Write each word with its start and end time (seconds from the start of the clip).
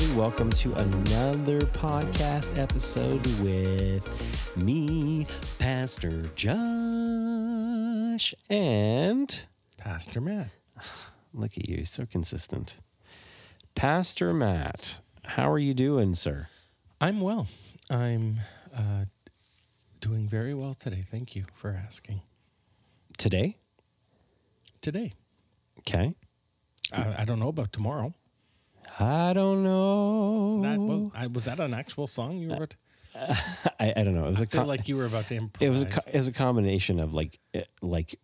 everybody. 0.00 0.18
Welcome 0.18 0.50
to 0.50 0.72
another 0.74 1.60
podcast 1.60 2.58
episode 2.58 3.24
with 3.40 4.56
me, 4.64 5.26
Pastor 5.58 6.22
Josh, 6.34 6.54
and 8.48 9.46
Pastor 9.76 10.20
Matt. 10.20 10.50
look 11.34 11.58
at 11.58 11.68
you, 11.68 11.84
so 11.84 12.06
consistent. 12.06 12.78
Pastor 13.74 14.32
Matt, 14.32 15.00
how 15.24 15.50
are 15.50 15.58
you 15.58 15.74
doing, 15.74 16.14
sir? 16.14 16.46
I'm 17.00 17.20
well. 17.20 17.48
I'm 17.90 18.40
uh, 18.74 19.04
doing 20.00 20.28
very 20.28 20.54
well 20.54 20.74
today. 20.74 21.02
Thank 21.06 21.34
you 21.36 21.44
for 21.54 21.70
asking. 21.70 22.22
Today? 23.18 23.56
Today, 24.80 25.12
Okay. 25.80 26.14
I, 26.92 27.16
I 27.18 27.24
don't 27.24 27.38
know 27.38 27.48
about 27.48 27.72
tomorrow. 27.72 28.14
I 28.98 29.32
don't 29.32 29.62
know. 29.62 30.62
That 30.62 30.78
was, 30.80 31.10
I, 31.14 31.26
was 31.28 31.44
that 31.44 31.60
an 31.60 31.74
actual 31.74 32.06
song 32.06 32.38
you 32.38 32.48
were? 32.48 32.56
About 32.56 32.76
I, 33.80 33.92
I 33.96 34.02
don't 34.04 34.14
know. 34.14 34.26
It 34.26 34.30
was 34.30 34.40
a 34.40 34.44
I 34.44 34.46
feel 34.46 34.60
co- 34.62 34.66
like 34.68 34.88
you 34.88 34.96
were 34.96 35.06
about 35.06 35.28
to 35.28 35.36
improvise. 35.36 35.60
it 35.66 35.70
was 35.70 35.82
a 36.06 36.08
it 36.08 36.16
was 36.16 36.28
a 36.28 36.32
combination 36.32 37.00
of 37.00 37.12
like 37.14 37.38
eh, 37.54 37.62
like 37.82 38.18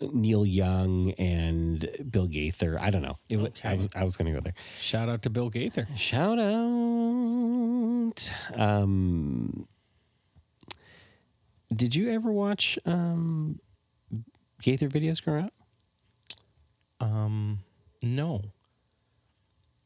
Neil 0.00 0.44
Young 0.46 1.12
and 1.12 1.88
Bill 2.10 2.26
Gaither. 2.26 2.80
I 2.80 2.90
don't 2.90 3.02
know. 3.02 3.18
It 3.28 3.36
wa- 3.36 3.48
I 3.64 3.74
was 3.74 3.88
I 3.94 4.04
was 4.04 4.16
going 4.16 4.32
to 4.32 4.38
go 4.38 4.42
there. 4.42 4.54
Shout 4.78 5.08
out 5.08 5.22
to 5.22 5.30
Bill 5.30 5.50
Gaither. 5.50 5.88
Shout 5.96 6.38
out. 6.38 8.32
Um, 8.56 9.66
did 11.72 11.94
you 11.94 12.10
ever 12.10 12.30
watch 12.32 12.78
um, 12.86 13.58
Gaither 14.62 14.88
videos 14.88 15.22
growing 15.22 15.46
up? 15.46 15.52
Um, 17.00 17.58
no, 18.02 18.42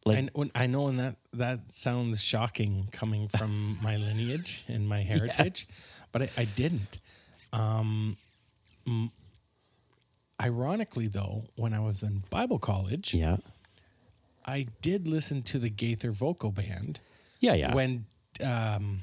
Like- 0.08 0.50
I, 0.54 0.64
I 0.64 0.66
know, 0.66 0.88
and 0.88 0.98
that 0.98 1.16
that 1.32 1.72
sounds 1.72 2.22
shocking 2.22 2.88
coming 2.92 3.28
from 3.28 3.78
my 3.82 3.96
lineage 3.96 4.64
and 4.68 4.88
my 4.88 5.02
heritage, 5.02 5.66
but 6.12 6.22
I, 6.22 6.28
I 6.38 6.44
didn't. 6.44 6.98
Um, 7.52 8.16
m- 8.86 9.10
ironically, 10.42 11.08
though, 11.08 11.44
when 11.56 11.72
I 11.74 11.80
was 11.80 12.02
in 12.02 12.22
Bible 12.30 12.58
college, 12.58 13.14
Yeah. 13.14 13.36
I 14.46 14.66
did 14.80 15.06
listen 15.06 15.42
to 15.42 15.58
the 15.58 15.68
Gaither 15.68 16.10
vocal 16.10 16.50
band 16.52 17.00
Yeah, 17.40 17.52
yeah. 17.54 17.74
when 17.74 18.06
um, 18.42 19.02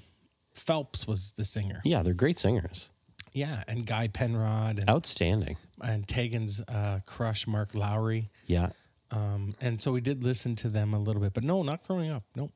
Phelps 0.56 1.08
was 1.08 1.34
the 1.34 1.44
singer. 1.45 1.81
yeah, 1.84 2.02
they're 2.02 2.14
great 2.16 2.40
singers. 2.40 2.92
Yeah, 3.34 3.64
and 3.67 3.86
Guy 3.86 4.08
Penrod 4.08 4.80
and, 4.80 4.90
Outstanding. 4.90 5.58
and 5.81 6.08
Tegan's 6.08 6.62
uh, 6.62 7.02
crush, 7.06 7.45
Mark 7.47 7.75
Lowry. 7.75 8.30
Yeah. 8.47 8.69
Um, 9.16 9.55
and 9.61 9.81
so 9.81 9.91
we 9.91 10.02
did 10.02 10.23
listen 10.23 10.55
to 10.58 10.69
them 10.69 10.94
a 10.94 10.99
little 10.99 11.21
bit, 11.21 11.33
but 11.33 11.44
no, 11.44 11.63
not 11.63 11.83
growing 11.88 12.09
up. 12.11 12.23
Nope. 12.35 12.52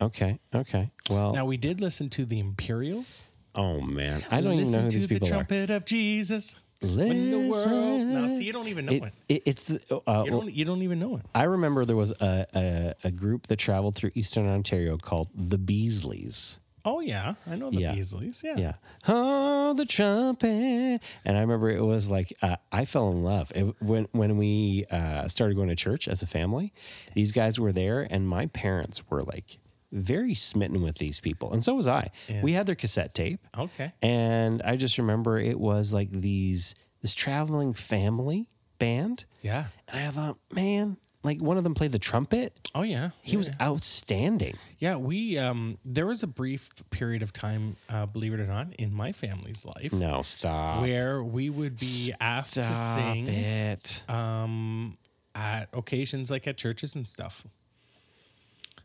Okay. 0.00 0.38
Okay. 0.54 0.90
Well, 1.10 1.32
Now 1.32 1.44
we 1.44 1.56
did 1.56 1.80
listen 1.80 2.08
to 2.10 2.24
the 2.24 2.38
Imperials. 2.40 3.22
oh 3.54 3.80
man, 3.80 4.24
I 4.30 4.40
don't 4.40 4.54
even 4.58 4.72
know 4.72 4.80
who 4.82 4.90
to 4.90 4.96
these 4.98 5.06
the 5.08 5.14
people 5.14 5.28
are. 5.28 5.30
trumpet 5.30 5.70
of 5.70 5.84
Jesus. 5.84 6.56
When 6.82 7.30
the 7.30 7.38
world. 7.48 8.06
Now, 8.08 8.28
see, 8.28 8.44
you 8.44 8.52
don't 8.52 8.68
even 8.68 8.84
know 8.86 8.92
it. 8.92 9.02
It, 9.04 9.12
it, 9.36 9.42
it's 9.46 9.64
the. 9.64 9.80
Uh, 10.06 10.22
You 10.24 10.30
don't. 10.32 10.52
You 10.52 10.64
don't 10.66 10.82
even 10.82 10.98
know 10.98 11.16
it. 11.16 11.22
I 11.34 11.44
remember 11.44 11.84
there 11.86 11.96
was 11.96 12.10
a, 12.20 12.46
a, 12.54 12.94
a 13.04 13.10
group 13.10 13.46
that 13.46 13.56
traveled 13.56 13.94
through 13.94 14.10
Eastern 14.14 14.46
Ontario 14.48 14.98
called 14.98 15.28
the 15.34 15.56
Beasleys. 15.58 16.58
Oh 16.84 17.00
yeah, 17.00 17.34
I 17.50 17.56
know 17.56 17.70
the 17.70 17.78
Yeah. 17.78 17.94
Beasleys. 17.94 18.42
Yeah. 18.42 18.56
Yeah. 18.58 18.72
Oh, 19.08 19.72
the 19.72 19.86
trumpet. 19.86 21.00
And 21.24 21.36
I 21.36 21.40
remember 21.40 21.70
it 21.70 21.82
was 21.82 22.10
like, 22.10 22.32
uh, 22.42 22.56
I 22.70 22.84
fell 22.84 23.10
in 23.10 23.22
love. 23.22 23.50
It, 23.54 23.74
when, 23.80 24.06
when 24.12 24.36
we 24.36 24.84
uh, 24.90 25.26
started 25.28 25.54
going 25.54 25.68
to 25.68 25.76
church 25.76 26.08
as 26.08 26.22
a 26.22 26.26
family, 26.26 26.72
these 27.14 27.32
guys 27.32 27.58
were 27.58 27.72
there, 27.72 28.06
and 28.10 28.28
my 28.28 28.46
parents 28.46 29.08
were 29.08 29.22
like 29.22 29.58
very 29.92 30.34
smitten 30.34 30.82
with 30.82 30.98
these 30.98 31.20
people. 31.20 31.52
And 31.52 31.64
so 31.64 31.74
was 31.74 31.88
I. 31.88 32.10
Yeah. 32.28 32.42
We 32.42 32.52
had 32.52 32.66
their 32.66 32.74
cassette 32.74 33.14
tape. 33.14 33.40
Okay. 33.56 33.92
And 34.02 34.60
I 34.62 34.76
just 34.76 34.98
remember 34.98 35.38
it 35.38 35.58
was 35.58 35.92
like 35.92 36.10
these, 36.10 36.74
this 37.00 37.14
traveling 37.14 37.72
family 37.74 38.48
band. 38.78 39.24
Yeah. 39.40 39.66
And 39.88 40.04
I 40.04 40.10
thought, 40.10 40.36
man, 40.52 40.96
like 41.24 41.40
one 41.40 41.56
of 41.56 41.64
them 41.64 41.74
played 41.74 41.90
the 41.92 41.98
trumpet. 41.98 42.52
Oh 42.74 42.82
yeah. 42.82 43.10
He 43.22 43.36
was 43.36 43.50
outstanding. 43.60 44.56
Yeah, 44.78 44.96
we 44.96 45.38
um 45.38 45.78
there 45.84 46.06
was 46.06 46.22
a 46.22 46.26
brief 46.26 46.70
period 46.90 47.22
of 47.22 47.32
time, 47.32 47.76
uh, 47.88 48.06
believe 48.06 48.32
it 48.34 48.40
or 48.40 48.46
not, 48.46 48.74
in 48.78 48.94
my 48.94 49.10
family's 49.12 49.66
life 49.66 49.92
No, 49.92 50.22
stop. 50.22 50.82
where 50.82 51.22
we 51.24 51.50
would 51.50 51.78
be 51.80 52.12
asked 52.20 52.54
to 52.54 52.74
sing 52.74 53.26
it. 53.26 54.04
um 54.08 54.96
at 55.34 55.68
occasions 55.72 56.30
like 56.30 56.46
at 56.46 56.56
churches 56.56 56.94
and 56.94 57.08
stuff. 57.08 57.44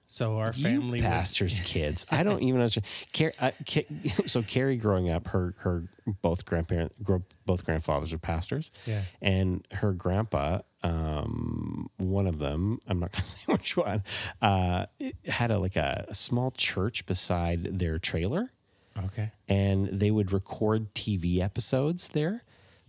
So 0.08 0.40
our 0.40 0.52
family 0.54 1.00
you 1.00 1.04
would- 1.04 1.12
pastors' 1.12 1.60
kids. 1.64 2.08
I 2.10 2.24
don't 2.24 2.42
even 2.42 2.62
understand. 2.62 2.86
Car- 3.14 3.34
uh, 3.40 3.52
so 4.26 4.42
Carrie, 4.42 4.78
growing 4.78 5.12
up, 5.12 5.28
her 5.28 5.54
her 5.60 5.84
both 6.24 6.46
grandparent, 6.46 7.04
gro- 7.04 7.24
both 7.46 7.64
grandfathers 7.64 8.12
are 8.12 8.18
pastors. 8.18 8.72
Yeah. 8.88 9.04
and 9.22 9.68
her 9.72 9.94
grandpa, 9.94 10.62
um, 10.82 10.94
one 12.10 12.28
of 12.28 12.40
them, 12.40 12.80
I'm 12.88 13.00
not 13.00 13.12
going 13.12 13.22
to 13.24 13.30
say 13.30 13.40
which 13.46 13.78
one, 13.78 14.04
uh, 14.42 14.86
had 15.28 15.52
a 15.52 15.60
like 15.60 15.76
a, 15.76 16.06
a 16.10 16.14
small 16.14 16.52
church 16.52 17.06
beside 17.06 17.80
their 17.80 18.00
trailer, 18.00 18.52
Okay. 18.98 19.32
and 19.48 19.88
they 19.88 20.12
would 20.12 20.32
record 20.34 20.94
TV 20.94 21.40
episodes 21.42 22.10
there. 22.10 22.44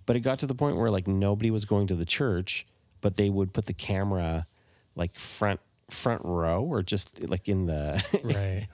But 0.07 0.17
it 0.17 0.21
got 0.21 0.39
to 0.41 0.47
the 0.47 0.55
point 0.55 0.77
where 0.77 0.91
like 0.91 1.07
nobody 1.07 1.51
was 1.51 1.65
going 1.65 1.87
to 1.89 1.95
the 1.95 2.05
church, 2.07 2.67
but 3.01 3.17
they 3.17 3.31
would 3.31 3.53
put 3.53 3.67
the 3.67 3.73
camera 3.75 4.47
like 4.97 5.17
front 5.19 5.61
front 5.91 6.23
row 6.25 6.63
or 6.63 6.83
just 6.83 7.29
like 7.29 7.49
in 7.49 7.67
the 7.67 8.03
Right. 8.25 8.69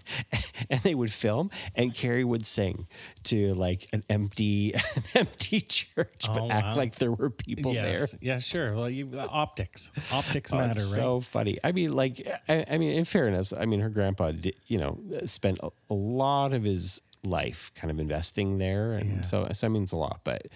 and 0.71 0.81
they 0.81 0.95
would 0.95 1.13
film 1.13 1.51
and 1.75 1.95
Carrie 1.95 2.25
would 2.25 2.47
sing 2.47 2.87
to 3.25 3.53
like 3.55 3.89
an 3.93 4.03
empty 4.09 4.73
an 4.97 5.03
empty 5.15 5.61
church 5.61 6.25
but 6.27 6.41
Oh, 6.43 6.51
act 6.51 6.67
wow. 6.69 6.77
like 6.77 6.95
there 6.97 7.13
were 7.13 7.31
people 7.31 7.73
yes. 7.75 8.13
there. 8.13 8.19
Yeah, 8.23 8.39
sure. 8.39 8.75
Well, 8.75 8.89
you 8.91 9.11
optics. 9.19 9.91
Optics 10.13 10.53
Oh, 10.53 10.59
matter, 10.59 10.81
right? 10.81 10.87
so 10.89 11.21
funny. 11.21 11.59
I 11.65 11.73
mean, 11.73 11.93
like, 11.93 12.27
I, 12.49 12.65
I 12.71 12.79
mean, 12.79 12.93
in 12.93 13.05
fairness, 13.05 13.53
I 13.59 13.65
mean, 13.67 13.81
her 13.81 13.89
grandpa, 13.91 14.33
did, 14.33 14.55
you 14.67 14.79
know, 14.79 14.99
spent 15.25 15.59
a, 15.63 15.71
a 15.91 15.95
lot 15.95 16.53
of 16.55 16.63
his 16.65 17.03
life 17.25 17.73
kind 17.75 17.91
of 17.91 17.99
investing 17.99 18.59
there, 18.59 18.93
and 18.93 19.17
Yeah. 19.17 19.23
so 19.23 19.49
so 19.53 19.67
I 19.67 19.71
mean, 19.71 19.83
it's 19.85 19.93
a 19.93 19.97
lot. 19.97 20.21
But 20.25 20.47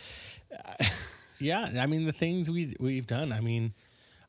Yeah, 1.40 1.70
I 1.80 1.86
mean 1.86 2.04
the 2.04 2.12
things 2.12 2.50
we 2.50 2.76
we've 2.78 3.06
done. 3.06 3.32
I 3.32 3.40
mean, 3.40 3.72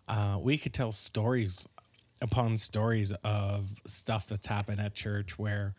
uh, 0.07 0.37
we 0.41 0.57
could 0.57 0.73
tell 0.73 0.91
stories 0.93 1.67
upon 2.21 2.57
stories 2.57 3.11
of 3.23 3.69
stuff 3.87 4.27
that's 4.27 4.47
happened 4.47 4.79
at 4.81 4.93
church. 4.93 5.37
Where, 5.39 5.73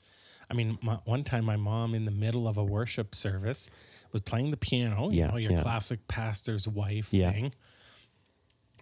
I 0.51 0.55
mean, 0.55 0.79
my, 0.83 0.95
one 1.05 1.25
time 1.25 1.45
my 1.45 1.57
mom 1.57 1.95
in 1.95 2.05
the 2.05 2.11
middle 2.11 2.47
of 2.49 2.57
a 2.57 2.65
worship 2.65 3.15
service 3.15 3.71
was 4.13 4.21
playing 4.23 4.51
the 4.51 4.57
piano. 4.57 5.11
You 5.11 5.21
Yeah, 5.21 5.27
know, 5.29 5.37
your 5.37 5.53
yeah. 5.53 5.63
classic 5.63 6.07
pastor's 6.09 6.67
wife 6.69 7.13
Yeah. 7.13 7.31
thing. 7.33 7.55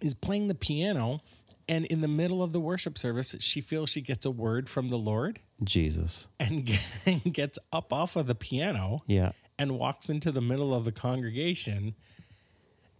Is 0.01 0.13
playing 0.15 0.47
the 0.47 0.55
piano, 0.55 1.21
and 1.69 1.85
in 1.85 2.01
the 2.01 2.07
middle 2.07 2.41
of 2.41 2.53
the 2.53 2.59
worship 2.59 2.97
service, 2.97 3.35
she 3.39 3.61
feels 3.61 3.89
she 3.91 4.01
gets 4.01 4.25
a 4.25 4.31
word 4.31 4.67
from 4.67 4.89
the 4.89 4.97
Lord, 4.97 5.39
Jesus, 5.63 6.27
and 6.39 6.65
gets 7.31 7.59
up 7.71 7.93
off 7.93 8.15
of 8.15 8.25
the 8.25 8.33
piano 8.33 9.03
yeah, 9.05 9.33
and 9.59 9.77
walks 9.77 10.09
into 10.09 10.31
the 10.31 10.41
middle 10.41 10.73
of 10.73 10.85
the 10.85 10.91
congregation 10.91 11.93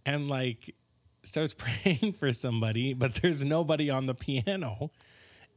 and 0.06 0.28
like 0.30 0.76
starts 1.22 1.54
praying 1.58 2.12
for 2.12 2.32
somebody, 2.32 2.94
but 2.94 3.14
there's 3.16 3.44
nobody 3.44 3.90
on 3.90 4.06
the 4.06 4.14
piano. 4.14 4.90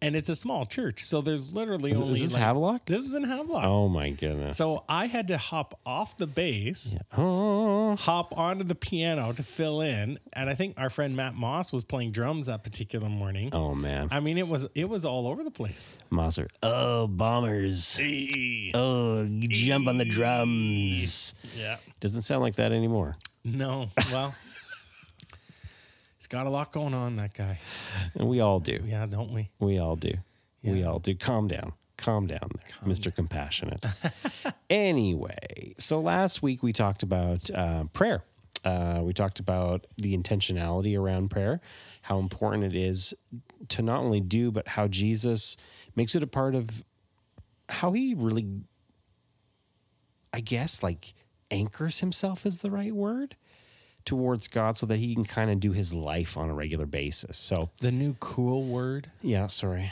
And 0.01 0.13
it's 0.13 0.27
a 0.27 0.35
small 0.35 0.65
church. 0.65 1.05
So 1.05 1.21
there's 1.21 1.53
literally 1.53 1.91
Is, 1.91 2.01
only 2.01 2.13
is 2.15 2.23
this 2.23 2.33
like, 2.33 2.43
Havelock? 2.43 2.85
This 2.85 3.01
was 3.01 3.15
in 3.15 3.23
Havelock. 3.23 3.63
Oh 3.63 3.87
my 3.87 4.09
goodness! 4.09 4.57
So 4.57 4.83
I 4.89 5.07
had 5.07 5.29
to 5.29 5.37
hop 5.37 5.79
off 5.85 6.17
the 6.17 6.27
bass, 6.27 6.97
oh, 7.17 7.95
hop 7.95 8.37
onto 8.37 8.65
the 8.65 8.75
piano 8.75 9.31
to 9.31 9.41
fill 9.41 9.79
in. 9.79 10.19
And 10.33 10.49
I 10.49 10.53
think 10.53 10.77
our 10.77 10.89
friend 10.89 11.15
Matt 11.15 11.33
Moss 11.35 11.71
was 11.71 11.85
playing 11.85 12.11
drums 12.11 12.47
that 12.47 12.61
particular 12.61 13.07
morning. 13.07 13.49
oh 13.53 13.73
man, 13.73 14.09
I 14.11 14.19
mean, 14.19 14.37
it 14.37 14.49
was 14.49 14.67
it 14.75 14.89
was 14.89 15.05
all 15.05 15.27
over 15.27 15.43
the 15.45 15.49
place. 15.49 15.89
Moser. 16.09 16.49
Oh, 16.61 17.07
bombers. 17.07 17.97
Oh, 18.75 19.25
jump 19.47 19.87
on 19.87 19.97
the 19.97 20.05
drums. 20.05 21.35
Yeah. 21.57 21.77
Doesn't 22.01 22.23
sound 22.23 22.41
like 22.43 22.55
that 22.55 22.73
anymore. 22.73 23.15
No. 23.45 23.87
Well, 24.11 24.35
he's 26.25 26.27
got 26.27 26.47
a 26.47 26.49
lot 26.49 26.71
going 26.71 26.95
on, 26.95 27.17
that 27.17 27.35
guy. 27.35 27.59
And 28.15 28.27
we 28.27 28.39
all 28.39 28.57
do. 28.57 28.79
Yeah, 28.83 29.05
don't 29.05 29.31
we? 29.31 29.51
We 29.59 29.77
all 29.77 29.95
do. 29.95 30.13
We 30.63 30.83
all 30.83 30.97
do. 30.97 31.13
Calm 31.13 31.47
down. 31.47 31.73
Calm 31.97 32.25
down 32.25 32.49
there, 32.55 32.91
Mr. 32.91 33.13
Compassionate. 33.13 33.85
anyway, 34.71 35.75
so 35.77 35.99
last 35.99 36.41
week 36.41 36.63
we 36.63 36.73
talked 36.73 37.03
about 37.03 37.51
uh, 37.51 37.83
prayer. 37.93 38.23
Uh, 38.63 39.01
we 39.03 39.13
talked 39.13 39.39
about 39.39 39.85
the 39.95 40.17
intentionality 40.17 40.99
around 40.99 41.29
prayer, 41.29 41.61
how 42.01 42.17
important 42.17 42.63
it 42.63 42.75
is 42.75 43.13
to 43.69 43.83
not 43.83 43.99
only 43.99 44.19
do, 44.19 44.51
but 44.51 44.69
how 44.69 44.87
Jesus 44.87 45.55
makes 45.95 46.15
it 46.15 46.23
a 46.23 46.27
part 46.27 46.55
of 46.55 46.83
how 47.69 47.91
he 47.91 48.15
really, 48.17 48.47
I 50.33 50.39
guess, 50.41 50.81
like 50.81 51.13
anchors 51.51 51.99
himself 51.99 52.47
is 52.47 52.61
the 52.61 52.71
right 52.71 52.93
word 52.93 53.35
towards 54.05 54.47
God 54.47 54.77
so 54.77 54.85
that 54.85 54.99
he 54.99 55.13
can 55.15 55.25
kind 55.25 55.49
of 55.49 55.59
do 55.59 55.71
his 55.71 55.93
life 55.93 56.37
on 56.37 56.49
a 56.49 56.53
regular 56.53 56.85
basis. 56.85 57.37
So, 57.37 57.69
The 57.81 57.91
new 57.91 58.15
cool 58.19 58.63
word, 58.63 59.09
yeah, 59.21 59.47
sorry. 59.47 59.91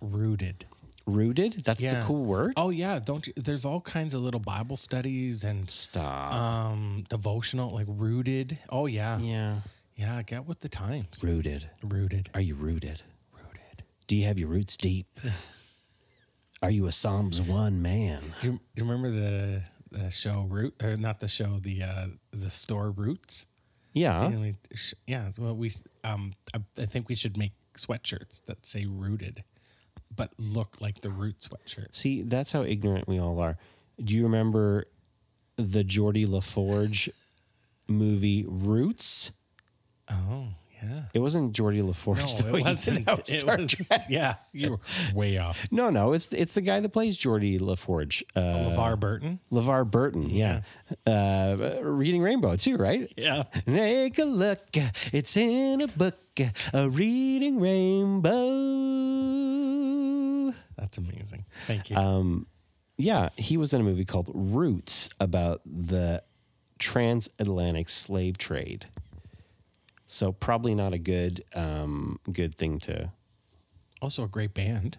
rooted. 0.00 0.66
Rooted? 1.06 1.62
That's 1.64 1.82
the 1.82 2.02
cool 2.06 2.24
word? 2.24 2.54
Oh 2.56 2.70
yeah, 2.70 2.98
don't 2.98 3.26
you? 3.26 3.34
There's 3.36 3.66
all 3.66 3.82
kinds 3.82 4.14
of 4.14 4.22
little 4.22 4.40
Bible 4.40 4.78
studies 4.78 5.44
and 5.44 5.68
Stop. 5.68 6.32
um 6.32 7.04
devotional 7.10 7.70
like 7.70 7.84
rooted. 7.88 8.58
Oh 8.70 8.86
yeah, 8.86 9.18
yeah. 9.18 9.56
yeah. 9.96 10.22
Get 10.22 10.46
with 10.46 10.60
the 10.60 10.70
times. 10.70 11.22
Rooted. 11.22 11.68
Rooted. 11.82 12.30
Are 12.32 12.40
you 12.40 12.54
rooted? 12.54 13.02
Rooted. 13.34 13.84
Do 14.06 14.16
you 14.16 14.24
have 14.24 14.38
your 14.38 14.48
roots 14.48 14.78
deep? 14.78 15.06
Are 16.62 16.70
you 16.70 16.86
a 16.86 16.92
Psalms 16.92 17.42
1 17.42 17.82
man? 17.82 18.22
Do 18.40 18.46
you, 18.52 18.60
you 18.74 18.84
remember 18.84 19.10
the 19.10 19.62
the 19.90 20.10
show 20.10 20.46
Root 20.48 20.74
or 20.82 20.96
not 20.96 21.20
the 21.20 21.28
show 21.28 21.58
the 21.60 21.82
uh 21.82 22.06
the 22.32 22.48
store 22.48 22.90
Roots? 22.90 23.44
Yeah. 23.94 24.26
And 24.26 24.40
we, 24.40 24.56
sh- 24.74 24.94
yeah. 25.06 25.30
Well, 25.38 25.56
we 25.56 25.70
um 26.04 26.34
I, 26.54 26.58
I 26.78 26.84
think 26.84 27.08
we 27.08 27.14
should 27.14 27.36
make 27.38 27.52
sweatshirts 27.74 28.44
that 28.44 28.66
say 28.66 28.84
rooted, 28.86 29.42
but 30.14 30.32
look 30.38 30.80
like 30.80 31.00
the 31.00 31.08
root 31.10 31.38
sweatshirt. 31.38 31.94
See, 31.94 32.20
that's 32.22 32.52
how 32.52 32.62
ignorant 32.64 33.08
we 33.08 33.18
all 33.18 33.40
are. 33.40 33.56
Do 33.98 34.14
you 34.14 34.24
remember 34.24 34.84
the 35.56 35.84
Geordi 35.84 36.26
LaForge 36.26 37.08
movie 37.88 38.44
Roots? 38.48 39.32
Oh 40.10 40.48
yeah. 40.82 41.02
It 41.14 41.18
wasn't 41.20 41.52
Geordi 41.54 41.82
LaForge. 41.82 42.42
No, 42.44 42.50
though. 42.50 42.56
it 42.58 42.64
wasn't. 42.64 43.08
It 43.08 43.26
Star 43.26 43.56
was, 43.56 43.70
Trek. 43.70 44.06
yeah, 44.10 44.36
you 44.52 44.72
were 44.72 44.80
way 45.14 45.38
off. 45.38 45.66
No, 45.70 45.90
no, 45.90 46.12
it's 46.12 46.32
it's 46.32 46.54
the 46.54 46.60
guy 46.60 46.80
that 46.80 46.90
plays 46.90 47.18
Geordi 47.18 47.60
LaForge. 47.60 48.22
Uh, 48.34 48.70
LeVar 48.70 48.98
Burton. 48.98 49.40
LeVar 49.52 49.90
Burton, 49.90 50.30
yeah. 50.30 50.62
Uh, 51.06 51.78
Reading 51.82 52.22
Rainbow, 52.22 52.56
too, 52.56 52.76
right? 52.76 53.12
Yeah. 53.16 53.44
Take 53.66 54.18
a 54.18 54.24
look, 54.24 54.60
it's 55.12 55.36
in 55.36 55.80
a 55.80 55.88
book, 55.88 56.18
a 56.72 56.88
Reading 56.90 57.60
Rainbow. 57.60 58.32
That's 60.76 60.98
amazing. 60.98 61.44
Thank 61.66 61.90
you. 61.90 61.96
Um, 61.96 62.46
yeah, 62.96 63.30
he 63.36 63.56
was 63.56 63.74
in 63.74 63.80
a 63.80 63.84
movie 63.84 64.04
called 64.04 64.30
Roots 64.34 65.08
about 65.18 65.62
the 65.64 66.22
transatlantic 66.78 67.88
slave 67.88 68.38
trade. 68.38 68.86
So 70.06 70.32
probably 70.32 70.74
not 70.74 70.92
a 70.92 70.98
good 70.98 71.42
um, 71.54 72.18
good 72.32 72.54
thing 72.56 72.78
to. 72.80 73.10
also 74.02 74.24
a 74.24 74.28
great 74.28 74.54
band. 74.54 74.98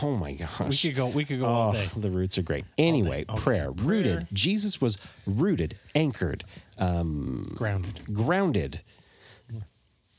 Oh 0.00 0.14
my 0.16 0.34
gosh. 0.34 0.84
We 0.84 0.90
could 0.90 0.96
go. 0.96 1.06
We 1.08 1.24
could 1.24 1.40
go 1.40 1.46
Oh, 1.46 1.50
all 1.50 1.72
day. 1.72 1.86
the 1.96 2.10
roots 2.10 2.38
are 2.38 2.42
great. 2.42 2.64
Anyway, 2.78 3.24
Okay, 3.28 3.40
prayer, 3.42 3.72
prayer. 3.72 3.88
rooted. 3.88 4.26
Jesus 4.32 4.80
was 4.80 4.96
rooted, 5.26 5.80
anchored, 5.96 6.44
um, 6.78 7.52
Grounded, 7.56 8.14
grounded 8.14 8.82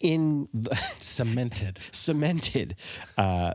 in 0.02 0.50
the, 0.54 0.76
cemented. 1.00 1.80
cemented 1.92 2.76
uh, 3.18 3.54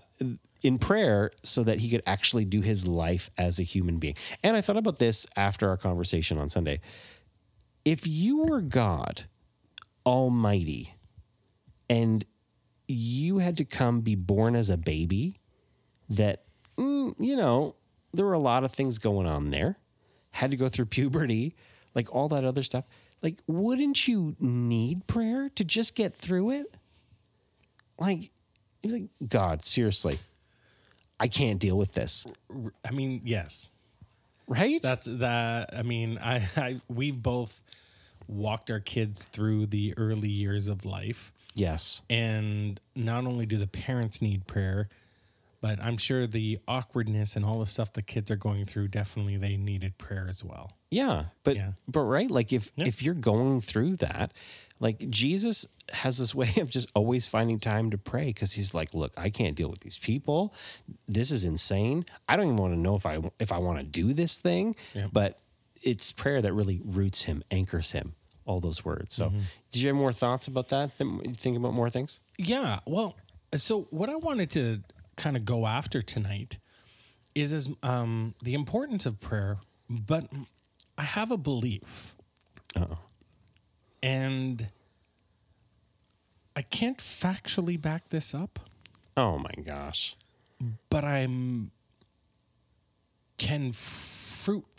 in 0.62 0.78
prayer 0.78 1.30
so 1.42 1.62
that 1.62 1.80
he 1.80 1.90
could 1.90 2.02
actually 2.06 2.46
do 2.46 2.62
his 2.62 2.86
life 2.88 3.30
as 3.36 3.60
a 3.60 3.62
human 3.62 3.98
being. 3.98 4.14
And 4.42 4.56
I 4.56 4.62
thought 4.62 4.78
about 4.78 4.98
this 4.98 5.26
after 5.36 5.68
our 5.68 5.76
conversation 5.76 6.38
on 6.38 6.48
Sunday. 6.48 6.80
If 7.84 8.06
you 8.06 8.38
were 8.38 8.62
God 8.62 9.26
Almighty 10.08 10.94
and 11.90 12.24
you 12.86 13.38
had 13.38 13.58
to 13.58 13.64
come 13.66 14.00
be 14.00 14.14
born 14.14 14.56
as 14.56 14.70
a 14.70 14.78
baby, 14.78 15.38
that, 16.08 16.44
mm, 16.78 17.14
you 17.18 17.36
know, 17.36 17.74
there 18.14 18.24
were 18.24 18.32
a 18.32 18.38
lot 18.38 18.64
of 18.64 18.72
things 18.72 18.98
going 18.98 19.26
on 19.26 19.50
there, 19.50 19.76
had 20.30 20.50
to 20.50 20.56
go 20.56 20.68
through 20.68 20.86
puberty, 20.96 21.54
like 21.94 22.14
all 22.14 22.26
that 22.28 22.42
other 22.42 22.62
stuff. 22.62 22.86
Like, 23.20 23.36
wouldn't 23.46 24.08
you 24.08 24.34
need 24.40 25.06
prayer 25.06 25.50
to 25.50 25.62
just 25.62 25.94
get 25.94 26.16
through 26.16 26.52
it? 26.52 26.74
Like, 27.98 28.30
he's 28.82 28.92
like, 28.92 29.08
God, 29.28 29.62
seriously, 29.62 30.18
I 31.20 31.28
can't 31.28 31.58
deal 31.58 31.76
with 31.76 31.92
this. 31.92 32.26
I 32.82 32.92
mean, 32.92 33.20
yes. 33.24 33.70
Right? 34.46 34.80
That's 34.82 35.06
that. 35.10 35.74
I 35.76 35.82
mean, 35.82 36.18
I, 36.22 36.48
I 36.56 36.80
we've 36.88 37.20
both 37.20 37.62
walked 38.28 38.70
our 38.70 38.80
kids 38.80 39.24
through 39.24 39.66
the 39.66 39.94
early 39.96 40.28
years 40.28 40.68
of 40.68 40.84
life, 40.84 41.32
yes. 41.54 42.02
and 42.10 42.80
not 42.94 43.24
only 43.26 43.46
do 43.46 43.56
the 43.56 43.66
parents 43.66 44.20
need 44.22 44.46
prayer, 44.46 44.88
but 45.60 45.82
I'm 45.82 45.96
sure 45.96 46.26
the 46.26 46.60
awkwardness 46.68 47.34
and 47.34 47.44
all 47.44 47.58
the 47.58 47.66
stuff 47.66 47.92
the 47.92 48.02
kids 48.02 48.30
are 48.30 48.36
going 48.36 48.64
through 48.64 48.88
definitely 48.88 49.36
they 49.38 49.56
needed 49.56 49.98
prayer 49.98 50.26
as 50.28 50.44
well. 50.44 50.76
Yeah, 50.90 51.24
but 51.42 51.56
Yeah. 51.56 51.72
but 51.88 52.00
right, 52.02 52.30
like 52.30 52.52
if 52.52 52.70
Yeah. 52.76 52.86
if 52.86 53.02
you're 53.02 53.12
going 53.14 53.60
through 53.60 53.96
that, 53.96 54.32
like 54.78 55.10
Jesus 55.10 55.66
has 55.94 56.18
this 56.18 56.32
way 56.40 56.52
of 56.60 56.70
just 56.70 56.90
always 56.94 57.26
finding 57.26 57.58
time 57.58 57.90
to 57.90 57.98
pray 57.98 58.26
because 58.26 58.52
he's 58.52 58.72
like, 58.72 58.94
look, 58.94 59.12
I 59.16 59.30
can't 59.30 59.56
deal 59.56 59.68
with 59.68 59.80
these 59.80 59.98
people. 59.98 60.54
This 61.08 61.30
is 61.32 61.44
insane. 61.44 62.06
I 62.28 62.36
don't 62.36 62.46
even 62.46 62.56
want 62.56 62.74
to 62.74 62.78
know 62.78 62.94
if 62.94 63.04
I 63.04 63.18
if 63.40 63.50
I 63.50 63.58
want 63.58 63.78
to 63.78 63.84
do 63.84 64.12
this 64.12 64.38
thing. 64.38 64.76
Yeah. 64.94 65.08
But 65.12 65.38
it's 65.90 66.12
prayer 66.12 66.40
that 66.42 66.52
really 66.52 66.80
roots 66.84 67.24
him, 67.24 67.42
anchors 67.50 67.92
him. 67.92 68.14
All 68.44 68.60
those 68.60 68.84
words. 68.84 69.14
So, 69.14 69.26
Mm-hmm. 69.28 69.38
did 69.72 69.82
you 69.82 69.88
have 69.88 69.96
more 69.96 70.12
thoughts 70.12 70.46
about 70.48 70.68
that? 70.70 70.92
Think 70.92 71.56
about 71.56 71.74
more 71.74 71.90
things? 71.90 72.20
Yeah. 72.38 72.80
Well, 72.86 73.14
so 73.56 73.86
what 73.90 74.08
I 74.08 74.16
wanted 74.16 74.50
to 74.52 74.80
kind 75.16 75.36
of 75.36 75.44
go 75.44 75.66
after 75.66 76.00
tonight 76.00 76.58
is 77.34 77.52
as 77.52 77.68
um, 77.82 78.34
the 78.42 78.54
importance 78.54 79.04
of 79.04 79.20
prayer, 79.20 79.58
but 79.90 80.24
I 80.96 81.02
have 81.02 81.30
a 81.30 81.36
belief, 81.36 82.14
Uh-oh. 82.74 82.98
and 84.02 84.68
I 86.56 86.62
can't 86.62 86.98
factually 86.98 87.80
back 87.80 88.08
this 88.08 88.34
up, 88.34 88.58
Oh 89.16 89.36
my 89.38 89.52
gosh. 89.64 90.16
but 90.90 91.04
I'm 91.04 91.70
can 93.36 93.72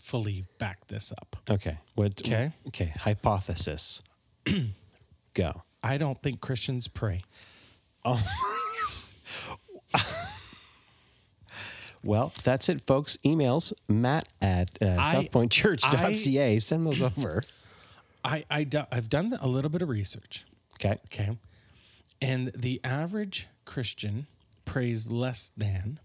fruitfully 0.00 0.44
back 0.58 0.86
this 0.88 1.12
up. 1.12 1.36
Okay. 1.50 1.78
What? 1.94 2.20
Okay. 2.24 2.52
Okay. 2.68 2.92
Hypothesis. 3.00 4.02
Go. 5.34 5.62
I 5.82 5.96
don't 5.98 6.20
think 6.22 6.40
Christians 6.40 6.88
pray. 6.88 7.22
Oh. 8.04 8.22
Well, 12.02 12.32
that's 12.44 12.70
it, 12.70 12.80
folks. 12.80 13.18
Emails, 13.26 13.74
matt 13.86 14.26
at 14.40 14.70
uh, 14.80 14.96
I- 14.98 15.14
southpointchurch.ca. 15.14 16.58
Send 16.58 16.86
those 16.86 17.02
over. 17.02 17.42
I, 18.24 18.44
I 18.50 18.64
do, 18.64 18.84
I've 18.90 19.10
done 19.10 19.36
a 19.38 19.46
little 19.46 19.70
bit 19.70 19.82
of 19.82 19.90
research. 19.90 20.46
Okay. 20.76 20.98
Okay. 21.12 21.36
And 22.22 22.48
the 22.52 22.80
average 22.84 23.48
Christian 23.66 24.26
prays 24.64 25.10
less 25.10 25.50
than 25.54 26.00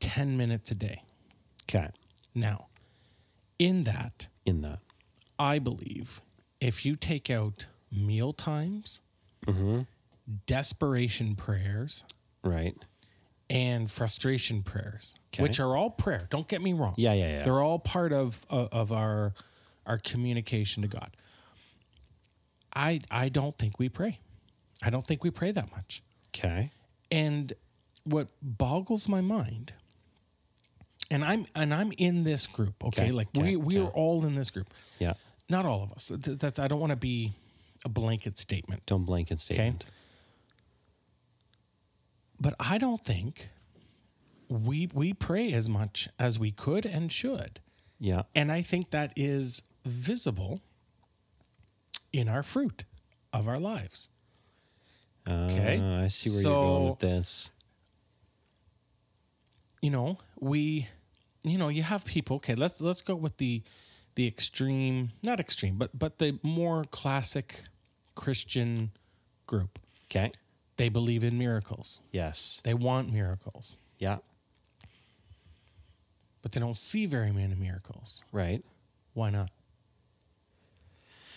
10 0.00 0.36
minutes 0.38 0.70
a 0.70 0.74
day. 0.76 1.02
Okay. 1.68 1.88
Now, 2.34 2.66
in 3.58 3.84
that, 3.84 4.28
In 4.44 4.62
that. 4.62 4.80
I 5.38 5.58
believe 5.58 6.20
if 6.60 6.84
you 6.86 6.96
take 6.96 7.30
out 7.30 7.66
meal 7.90 8.32
times, 8.32 9.00
mm-hmm. 9.46 9.82
desperation 10.46 11.34
prayers, 11.36 12.04
Right. 12.42 12.74
and 13.50 13.90
frustration 13.90 14.62
prayers, 14.62 15.14
Okay. 15.32 15.42
which 15.42 15.60
are 15.60 15.76
all 15.76 15.90
prayer. 15.90 16.26
Don't 16.30 16.48
get 16.48 16.62
me 16.62 16.72
wrong. 16.72 16.94
Yeah, 16.96 17.12
yeah, 17.12 17.28
yeah. 17.38 17.42
They're 17.42 17.60
all 17.60 17.78
part 17.78 18.12
of 18.12 18.44
of, 18.48 18.68
of 18.72 18.92
our 18.92 19.34
our 19.86 19.98
communication 19.98 20.82
to 20.82 20.88
God. 20.88 21.16
I 22.74 23.00
I 23.10 23.28
don't 23.28 23.56
think 23.56 23.78
we 23.78 23.88
pray. 23.88 24.20
I 24.82 24.90
don't 24.90 25.06
think 25.06 25.22
we 25.22 25.30
pray 25.30 25.52
that 25.52 25.70
much. 25.70 26.02
Okay. 26.28 26.70
And 27.10 27.52
what 28.04 28.28
boggles 28.40 29.08
my 29.08 29.20
mind, 29.20 29.72
and 31.12 31.22
I'm 31.22 31.46
and 31.54 31.74
I'm 31.74 31.92
in 31.98 32.24
this 32.24 32.46
group, 32.46 32.82
okay? 32.84 33.02
Okay, 33.02 33.12
Like 33.12 33.28
okay, 33.36 33.56
we 33.56 33.56
we 33.56 33.78
are 33.78 33.88
all 33.88 34.24
in 34.24 34.34
this 34.34 34.50
group. 34.50 34.68
Yeah. 34.98 35.12
Not 35.50 35.66
all 35.66 35.82
of 35.82 35.92
us. 35.92 36.10
That's 36.14 36.58
I 36.58 36.68
don't 36.68 36.80
want 36.80 36.90
to 36.90 36.96
be 36.96 37.32
a 37.84 37.90
blanket 37.90 38.38
statement. 38.38 38.86
Don't 38.86 39.04
blanket 39.04 39.38
statement. 39.38 39.84
But 42.40 42.54
I 42.58 42.78
don't 42.78 43.04
think 43.04 43.50
we 44.48 44.88
we 44.94 45.12
pray 45.12 45.52
as 45.52 45.68
much 45.68 46.08
as 46.18 46.38
we 46.38 46.50
could 46.50 46.86
and 46.86 47.12
should. 47.12 47.60
Yeah. 48.00 48.22
And 48.34 48.50
I 48.50 48.62
think 48.62 48.90
that 48.90 49.12
is 49.14 49.62
visible 49.84 50.62
in 52.10 52.26
our 52.26 52.42
fruit 52.42 52.84
of 53.34 53.46
our 53.46 53.60
lives. 53.60 54.08
Okay. 55.28 55.78
Uh, 55.78 56.04
I 56.04 56.08
see 56.08 56.30
where 56.30 56.42
you're 56.42 56.64
going 56.64 56.90
with 56.90 56.98
this. 57.00 57.50
You 59.82 59.90
know, 59.90 60.18
we 60.40 60.88
you 61.44 61.58
know, 61.58 61.68
you 61.68 61.82
have 61.82 62.04
people, 62.04 62.36
okay, 62.36 62.54
let's 62.54 62.80
let's 62.80 63.02
go 63.02 63.14
with 63.14 63.36
the 63.38 63.62
the 64.14 64.26
extreme, 64.26 65.10
not 65.24 65.40
extreme, 65.40 65.76
but 65.76 65.96
but 65.98 66.18
the 66.18 66.38
more 66.42 66.84
classic 66.84 67.64
Christian 68.14 68.90
group. 69.46 69.78
Okay. 70.06 70.32
They 70.76 70.88
believe 70.88 71.24
in 71.24 71.38
miracles. 71.38 72.00
Yes. 72.12 72.60
They 72.64 72.74
want 72.74 73.12
miracles, 73.12 73.76
Yeah. 73.98 74.18
but 76.42 76.52
they 76.52 76.60
don't 76.60 76.76
see 76.76 77.06
very 77.06 77.32
many 77.32 77.54
miracles. 77.54 78.22
Right. 78.32 78.64
Why 79.14 79.30
not? 79.30 79.50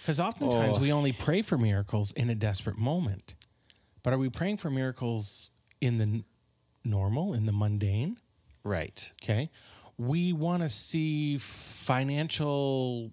Because 0.02 0.20
oftentimes 0.20 0.78
Oh. 0.78 0.82
we 0.82 0.92
only 0.92 1.12
pray 1.12 1.42
for 1.42 1.58
miracles 1.58 2.12
in 2.14 2.30
a 2.30 2.36
desperate 2.36 2.78
moment. 2.78 3.36
But 4.04 4.14
are 4.14 4.18
we 4.18 4.30
praying 4.30 4.58
for 4.58 4.70
miracles 4.70 5.50
in 5.82 5.98
the 5.98 6.24
normal, 6.84 7.34
in 7.34 7.46
the 7.46 7.52
mundane. 7.52 8.18
Right. 8.64 9.12
Okay. 9.24 9.50
We 9.98 10.34
want 10.34 10.64
to 10.64 10.70
see 10.70 11.38
financial 11.38 13.12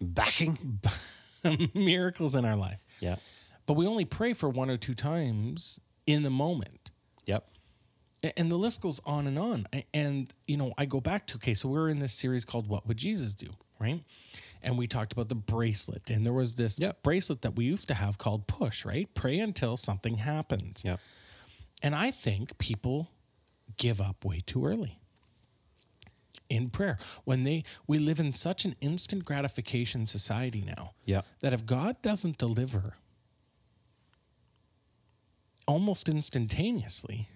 Backing. 0.00 0.80
miracles 1.74 2.34
in 2.36 2.44
our 2.44 2.56
life, 2.56 2.84
Yeah. 3.00 3.16
but 3.66 3.74
we 3.74 3.86
only 3.86 4.04
pray 4.04 4.32
for 4.32 4.48
one 4.48 4.70
or 4.70 4.76
two 4.76 4.94
times 4.94 5.78
in 6.06 6.22
the 6.24 6.30
moment. 6.30 6.90
Yep. 7.26 7.48
And 8.36 8.50
the 8.50 8.56
list 8.56 8.80
goes 8.80 9.00
on 9.04 9.26
and 9.26 9.38
on. 9.38 9.66
And, 9.92 10.32
you 10.46 10.56
know, 10.56 10.72
I 10.78 10.86
go 10.86 11.00
back 11.00 11.26
to, 11.28 11.36
okay, 11.36 11.54
so 11.54 11.68
we're 11.68 11.88
in 11.88 11.98
this 11.98 12.12
series 12.12 12.44
called 12.44 12.68
What 12.68 12.86
Would 12.86 12.96
Jesus 12.96 13.34
Do? 13.34 13.50
Right. 13.80 14.04
And 14.62 14.78
we 14.78 14.86
talked 14.86 15.12
about 15.12 15.28
the 15.28 15.34
bracelet. 15.34 16.08
And 16.10 16.24
there 16.24 16.32
was 16.32 16.54
this 16.54 16.78
Yep. 16.78 17.02
bracelet 17.02 17.42
that 17.42 17.56
we 17.56 17.64
used 17.64 17.88
to 17.88 17.94
have 17.94 18.18
called 18.18 18.46
push, 18.46 18.84
right? 18.84 19.12
Pray 19.14 19.40
until 19.40 19.76
something 19.76 20.18
happens. 20.18 20.82
Yep. 20.84 21.00
And 21.82 21.94
I 21.96 22.12
think 22.12 22.58
people 22.58 23.10
give 23.76 24.00
up 24.00 24.24
way 24.24 24.38
too 24.46 24.64
early 24.64 25.00
in 26.52 26.70
prayer. 26.70 26.98
When 27.24 27.42
they 27.42 27.64
we 27.86 27.98
live 27.98 28.20
in 28.20 28.32
such 28.32 28.64
an 28.64 28.76
instant 28.80 29.24
gratification 29.24 30.06
society 30.06 30.62
now 30.62 30.92
Yep. 31.06 31.26
that 31.40 31.52
if 31.52 31.66
God 31.66 32.00
doesn't 32.02 32.38
deliver 32.38 32.96
almost 35.66 36.08
instantaneously, 36.08 37.28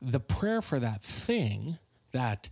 the 0.00 0.20
prayer 0.20 0.60
for 0.60 0.78
that 0.80 1.02
thing, 1.02 1.78
that 2.12 2.50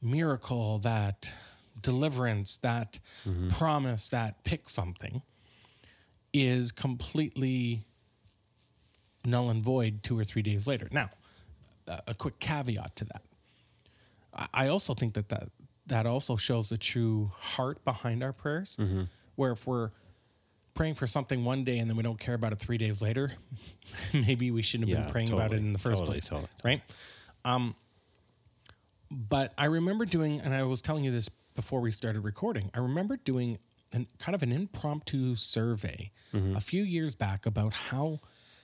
miracle, 0.00 0.78
that 0.78 1.32
deliverance, 1.80 2.56
that 2.58 3.00
mm-hmm. 3.26 3.48
promise, 3.48 4.08
that 4.10 4.44
pick 4.44 4.68
something 4.68 5.22
is 6.32 6.70
completely 6.70 7.84
null 9.24 9.50
and 9.50 9.62
void 9.62 10.02
two 10.02 10.18
or 10.18 10.24
three 10.24 10.42
days 10.42 10.66
later. 10.66 10.88
Now, 10.90 11.10
a 12.06 12.14
quick 12.14 12.38
caveat 12.38 12.96
to 12.96 13.04
that. 13.06 13.22
I- 14.34 14.68
also 14.68 14.94
think 14.94 15.14
that 15.14 15.28
that, 15.30 15.48
that 15.86 16.06
also 16.06 16.36
shows 16.36 16.68
the 16.68 16.76
true 16.76 17.32
heart 17.38 17.84
behind 17.84 18.22
our 18.22 18.32
prayers, 18.32 18.76
where 19.34 19.52
if 19.52 19.66
we're 19.66 19.90
praying 20.74 20.94
for 20.94 21.06
something 21.06 21.44
one 21.44 21.64
day 21.64 21.78
and 21.78 21.90
then 21.90 21.96
we 21.96 22.02
don't 22.02 22.18
care 22.18 22.34
about 22.34 22.52
it 22.52 22.58
three 22.58 22.78
days 22.78 23.02
later, 23.02 23.32
maybe 24.14 24.50
we 24.50 24.62
shouldn't 24.62 24.88
have 24.88 24.98
Yeah, 24.98 25.04
been 25.04 25.12
praying 25.12 25.32
about 25.32 25.52
it 25.52 25.58
in 25.58 25.72
the 25.72 25.78
first 25.78 25.98
totally, 25.98 26.14
place, 26.16 26.28
totally. 26.28 26.48
right? 26.64 26.80
Um, 27.44 27.74
but 29.10 29.52
I 29.58 29.66
remember 29.66 30.04
doing, 30.06 30.40
and 30.40 30.54
I 30.54 30.62
was 30.62 30.80
telling 30.80 31.04
you 31.04 31.10
this 31.10 31.28
before 31.28 31.80
we 31.80 31.90
started 31.90 32.20
recording. 32.20 32.70
I 32.74 32.78
remember 32.78 33.16
doing 33.18 33.58
an 33.92 34.06
kind 34.18 34.34
of 34.34 34.42
an 34.42 34.52
impromptu 34.52 35.36
survey 35.36 36.10
Mm-hmm. 36.32 36.56
a 36.56 36.60
few 36.60 36.82
years 36.82 37.14
back 37.14 37.44
about 37.44 37.74
how 37.74 38.20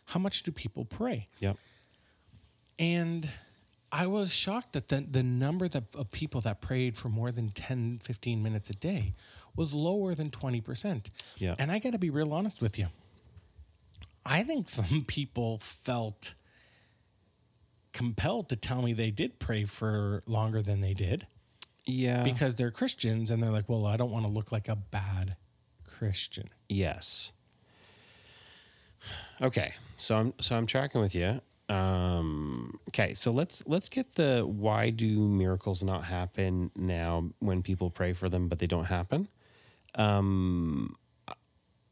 how 0.07 0.19
much 0.19 0.43
do 0.43 0.51
people 0.51 0.87
pray, 0.87 1.27
Yep. 1.41 1.59
and 2.79 3.31
I 3.91 4.07
was 4.07 4.35
shocked 4.35 4.73
that 4.75 4.89
the, 4.89 5.01
the 5.01 5.23
number 5.23 5.67
that, 5.69 5.85
of 5.95 6.11
people 6.11 6.41
that 6.43 6.61
prayed 6.61 6.97
for 6.99 7.09
more 7.09 7.31
than 7.31 7.49
10, 7.51 8.01
15 8.03 8.43
minutes 8.43 8.69
a 8.69 8.75
day 8.75 9.15
was 9.57 9.75
lower 9.75 10.15
than 10.15 10.31
20%. 10.31 11.07
Yeah. 11.39 11.55
And 11.59 11.73
I 11.73 11.79
got 11.79 11.93
to 11.93 11.99
be 11.99 12.11
real 12.11 12.33
honest 12.35 12.61
with 12.61 12.79
you. 12.79 12.87
I 14.27 14.43
think 14.43 14.69
some 14.79 15.05
people 15.07 15.59
felt 15.59 16.35
compelled 17.93 18.49
to 18.51 18.57
tell 18.57 18.83
me 18.83 18.93
they 18.93 19.11
did 19.11 19.39
pray 19.39 19.65
for 19.65 20.23
longer 20.27 20.61
than 20.63 20.81
they 20.81 20.93
did 20.95 21.27
Yeah. 21.87 22.23
because 22.23 22.57
they're 22.57 22.71
Christians 22.71 23.31
and 23.31 23.43
they're 23.43 23.51
like, 23.51 23.69
well, 23.69 23.87
I 23.87 23.97
don't 23.97 24.11
want 24.11 24.25
to 24.27 24.31
look 24.31 24.53
like 24.53 24.69
a 24.69 24.77
bad 24.77 25.37
Christian. 25.85 26.51
Yes. 26.69 27.33
Okay, 29.41 29.75
so 29.97 30.17
I'm 30.17 30.35
so 30.41 30.57
I'm 30.57 30.67
tracking 30.67 31.01
with 31.01 31.15
you. 31.15 31.41
Um, 31.69 32.81
okay, 32.89 33.13
so 33.15 33.31
let's 33.31 33.63
let's 33.67 33.89
get 33.89 34.15
the 34.15 34.43
why 34.47 34.91
do 34.91 35.29
miracles 35.29 35.85
not 35.85 36.05
happen 36.05 36.71
now 36.75 37.31
when 37.41 37.63
people 37.63 37.91
pray 37.91 38.15
for 38.15 38.29
them 38.29 38.49
but 38.49 38.59
they 38.59 38.67
don't 38.67 38.87
happen. 38.87 39.29
Um, 39.95 40.97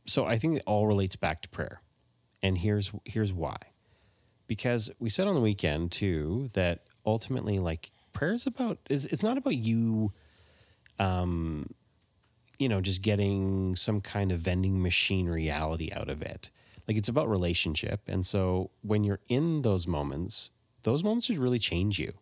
so 0.07 0.25
I 0.25 0.39
think 0.39 0.57
it 0.57 0.63
all 0.67 0.87
relates 0.87 1.17
back 1.17 1.43
to 1.43 1.49
prayer, 1.49 1.83
and 2.43 2.57
here's 2.57 2.93
here's 3.05 3.33
why. 3.33 3.57
Because 4.47 4.91
we 4.99 5.11
said 5.11 5.27
on 5.27 5.35
the 5.35 5.41
weekend 5.41 5.93
too 5.93 6.49
that 6.55 6.85
ultimately, 7.05 7.59
like 7.59 7.91
prayer 8.13 8.33
is 8.33 8.47
about 8.47 8.79
is 8.89 9.05
it's 9.07 9.23
not 9.23 9.37
about 9.37 9.57
you 9.57 10.13
um, 10.99 11.67
you 12.59 12.69
know, 12.69 12.81
just 12.81 13.03
getting 13.03 13.77
some 13.77 14.01
kind 14.01 14.33
of 14.33 14.41
vending 14.41 14.83
machine 14.83 15.29
reality 15.29 15.91
out 15.93 16.09
of 16.09 16.23
it. 16.23 16.51
Like 16.89 16.97
it's 16.97 17.09
about 17.09 17.29
relationship. 17.29 18.03
And 18.07 18.25
so 18.25 18.71
when 18.83 19.03
you're 19.05 19.21
in 19.29 19.63
those 19.63 19.87
moments, 19.89 20.53
those 20.83 21.03
moments 21.03 21.27
should 21.27 21.39
really 21.39 21.59
change 21.59 21.99
you. 21.99 22.13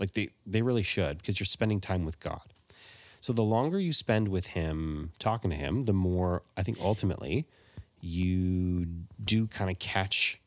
Like 0.00 0.12
they, 0.12 0.30
they 0.44 0.62
really 0.62 0.82
should 0.82 1.18
because 1.18 1.38
you're 1.38 1.46
spending 1.46 1.80
time 1.80 2.04
with 2.04 2.18
God. 2.20 2.52
So 3.20 3.32
the 3.32 3.42
longer 3.42 3.80
you 3.80 3.92
spend 3.92 4.28
with 4.28 4.46
Him, 4.48 5.12
talking 5.18 5.50
to 5.50 5.56
Him, 5.56 5.84
the 5.86 5.92
more 5.92 6.42
I 6.56 6.62
think 6.62 6.78
ultimately 6.80 7.46
you 8.00 8.86
do 9.24 9.46
kind 9.46 9.70
of 9.70 9.78
catch 9.78 10.40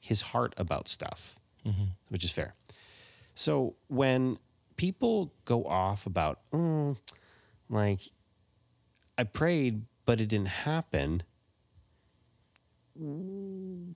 His 0.00 0.20
heart 0.22 0.54
about 0.56 0.88
stuff, 0.88 1.38
which 2.08 2.24
is 2.24 2.32
fair. 2.32 2.54
So 3.34 3.74
when 3.88 4.38
people 4.76 5.32
go 5.44 5.64
off 5.64 6.04
about, 6.06 6.40
"Mm, 6.52 6.96
like, 7.70 8.00
I 9.16 9.24
prayed, 9.24 9.82
but 10.04 10.20
it 10.20 10.26
didn't 10.26 10.48
happen. 10.48 11.22
Maybe 12.96 13.94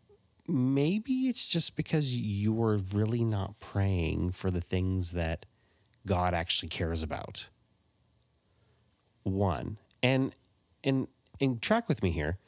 it's 1.29 1.47
just 1.47 1.77
because 1.77 2.15
you 2.15 2.53
were 2.53 2.79
really 2.79 3.25
not 3.25 3.61
praying 3.61 4.33
for 4.33 4.51
the 4.51 4.61
things 4.61 5.13
that 5.13 5.47
God 6.07 6.35
actually 6.35 6.71
cares 6.71 7.03
about. 7.03 7.49
One. 9.23 9.79
And 10.03 10.35
and 10.83 11.09
and 11.41 11.61
track 11.61 11.89
with 11.89 12.03
me 12.03 12.11
here. 12.11 12.39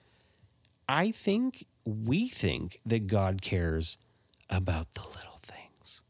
I 0.88 1.11
think 1.11 1.66
we 1.85 2.28
think 2.28 2.80
that 2.87 3.07
God 3.07 3.42
cares 3.42 3.99
about 4.49 4.95
the 4.95 5.02
little 5.02 5.38
things. 5.40 6.02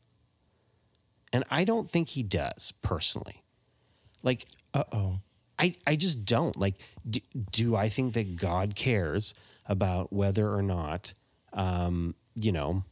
And 1.32 1.44
I 1.50 1.64
don't 1.64 1.90
think 1.90 2.11
he 2.11 2.23
does 2.23 2.73
personally. 2.82 3.42
Like 4.23 4.47
Uh 4.73 4.85
oh. 4.92 5.20
I, 5.59 5.75
I 5.87 5.97
just 5.97 6.25
don't 6.25 6.56
like 6.56 6.76
do, 7.09 7.20
do 7.52 7.76
i 7.76 7.90
think 7.90 8.14
that 8.14 8.37
god 8.37 8.75
cares 8.75 9.35
about 9.71 10.12
whether 10.12 10.53
or 10.55 10.62
not 10.62 11.15
um 11.55 12.15
you 12.37 12.53
know 12.53 12.85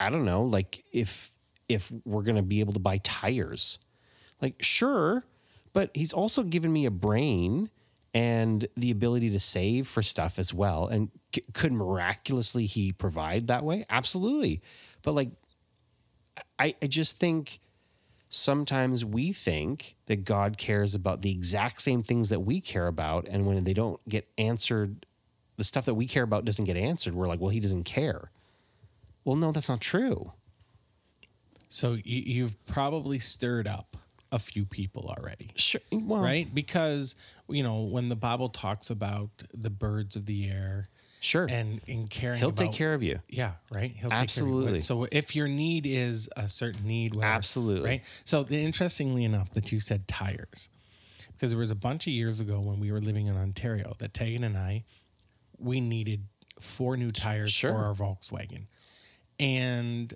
i 0.00 0.10
don't 0.10 0.24
know 0.24 0.42
like 0.44 0.84
if 0.92 1.32
if 1.68 1.92
we're 2.04 2.22
gonna 2.22 2.42
be 2.42 2.60
able 2.60 2.72
to 2.72 2.78
buy 2.78 2.98
tires. 2.98 3.78
Like 4.40 4.56
sure 4.62 5.24
but 5.72 5.90
he's 5.94 6.12
also 6.14 6.42
given 6.42 6.72
me 6.72 6.86
a 6.86 6.90
brain 6.90 7.68
and 8.14 8.66
the 8.76 8.90
ability 8.90 9.28
to 9.30 9.40
save 9.40 9.86
for 9.86 10.02
stuff 10.02 10.38
as 10.38 10.54
well. 10.54 10.86
And 10.86 11.10
c- 11.34 11.44
could 11.52 11.72
miraculously 11.72 12.64
he 12.64 12.92
provide 12.92 13.48
that 13.48 13.62
way? 13.62 13.84
Absolutely. 13.90 14.62
But 15.02 15.12
like 15.12 15.30
i 16.58 16.74
i 16.82 16.86
just 16.86 17.18
think 17.18 17.60
sometimes 18.28 19.04
we 19.04 19.32
think 19.32 19.96
that 20.06 20.24
God 20.24 20.58
cares 20.58 20.94
about 20.94 21.22
the 21.22 21.30
exact 21.30 21.82
same 21.82 22.02
things 22.02 22.28
that 22.28 22.40
we 22.40 22.60
care 22.60 22.86
about. 22.86 23.26
And 23.28 23.46
when 23.46 23.62
they 23.64 23.72
don't 23.72 24.00
get 24.08 24.28
answered, 24.36 25.06
the 25.56 25.64
stuff 25.64 25.84
that 25.86 25.94
we 25.94 26.06
care 26.06 26.24
about 26.24 26.44
doesn't 26.44 26.64
get 26.64 26.76
answered, 26.76 27.14
we're 27.14 27.28
like, 27.28 27.40
well, 27.40 27.50
he 27.50 27.60
doesn't 27.60 27.84
care. 27.84 28.30
Well, 29.24 29.36
no, 29.36 29.52
that's 29.52 29.68
not 29.68 29.80
true. 29.80 30.32
So 31.68 31.92
you, 31.92 32.22
you've 32.26 32.66
probably 32.66 33.18
stirred 33.18 33.66
up 33.66 33.96
a 34.32 34.38
few 34.38 34.64
people 34.64 35.14
already. 35.18 35.50
Sure. 35.56 35.80
Well, 35.90 36.20
right? 36.20 36.52
Because 36.52 37.16
you 37.48 37.62
know 37.62 37.82
when 37.82 38.08
the 38.08 38.16
Bible 38.16 38.48
talks 38.48 38.90
about 38.90 39.30
the 39.54 39.70
birds 39.70 40.16
of 40.16 40.26
the 40.26 40.48
air 40.48 40.88
Sure. 41.20 41.46
and 41.50 41.80
in 41.86 42.06
caring, 42.08 42.38
He'll 42.38 42.50
take 42.52 42.72
care 42.72 42.94
of 42.94 43.02
you. 43.02 43.20
Yeah, 43.28 43.52
right. 43.70 43.92
He'll 43.96 44.10
take 44.10 44.18
Absolutely. 44.20 44.62
Care 44.64 44.68
of 44.70 44.76
you. 44.76 44.82
So 44.82 45.06
if 45.10 45.34
your 45.34 45.48
need 45.48 45.86
is 45.86 46.28
a 46.36 46.46
certain 46.48 46.86
need, 46.86 47.14
whatever, 47.14 47.32
Absolutely. 47.34 47.88
right. 47.88 48.02
So 48.24 48.42
the, 48.44 48.62
interestingly 48.64 49.24
enough, 49.24 49.50
that 49.52 49.72
you 49.72 49.80
said 49.80 50.06
tires, 50.08 50.68
because 51.32 51.50
there 51.50 51.58
was 51.58 51.70
a 51.70 51.74
bunch 51.76 52.06
of 52.06 52.12
years 52.12 52.40
ago 52.40 52.60
when 52.60 52.78
we 52.80 52.92
were 52.92 53.00
living 53.00 53.26
in 53.26 53.36
Ontario 53.36 53.92
that 53.98 54.14
Tegan 54.14 54.44
and 54.44 54.56
I, 54.56 54.84
we 55.58 55.80
needed 55.80 56.24
four 56.60 56.96
new 56.96 57.10
tires 57.10 57.52
Sure. 57.52 57.72
for 57.72 57.78
our 57.84 57.94
Volkswagen, 57.94 58.66
and 59.38 60.14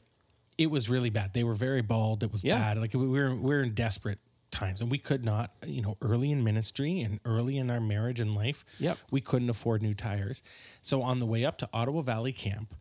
it 0.59 0.71
was 0.71 0.89
really 0.89 1.11
bad. 1.11 1.33
They 1.35 1.45
were 1.45 1.55
very 1.55 1.83
bald. 1.83 2.23
It 2.23 2.33
was 2.33 2.45
Yeah. 2.45 2.59
bad. 2.59 2.79
Like 2.79 2.93
we 2.95 3.09
were 3.09 3.35
we 3.35 3.55
were 3.55 3.63
in 3.63 3.75
desperate 3.75 4.19
times, 4.51 4.81
and 4.81 4.91
we 4.91 4.99
could 4.99 5.25
not, 5.25 5.53
you 5.67 5.83
know, 5.83 5.97
early 6.03 6.31
in 6.31 6.43
ministry 6.45 7.01
and 7.01 7.21
early 7.25 7.57
in 7.59 7.71
our 7.71 7.81
marriage 7.81 8.21
and 8.21 8.35
life, 8.35 8.65
Yep. 8.79 8.99
we 9.11 9.21
couldn't 9.21 9.51
afford 9.51 9.83
new 9.83 9.95
tires. 9.95 10.43
So 10.83 11.03
on 11.03 11.19
the 11.19 11.27
way 11.27 11.45
up 11.45 11.59
to 11.59 11.69
Ottawa 11.73 12.03
Valley 12.03 12.33
Camp, 12.33 12.75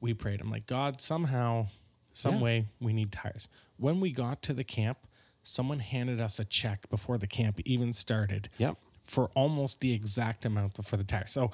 we 0.00 0.14
prayed. 0.14 0.40
I'm 0.40 0.50
like, 0.50 0.66
God, 0.66 1.00
somehow, 1.00 1.68
some 2.12 2.36
Yeah. 2.36 2.40
way, 2.42 2.68
we 2.80 2.92
need 2.92 3.12
tires. 3.12 3.48
When 3.76 4.00
we 4.00 4.12
got 4.12 4.42
to 4.42 4.54
the 4.54 4.64
camp, 4.64 4.98
someone 5.42 5.80
handed 5.80 6.20
us 6.20 6.38
a 6.38 6.44
check 6.44 6.88
before 6.90 7.18
the 7.18 7.26
camp 7.26 7.60
even 7.64 7.92
started. 7.92 8.48
Yep. 8.58 8.76
For 9.04 9.28
almost 9.34 9.80
the 9.80 9.92
exact 9.92 10.44
amount 10.44 10.82
for 10.84 10.96
the 10.96 11.04
tires. 11.04 11.30
So 11.32 11.50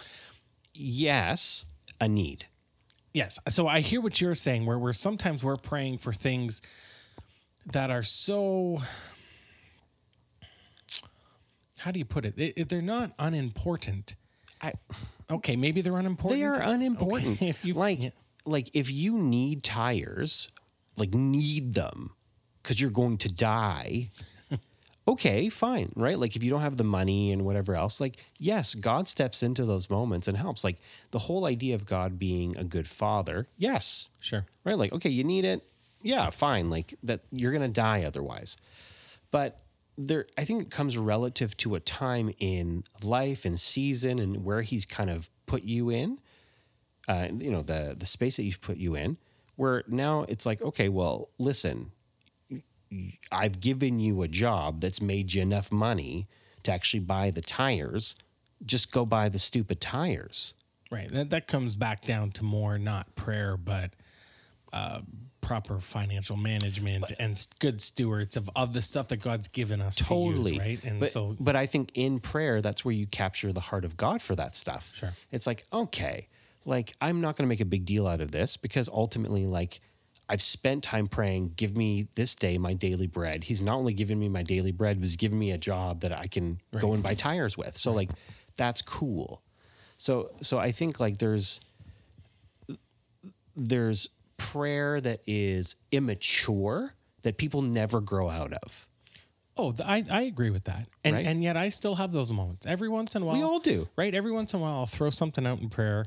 Yes, 0.78 1.64
a 2.00 2.06
need. 2.08 2.46
Yes. 3.14 3.38
So 3.48 3.66
I 3.66 3.80
hear 3.80 4.00
what 4.02 4.20
you're 4.20 4.34
saying, 4.34 4.66
where 4.66 4.78
we're 4.78 4.92
sometimes 4.92 5.42
we're 5.42 5.56
praying 5.56 5.98
for 5.98 6.12
things 6.12 6.60
that 7.64 7.90
are 7.90 8.02
so. 8.02 8.82
How 11.78 11.90
do 11.90 11.98
you 11.98 12.04
put 12.04 12.24
it? 12.24 12.36
They- 12.36 12.52
they're 12.52 12.82
not 12.82 13.12
unimportant. 13.18 14.16
I, 14.60 14.72
Okay, 15.30 15.56
maybe 15.56 15.80
they're 15.80 15.96
unimportant. 15.96 16.40
they 16.40 16.44
are 16.46 16.60
unimportant. 16.62 17.36
Okay, 17.36 17.48
if 17.50 17.64
you 17.64 17.74
like, 17.74 18.02
yeah. 18.02 18.10
like 18.44 18.70
if 18.72 18.90
you 18.90 19.18
need 19.18 19.62
tires, 19.62 20.48
like 20.96 21.12
need 21.14 21.74
them 21.74 22.12
because 22.62 22.80
you're 22.80 22.90
going 22.90 23.18
to 23.18 23.28
die. 23.32 24.10
okay, 25.08 25.48
fine, 25.50 25.92
right? 25.94 26.18
Like 26.18 26.36
if 26.36 26.42
you 26.42 26.50
don't 26.50 26.62
have 26.62 26.76
the 26.78 26.84
money 26.84 27.32
and 27.32 27.42
whatever 27.42 27.74
else, 27.76 28.00
like 28.00 28.16
yes, 28.38 28.74
God 28.74 29.08
steps 29.08 29.42
into 29.42 29.64
those 29.64 29.90
moments 29.90 30.26
and 30.28 30.36
helps. 30.38 30.64
Like 30.64 30.78
the 31.10 31.18
whole 31.20 31.44
idea 31.44 31.74
of 31.74 31.84
God 31.84 32.18
being 32.18 32.56
a 32.56 32.64
good 32.64 32.86
father, 32.88 33.48
yes, 33.58 34.08
Sure. 34.20 34.46
right? 34.64 34.78
Like, 34.78 34.92
okay, 34.92 35.10
you 35.10 35.24
need 35.24 35.44
it. 35.44 35.62
Yeah, 36.02 36.30
fine. 36.30 36.70
Like 36.70 36.94
that, 37.02 37.20
you're 37.32 37.52
going 37.52 37.62
to 37.62 37.68
die 37.68 38.04
otherwise. 38.04 38.56
But 39.32 39.60
there, 39.98 40.26
I 40.36 40.44
think 40.44 40.62
it 40.62 40.70
comes 40.70 40.98
relative 40.98 41.56
to 41.58 41.74
a 41.74 41.80
time 41.80 42.32
in 42.38 42.84
life 43.02 43.44
and 43.44 43.58
season 43.58 44.18
and 44.18 44.44
where 44.44 44.62
he's 44.62 44.84
kind 44.84 45.10
of 45.10 45.30
put 45.46 45.62
you 45.64 45.90
in, 45.90 46.18
uh, 47.08 47.28
you 47.38 47.50
know, 47.50 47.62
the, 47.62 47.94
the 47.98 48.06
space 48.06 48.36
that 48.36 48.44
you've 48.44 48.60
put 48.60 48.76
you 48.76 48.94
in, 48.94 49.16
where 49.56 49.84
now 49.88 50.24
it's 50.28 50.44
like, 50.44 50.60
okay, 50.60 50.88
well, 50.88 51.30
listen, 51.38 51.92
I've 53.32 53.60
given 53.60 54.00
you 54.00 54.22
a 54.22 54.28
job 54.28 54.80
that's 54.80 55.00
made 55.00 55.34
you 55.34 55.42
enough 55.42 55.72
money 55.72 56.28
to 56.62 56.72
actually 56.72 57.00
buy 57.00 57.30
the 57.30 57.40
tires. 57.40 58.14
Just 58.64 58.92
go 58.92 59.06
buy 59.06 59.28
the 59.28 59.38
stupid 59.38 59.80
tires. 59.80 60.54
Right. 60.90 61.10
That 61.12 61.30
that 61.30 61.48
comes 61.48 61.76
back 61.76 62.04
down 62.04 62.30
to 62.32 62.44
more 62.44 62.78
not 62.78 63.14
prayer, 63.16 63.56
but 63.56 63.94
uh, 64.72 65.00
proper 65.46 65.78
financial 65.78 66.36
management 66.36 67.12
and 67.20 67.46
good 67.60 67.80
stewards 67.80 68.36
of, 68.36 68.50
of 68.56 68.72
the 68.72 68.82
stuff 68.82 69.06
that 69.06 69.18
God's 69.18 69.46
given 69.46 69.80
us 69.80 69.94
totally 69.94 70.42
to 70.42 70.56
use, 70.56 70.58
right? 70.58 70.84
And 70.84 70.98
but, 70.98 71.12
so 71.12 71.36
but 71.38 71.54
i 71.54 71.66
think 71.66 71.92
in 71.94 72.18
prayer 72.18 72.60
that's 72.60 72.84
where 72.84 72.92
you 72.92 73.06
capture 73.06 73.52
the 73.52 73.60
heart 73.60 73.84
of 73.84 73.96
god 73.96 74.20
for 74.20 74.34
that 74.34 74.56
stuff. 74.56 74.92
Sure. 74.96 75.12
it's 75.30 75.46
like 75.46 75.64
okay 75.72 76.26
like 76.64 76.94
i'm 77.00 77.20
not 77.20 77.36
going 77.36 77.44
to 77.44 77.48
make 77.48 77.60
a 77.60 77.64
big 77.64 77.84
deal 77.84 78.08
out 78.08 78.20
of 78.20 78.32
this 78.32 78.56
because 78.56 78.88
ultimately 78.88 79.46
like 79.46 79.80
i've 80.28 80.42
spent 80.42 80.82
time 80.82 81.06
praying 81.06 81.52
give 81.56 81.76
me 81.76 82.08
this 82.16 82.34
day 82.34 82.58
my 82.58 82.74
daily 82.74 83.06
bread. 83.06 83.44
He's 83.44 83.62
not 83.62 83.76
only 83.76 83.94
given 83.94 84.18
me 84.18 84.28
my 84.28 84.42
daily 84.42 84.72
bread 84.72 84.98
but 84.98 85.04
he's 85.04 85.14
giving 85.14 85.38
me 85.38 85.52
a 85.52 85.58
job 85.58 86.00
that 86.00 86.12
i 86.12 86.26
can 86.26 86.60
go 86.80 86.92
and 86.92 87.04
buy 87.04 87.14
tires 87.14 87.56
with. 87.56 87.76
So 87.76 87.92
like 87.92 88.10
that's 88.56 88.82
cool. 88.82 89.42
So 89.96 90.32
so 90.40 90.58
i 90.58 90.72
think 90.72 90.98
like 90.98 91.18
there's 91.18 91.60
there's 93.54 94.10
prayer 94.36 95.00
that 95.00 95.20
is 95.26 95.76
immature 95.92 96.94
that 97.22 97.36
people 97.38 97.62
never 97.62 98.00
grow 98.00 98.28
out 98.30 98.52
of 98.52 98.86
Oh, 99.58 99.72
I, 99.82 100.04
I 100.10 100.22
agree 100.24 100.50
with 100.50 100.64
that. 100.64 100.86
And 101.02 101.16
Right? 101.16 101.24
and 101.26 101.42
yet 101.42 101.56
I 101.56 101.70
still 101.70 101.94
have 101.94 102.12
those 102.12 102.30
moments. 102.30 102.66
Every 102.66 102.90
once 102.90 103.16
in 103.16 103.22
a 103.22 103.24
while. 103.24 103.36
We 103.36 103.42
all 103.42 103.58
do. 103.58 103.88
Right? 103.96 104.14
Every 104.14 104.30
once 104.30 104.52
in 104.52 104.60
a 104.60 104.62
while 104.62 104.80
I'll 104.80 104.86
throw 104.86 105.08
something 105.08 105.46
out 105.46 105.60
in 105.60 105.70
prayer. 105.70 106.04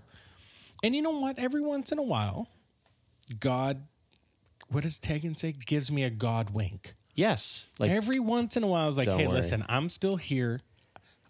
And 0.83 0.95
you 0.95 1.01
know 1.01 1.17
what? 1.19 1.39
Every 1.39 1.61
once 1.61 1.91
in 1.91 1.97
a 1.97 2.03
while, 2.03 2.47
God 3.39 3.83
what 4.67 4.83
does 4.83 4.99
Tegan 4.99 5.33
say? 5.33 5.51
Gives 5.51 5.91
me 5.91 6.03
a 6.03 6.11
God 6.11 6.51
wink. 6.51 6.93
Yes. 7.15 7.67
Like 7.79 7.89
Every 7.89 8.19
once 8.19 8.55
in 8.55 8.61
a 8.63 8.67
while 8.67 8.83
I 8.83 8.87
was 8.87 8.97
like, 8.99 9.07
hey, 9.07 9.25
worry. 9.25 9.37
listen, 9.37 9.65
I'm 9.67 9.89
still 9.89 10.15
here. 10.17 10.61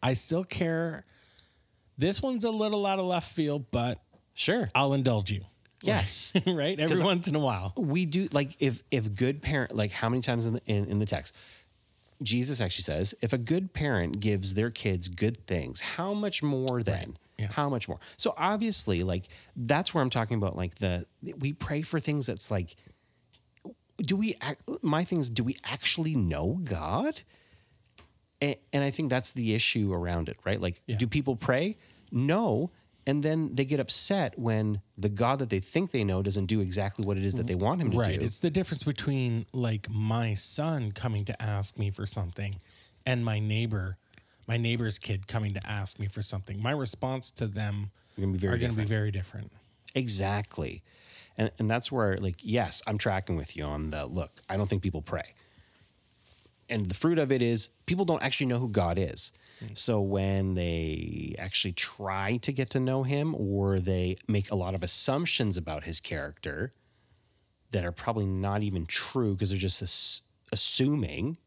I 0.03 0.13
still 0.13 0.43
care. 0.43 1.05
This 1.97 2.21
one's 2.21 2.43
a 2.43 2.51
little 2.51 2.85
out 2.85 2.99
of 2.99 3.05
left 3.05 3.31
field, 3.31 3.67
but 3.71 3.97
sure. 4.33 4.67
I'll 4.75 4.93
indulge 4.93 5.31
you. 5.31 5.45
Yes. 5.83 6.33
right? 6.47 6.79
Every 6.79 6.99
once 7.01 7.27
in 7.27 7.35
a 7.35 7.39
while. 7.39 7.73
we 7.77 8.05
do 8.05 8.27
like 8.31 8.55
if 8.59 8.83
if 8.91 9.13
good 9.15 9.41
parent 9.41 9.75
like 9.75 9.91
how 9.91 10.09
many 10.09 10.21
times 10.21 10.45
in 10.45 10.53
the 10.53 10.61
in, 10.65 10.85
in 10.85 10.99
the 10.99 11.05
text 11.05 11.37
Jesus 12.21 12.59
actually 12.59 12.83
says 12.83 13.15
if 13.21 13.31
a 13.31 13.37
good 13.37 13.71
parent 13.73 14.19
gives 14.19 14.53
their 14.55 14.69
kids 14.69 15.07
good 15.07 15.45
things, 15.47 15.79
how 15.81 16.13
much 16.13 16.43
more 16.43 16.83
then? 16.83 17.17
Yeah. 17.37 17.47
How 17.47 17.69
much 17.69 17.87
more? 17.87 17.99
So 18.17 18.33
obviously 18.37 19.03
like 19.03 19.29
that's 19.55 19.93
where 19.93 20.01
I'm 20.03 20.09
talking 20.09 20.35
about 20.35 20.57
like 20.57 20.75
the 20.75 21.05
we 21.37 21.53
pray 21.53 21.81
for 21.81 21.99
things 21.99 22.27
that's 22.27 22.51
like 22.51 22.75
do 23.97 24.15
we 24.17 24.35
ac- 24.43 24.57
my 24.81 25.03
things 25.05 25.29
do 25.29 25.43
we 25.43 25.55
actually 25.63 26.15
know 26.15 26.59
God? 26.63 27.21
And, 28.41 28.55
and 28.71 28.83
I 28.83 28.89
think 28.91 29.09
that's 29.09 29.33
the 29.33 29.53
issue 29.53 29.93
around 29.93 30.29
it, 30.29 30.37
right? 30.45 30.59
Like, 30.61 30.81
Yeah. 30.87 30.95
do 30.97 31.07
people 31.07 31.35
pray? 31.35 31.75
No. 32.11 32.71
And 33.09 33.23
then 33.23 33.55
they 33.55 33.65
get 33.65 33.79
upset 33.79 34.37
when 34.37 34.81
the 34.95 35.09
God 35.09 35.39
that 35.39 35.49
they 35.49 35.59
think 35.59 35.89
they 35.89 36.03
know 36.03 36.21
doesn't 36.21 36.45
do 36.45 36.59
exactly 36.61 37.03
what 37.03 37.17
it 37.17 37.25
is 37.25 37.33
that 37.37 37.47
they 37.47 37.55
want 37.55 37.81
him 37.81 37.89
to 37.89 37.97
Right. 37.97 38.05
do. 38.09 38.17
Right. 38.17 38.21
It's 38.21 38.37
the 38.37 38.51
difference 38.51 38.83
between 38.83 39.47
like 39.51 39.89
my 39.89 40.35
son 40.35 40.91
coming 40.91 41.25
to 41.25 41.41
ask 41.41 41.79
me 41.79 41.89
for 41.89 42.05
something 42.05 42.57
and 43.07 43.25
my 43.25 43.39
neighbor, 43.39 43.97
my 44.47 44.57
neighbor's 44.57 44.99
kid 44.99 45.27
coming 45.27 45.55
to 45.55 45.67
ask 45.67 45.97
me 45.97 46.05
for 46.07 46.21
something. 46.21 46.61
My 46.61 46.69
response 46.69 47.31
to 47.31 47.47
them 47.47 47.89
Gonna 48.15 48.33
are 48.47 48.57
going 48.59 48.73
to 48.73 48.77
be 48.77 48.85
very 48.85 49.09
different. 49.09 49.51
Exactly. 49.95 50.83
And 51.35 51.49
and 51.57 51.67
that's 51.67 51.91
where 51.91 52.15
like 52.17 52.35
yes, 52.41 52.83
I'm 52.85 52.99
tracking 52.99 53.37
with 53.37 53.57
you 53.57 53.63
on 53.63 53.89
the 53.89 54.05
look. 54.05 54.39
I 54.47 54.55
don't 54.55 54.69
think 54.69 54.83
people 54.83 55.01
pray. 55.01 55.33
And 56.69 56.85
the 56.85 56.93
fruit 56.93 57.17
of 57.17 57.31
it 57.31 57.41
is 57.41 57.69
people 57.87 58.05
don't 58.05 58.21
actually 58.21 58.45
know 58.45 58.59
who 58.59 58.69
God 58.69 58.99
is. 58.99 59.31
Mm. 59.63 59.77
So 59.77 60.01
when 60.01 60.55
they 60.55 61.35
actually 61.37 61.73
try 61.73 62.37
to 62.37 62.51
get 62.51 62.69
to 62.71 62.79
know 62.79 63.03
him 63.03 63.35
or 63.35 63.79
they 63.79 64.17
make 64.27 64.51
a 64.51 64.55
lot 64.55 64.75
of 64.75 64.83
assumptions 64.83 65.57
about 65.57 65.83
his 65.83 65.99
character 65.99 66.71
that 67.71 67.85
are 67.85 67.91
probably 67.91 68.25
not 68.25 68.63
even 68.63 68.85
true 68.85 69.33
because 69.33 69.49
they're 69.51 69.59
just 69.59 69.81
ass- 69.81 70.21
assuming, 70.51 71.37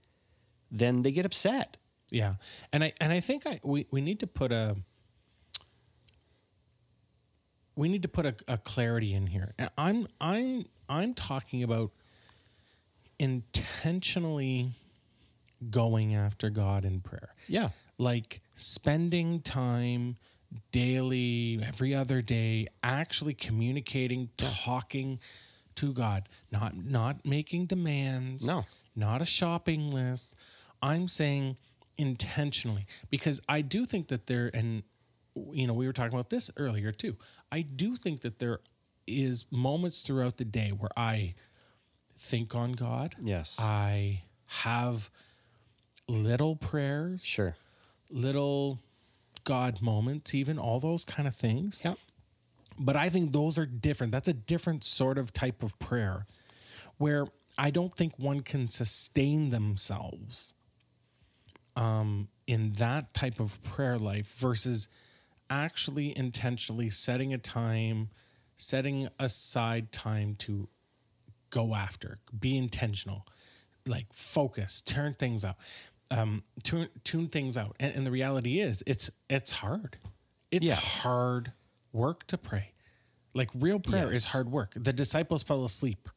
then 0.70 1.03
they 1.03 1.11
get 1.11 1.27
upset. 1.27 1.77
Yeah. 2.11 2.35
And 2.72 2.85
I 2.85 2.92
and 3.01 3.12
I 3.12 3.20
think 3.20 3.46
I 3.46 3.61
we, 3.64 3.87
we 3.90 4.01
need 4.01 4.20
to 4.20 4.27
put 4.27 4.53
a 4.53 4.77
we 7.75 7.88
need 7.88 8.03
to 8.03 8.09
put 8.09 8.27
a, 8.27 8.35
a 8.46 8.59
clarity 8.59 9.14
in 9.14 9.27
here. 9.27 9.55
And 9.59 9.70
I'm 9.79 10.07
I'm 10.20 10.66
I'm 10.88 11.14
talking 11.14 11.62
about 11.62 11.90
intentionally 13.18 14.72
going 15.70 16.14
after 16.14 16.51
God 16.51 16.85
in 16.85 17.01
prayer. 17.01 17.35
Yeah. 17.48 17.70
Like 18.03 18.41
spending 18.55 19.41
time 19.41 20.17
daily, 20.73 21.61
every 21.65 21.95
other 21.95 22.21
day, 22.21 22.67
actually 22.83 23.33
communicating, 23.35 24.31
talking 24.37 25.21
to 25.77 25.93
God, 25.93 26.29
not 26.51 26.77
not 26.77 27.25
making 27.25 27.67
demands, 27.67 28.47
No. 28.47 28.65
not 28.97 29.23
a 29.23 29.25
shopping 29.25 29.91
list. 29.91 30.35
I'm 30.83 31.07
saying 31.07 31.57
intentionally 31.97 32.87
because 33.09 33.41
I 33.49 33.61
do 33.61 33.87
think 33.87 34.09
that 34.09 34.27
there 34.27 34.51
and 34.53 34.83
you 35.53 35.67
know 35.69 35.73
we 35.75 35.87
were 35.87 35.93
talking 35.93 36.12
about 36.12 36.31
this 36.31 36.51
earlier 36.57 36.91
too. 36.91 37.17
I 37.53 37.62
do 37.62 37.95
think 37.97 38.21
that 38.23 38.38
there 38.41 38.59
is 39.07 39.47
moments 39.51 40.01
throughout 40.03 40.38
the 40.38 40.45
day 40.45 40.71
where 40.71 40.91
I 40.97 41.35
think 42.17 42.55
on 42.55 42.73
God. 42.73 43.15
Yes. 43.21 43.59
I 43.61 44.23
have 44.65 45.09
little 46.09 46.57
prayers, 46.57 47.25
sure. 47.25 47.57
Little 48.12 48.81
God 49.44 49.83
moments, 49.83 50.35
even 50.35 50.59
all 50.59 50.81
those 50.81 51.05
kind 51.05 51.27
of 51.27 51.35
things. 51.35 51.83
Yep. 51.85 51.98
But 52.79 52.96
I 52.96 53.09
think 53.09 53.33
those 53.33 53.59
are 53.59 53.66
different. 53.66 54.12
That's 54.12 54.29
a 54.29 54.33
different 54.33 54.85
sort 54.85 55.18
of 55.18 55.33
type 55.33 55.62
of 55.62 55.79
prayer 55.79 56.27
where 56.98 57.27
I 57.59 57.70
don't 57.70 57.94
think 57.94 58.18
one 58.18 58.40
can 58.40 58.68
sustain 58.68 59.51
themselves 59.51 60.55
um, 61.77 62.29
in 62.46 62.70
that 62.72 63.14
type 63.14 63.40
of 63.40 63.62
prayer 63.62 63.98
life 63.98 64.33
versus 64.37 64.88
actually 65.51 66.16
intentionally 66.16 66.88
setting 66.88 67.35
a 67.35 67.38
time, 67.38 68.09
setting 68.57 69.09
aside 69.18 69.92
time 69.92 70.35
to 70.37 70.68
go 71.51 71.75
after, 71.75 72.18
be 72.38 72.57
intentional, 72.57 73.25
like 73.87 74.07
focus, 74.12 74.81
turn 74.81 75.12
things 75.12 75.44
out, 75.44 75.57
um, 76.18 76.42
tune 76.62 76.88
tune 77.05 77.29
things 77.29 77.57
out. 77.57 77.75
And, 77.81 77.94
and 77.94 78.07
the 78.07 78.11
reality 78.11 78.61
is, 78.61 78.83
it's 78.87 79.11
it's 79.29 79.51
hard. 79.51 79.96
It's 80.51 80.68
Yeah. 80.68 80.75
hard 80.77 81.53
work 81.92 82.27
to 82.29 82.37
pray. 82.38 82.72
Like 83.35 83.51
real 83.55 83.81
prayer 83.81 84.11
is 84.12 84.27
hard 84.29 84.51
work. 84.51 84.75
The 84.77 84.92
disciples 84.92 85.42
fell 85.42 85.64
asleep. 85.64 86.09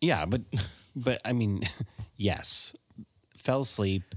Yeah, 0.00 0.24
but 0.26 0.42
but 0.94 1.20
I 1.24 1.32
mean, 1.32 1.62
yes, 2.16 2.74
fell 3.36 3.60
asleep. 3.60 4.14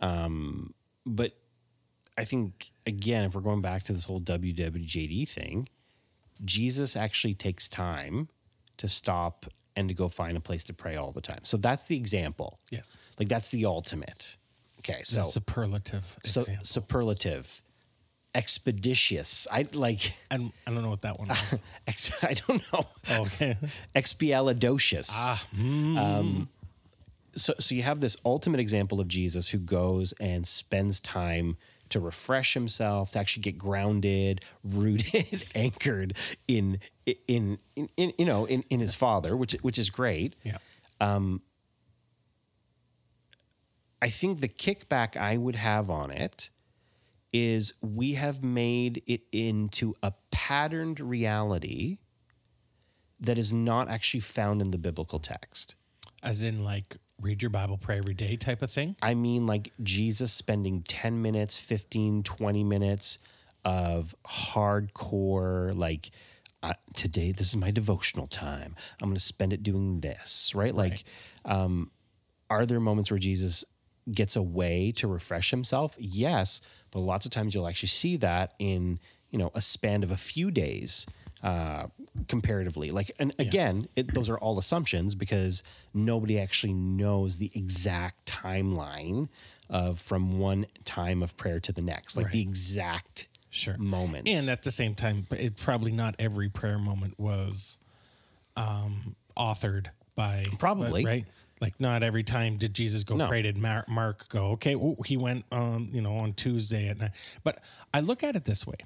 Um, 0.00 0.74
but 1.06 1.32
I 2.18 2.24
think 2.24 2.70
again, 2.86 3.24
if 3.24 3.34
we're 3.34 3.40
going 3.40 3.62
back 3.62 3.82
to 3.84 3.92
this 3.92 4.04
whole 4.04 4.20
WWJD 4.20 5.28
thing, 5.28 5.68
Jesus 6.44 6.96
actually 6.96 7.34
takes 7.34 7.68
time 7.68 8.28
to 8.76 8.88
stop 8.88 9.46
and 9.76 9.88
to 9.88 9.94
go 9.94 10.08
find 10.08 10.36
a 10.36 10.40
place 10.40 10.64
to 10.64 10.72
pray 10.72 10.94
all 10.94 11.12
the 11.12 11.20
time. 11.20 11.40
So 11.42 11.56
that's 11.56 11.86
the 11.86 11.96
example. 11.96 12.60
Yes. 12.70 12.96
Like 13.18 13.28
that's 13.28 13.50
the 13.50 13.64
ultimate. 13.66 14.36
Okay, 14.80 15.00
so 15.02 15.20
the 15.20 15.24
superlative 15.26 16.18
so 16.24 16.40
example. 16.40 16.64
superlative. 16.64 17.62
expeditious. 18.34 19.46
I 19.50 19.66
like. 19.72 20.12
I 20.30 20.36
don't, 20.36 20.52
I 20.66 20.70
don't 20.72 20.82
know 20.82 20.90
what 20.90 21.02
that 21.02 21.18
one 21.18 21.30
is. 21.30 21.62
Ex, 21.86 22.22
I 22.22 22.34
don't 22.34 22.62
know. 22.72 22.86
okay. 23.10 23.56
Expialidocious. 23.96 25.10
Ah, 25.12 25.46
Um, 25.56 26.48
so, 27.36 27.54
so 27.58 27.74
you 27.74 27.82
have 27.82 28.00
this 28.00 28.16
ultimate 28.24 28.60
example 28.60 29.00
of 29.00 29.08
Jesus 29.08 29.48
who 29.48 29.58
goes 29.58 30.12
and 30.20 30.46
spends 30.46 31.00
time 31.00 31.56
to 31.94 32.00
refresh 32.00 32.54
himself, 32.54 33.12
to 33.12 33.18
actually 33.20 33.42
get 33.42 33.56
grounded, 33.56 34.40
rooted, 34.64 35.46
anchored 35.54 36.16
in, 36.48 36.80
in, 37.06 37.58
in, 37.76 37.88
in 37.96 38.12
you 38.18 38.24
know, 38.24 38.44
in, 38.44 38.64
in 38.68 38.80
his 38.80 38.94
Father, 38.94 39.36
which, 39.36 39.52
which 39.62 39.78
is 39.78 39.90
great. 39.90 40.34
Yeah. 40.42 40.58
Um, 41.00 41.40
I 44.02 44.08
think 44.08 44.40
the 44.40 44.48
kickback 44.48 45.16
I 45.16 45.36
would 45.36 45.56
have 45.56 45.88
on 45.88 46.10
it 46.10 46.50
is 47.32 47.72
we 47.80 48.14
have 48.14 48.42
made 48.42 49.02
it 49.06 49.22
into 49.32 49.94
a 50.02 50.12
patterned 50.30 51.00
reality 51.00 51.98
that 53.20 53.38
is 53.38 53.52
not 53.52 53.88
actually 53.88 54.20
found 54.20 54.60
in 54.60 54.72
the 54.72 54.78
biblical 54.78 55.20
text. 55.20 55.74
As 56.22 56.42
in, 56.42 56.64
like, 56.64 56.96
read 57.20 57.42
your 57.42 57.50
Bible, 57.50 57.78
pray 57.78 57.96
every 57.96 58.14
day 58.14 58.36
type 58.36 58.62
of 58.62 58.70
thing. 58.70 58.96
I 59.00 59.14
mean, 59.14 59.46
like 59.46 59.72
Jesus 59.82 60.32
spending 60.32 60.82
10 60.82 61.20
minutes, 61.22 61.58
15, 61.58 62.22
20 62.22 62.64
minutes 62.64 63.18
of 63.64 64.14
hardcore, 64.26 65.74
like, 65.76 66.10
uh, 66.62 66.74
today, 66.94 67.30
this 67.30 67.48
is 67.48 67.56
my 67.56 67.70
devotional 67.70 68.26
time. 68.26 68.74
I'm 69.02 69.08
going 69.08 69.16
to 69.16 69.22
spend 69.22 69.52
it 69.52 69.62
doing 69.62 70.00
this, 70.00 70.54
right? 70.54 70.74
Like, 70.74 71.04
um, 71.44 71.90
are 72.48 72.64
there 72.64 72.80
moments 72.80 73.10
where 73.10 73.18
Jesus 73.18 73.64
gets 74.10 74.34
away 74.36 74.92
to 74.92 75.06
refresh 75.06 75.50
himself? 75.50 75.96
Yes, 75.98 76.62
but 76.90 77.00
lots 77.00 77.26
of 77.26 77.30
times 77.30 77.54
you'll 77.54 77.68
actually 77.68 77.88
see 77.88 78.16
that 78.16 78.54
in, 78.58 78.98
you 79.30 79.38
know, 79.38 79.50
a 79.54 79.60
span 79.60 80.02
of 80.02 80.10
a 80.10 80.16
few 80.16 80.50
days. 80.50 81.06
Uh, 81.44 81.88
comparatively, 82.26 82.90
like, 82.90 83.10
and 83.18 83.34
again, 83.38 83.86
it, 83.96 84.14
those 84.14 84.30
are 84.30 84.38
all 84.38 84.58
assumptions 84.58 85.14
because 85.14 85.62
nobody 85.92 86.40
actually 86.40 86.72
knows 86.72 87.36
the 87.36 87.50
exact 87.54 88.24
timeline 88.24 89.28
of 89.68 90.00
from 90.00 90.38
one 90.38 90.64
time 90.86 91.22
of 91.22 91.36
prayer 91.36 91.60
to 91.60 91.70
the 91.70 91.82
next, 91.82 92.16
like 92.16 92.32
the 92.32 92.40
exact 92.40 93.28
Sure. 93.50 93.76
moments. 93.76 94.34
And 94.34 94.48
at 94.48 94.62
the 94.62 94.70
same 94.70 94.94
time, 94.94 95.26
it 95.32 95.58
probably 95.58 95.92
not 95.92 96.14
every 96.18 96.48
prayer 96.48 96.78
moment 96.78 97.20
was 97.20 97.78
um, 98.56 99.14
authored 99.36 99.88
by 100.16 100.44
Probably. 100.58 101.04
right. 101.04 101.24
Like 101.60 101.78
not 101.78 102.02
every 102.02 102.24
time 102.24 102.56
did 102.56 102.72
Jesus 102.74 103.04
go 103.04 103.16
No. 103.16 103.28
pray 103.28 103.42
did 103.42 103.56
Mar- 103.56 103.84
Mark 103.86 104.28
go 104.28 104.48
okay 104.52 104.74
oh, 104.74 104.96
he 105.06 105.16
went 105.16 105.44
on 105.52 105.88
you 105.92 106.00
know 106.00 106.16
on 106.16 106.32
Tuesday 106.32 106.88
at 106.88 106.98
night. 106.98 107.12
But 107.42 107.58
I 107.92 108.00
look 108.00 108.22
at 108.24 108.34
it 108.34 108.44
this 108.44 108.66
way, 108.66 108.76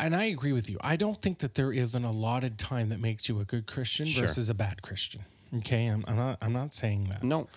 and 0.00 0.14
I 0.14 0.24
agree 0.24 0.52
with 0.52 0.68
you. 0.68 0.78
I 0.80 0.96
don't 0.96 1.20
think 1.22 1.38
that 1.38 1.54
there 1.54 1.72
is 1.72 1.94
an 1.94 2.04
allotted 2.04 2.58
time 2.58 2.88
that 2.90 3.00
makes 3.00 3.28
you 3.28 3.40
a 3.40 3.44
good 3.44 3.66
Christian 3.66 4.06
Sure. 4.06 4.22
versus 4.26 4.48
a 4.50 4.54
bad 4.54 4.82
Christian. 4.82 5.22
Okay, 5.58 5.86
I'm, 5.86 6.04
I'm 6.08 6.16
not 6.16 6.38
I'm 6.42 6.52
not 6.52 6.74
saying 6.74 7.04
that. 7.10 7.22
no, 7.22 7.48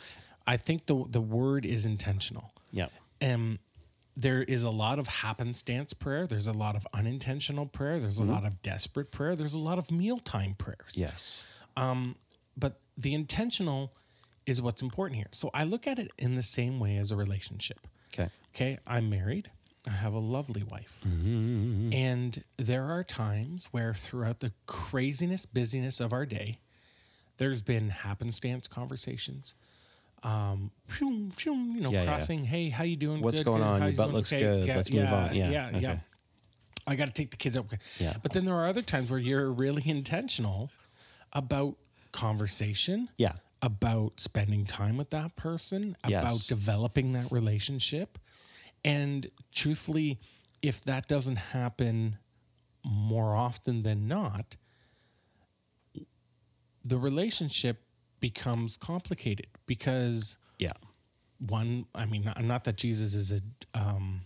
I 0.46 0.58
think 0.58 0.86
the 0.86 1.06
the 1.10 1.22
word 1.22 1.66
is 1.66 1.86
intentional 1.86 2.52
yeah, 2.72 2.88
um, 3.22 3.60
there 4.16 4.44
is 4.44 4.64
a 4.64 4.70
lot 4.70 5.00
of 5.00 5.08
happenstance 5.08 5.94
prayer. 5.94 6.28
There's 6.28 6.48
a 6.48 6.54
lot 6.54 6.76
of 6.76 6.86
unintentional 6.94 7.66
prayer. 7.66 8.00
There's 8.00 8.18
a 8.18 8.24
lot 8.24 8.46
of 8.46 8.62
desperate 8.62 9.12
prayer. 9.12 9.36
There's 9.36 9.54
a 9.54 9.60
lot 9.60 9.78
of 9.80 9.90
mealtime 9.92 10.56
prayers. 10.58 10.94
yes, 10.96 11.46
Um, 11.76 12.16
But 12.58 12.80
the 12.98 13.14
intentional 13.14 13.94
is 14.46 14.62
what's 14.62 14.82
important 14.82 15.18
here. 15.18 15.28
So 15.32 15.50
I 15.54 15.64
look 15.66 15.86
at 15.88 16.00
it 16.00 16.10
in 16.18 16.36
the 16.36 16.42
same 16.44 16.80
way 16.80 16.98
as 16.98 17.12
a 17.12 17.16
relationship. 17.16 17.88
okay, 18.14 18.30
Okay, 18.56 18.78
I'm 18.88 19.10
married. 19.10 19.52
I 19.88 19.92
have 19.92 20.14
a 20.14 20.20
lovely 20.20 20.64
wife. 20.64 21.00
Mm-hmm, 21.08 21.28
mm-hmm, 21.28 21.68
mm-hmm. 21.68 21.94
And 21.94 22.44
there 22.58 22.84
are 22.86 23.04
times 23.04 23.70
where, 23.72 23.94
throughout 23.94 24.42
the 24.42 24.52
craziness, 24.66 25.46
busyness 25.46 26.00
of 26.00 26.12
our 26.12 26.26
day, 26.26 26.60
there's 27.38 27.62
been 27.62 27.90
happenstance 27.90 28.68
conversations. 28.68 29.56
Um, 30.24 30.72
you 31.00 31.32
know, 31.46 31.92
Yeah, 31.92 32.04
yeah. 32.04 32.06
crossing. 32.06 32.46
Hey, 32.46 32.70
how 32.70 32.84
you 32.84 32.96
doing? 32.98 33.22
What's 33.22 33.40
Good, 33.40 33.46
going 33.46 33.62
good. 33.62 33.68
on? 33.68 33.82
Your 33.82 33.90
you 33.92 33.96
butt 33.98 34.06
doing? 34.08 34.16
looks 34.18 34.34
Okay, 34.34 34.42
good. 34.44 34.68
yeah, 34.68 34.76
Let's 34.76 34.92
move 34.92 35.08
on. 35.14 35.36
Yeah, 35.36 35.50
yeah, 35.52 35.68
okay. 35.68 35.80
yeah. 35.80 35.98
I 36.88 36.96
got 36.96 37.08
to 37.08 37.14
take 37.14 37.32
the 37.32 37.38
kids 37.38 37.58
out. 37.58 37.66
Yeah. 38.00 38.14
But 38.22 38.34
then 38.34 38.46
there 38.46 38.56
are 38.56 38.68
other 38.68 38.82
times 38.82 39.10
where 39.10 39.20
you're 39.20 39.52
really 39.52 39.84
intentional 39.86 40.72
about 41.34 41.76
conversation 42.12 43.10
yeah, 43.18 43.34
about 43.62 44.20
spending 44.20 44.66
time 44.66 44.98
with 44.98 45.10
that 45.12 45.36
person, 45.36 45.96
about 46.04 46.24
Yes. 46.24 46.48
developing 46.48 47.14
that 47.14 47.32
relationship. 47.32 48.18
And 48.88 49.30
truthfully, 49.54 50.18
if 50.62 50.82
that 50.86 51.08
doesn't 51.08 51.36
happen 51.36 52.18
more 52.86 53.36
often 53.36 53.84
than 53.84 54.08
not, 54.08 54.56
the 56.86 56.98
relationship 56.98 57.82
becomes 58.20 58.78
complicated 58.78 59.48
because 59.66 60.38
yeah, 60.58 60.72
one, 61.48 61.86
I 61.94 62.06
mean, 62.06 62.24
not, 62.24 62.42
not 62.44 62.64
that 62.64 62.78
Jesus 62.78 63.14
is 63.14 63.32
a, 63.32 63.42
um, 63.78 64.22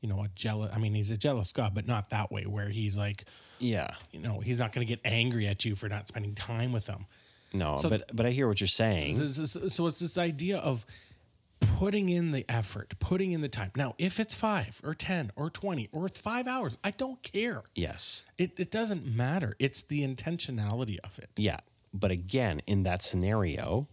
you 0.00 0.08
know, 0.08 0.22
a 0.22 0.28
jealous, 0.34 0.70
I 0.74 0.78
mean, 0.78 0.94
he's 0.94 1.10
a 1.10 1.16
jealous 1.16 1.52
God, 1.52 1.74
but 1.74 1.86
not 1.86 2.10
that 2.10 2.30
way 2.30 2.44
where 2.46 2.68
he's 2.68 2.96
like, 2.96 3.24
yeah. 3.58 3.90
you 4.12 4.20
know, 4.20 4.38
he's 4.40 4.58
not 4.58 4.72
going 4.72 4.86
to 4.86 4.88
get 4.88 5.00
angry 5.04 5.46
at 5.48 5.64
you 5.64 5.74
for 5.74 5.88
not 5.88 6.06
spending 6.08 6.34
time 6.34 6.72
with 6.72 6.86
him. 6.86 7.06
No, 7.52 7.76
So 7.76 7.88
but 7.88 8.02
but 8.14 8.26
I 8.26 8.30
hear 8.30 8.46
what 8.46 8.60
you're 8.60 8.68
saying. 8.68 9.18
This 9.18 9.38
is- 9.38 9.74
so 9.74 9.86
it's 9.86 9.98
this 10.00 10.18
idea 10.18 10.58
of 10.58 10.86
putting 11.60 12.08
in 12.08 12.30
the 12.32 12.44
effort, 12.48 12.94
putting 12.98 13.32
in 13.32 13.40
the 13.40 13.48
time. 13.48 13.70
Now, 13.76 13.94
if 13.98 14.18
it's 14.20 14.34
five 14.34 14.80
or 14.84 14.94
10 14.94 15.32
or 15.36 15.50
20 15.50 15.88
or 15.92 16.08
five 16.08 16.46
hours, 16.46 16.78
I 16.84 16.90
don't 16.90 17.22
care. 17.22 17.62
yes, 17.74 18.24
It, 18.36 18.58
it 18.58 18.70
doesn't 18.70 19.04
matter. 19.06 19.54
It's 19.58 19.82
the 19.82 20.02
intentionality 20.06 20.98
of 21.04 21.18
it. 21.18 21.30
yeah. 21.36 21.58
But 21.94 22.10
again, 22.10 22.60
in 22.66 22.82
that 22.82 23.02
scenario, 23.02 23.88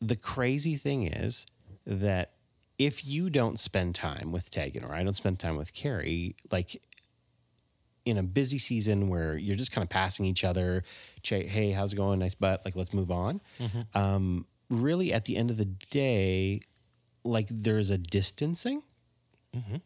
the 0.00 0.16
crazy 0.16 0.76
thing 0.76 1.06
is 1.06 1.46
that 1.86 2.32
if 2.78 3.04
you 3.06 3.28
don't 3.28 3.58
spend 3.58 3.94
time 3.94 4.32
with 4.32 4.50
Tegan 4.50 4.84
or 4.84 4.94
I 4.94 5.02
don't 5.04 5.14
spend 5.14 5.38
time 5.38 5.56
with 5.56 5.74
Carrie, 5.74 6.36
like 6.50 6.80
in 8.06 8.16
a 8.16 8.22
busy 8.22 8.56
season 8.58 9.08
where 9.08 9.36
you're 9.36 9.56
just 9.56 9.72
kind 9.72 9.82
of 9.82 9.90
passing 9.90 10.24
each 10.24 10.42
other, 10.42 10.82
hey, 11.22 11.72
how's 11.72 11.92
it 11.92 11.96
going? 11.96 12.18
Nice 12.20 12.34
butt. 12.34 12.62
Like, 12.64 12.74
let's 12.76 12.94
move 12.94 13.10
on. 13.10 13.42
Um, 13.94 14.46
really, 14.70 15.12
at 15.12 15.26
the 15.26 15.36
end 15.36 15.50
of 15.50 15.58
the 15.58 15.66
day, 15.66 16.60
like 17.24 17.48
there's 17.50 17.90
a 17.90 17.98
distancing. 17.98 18.82
Mm-hmm. 19.54 19.76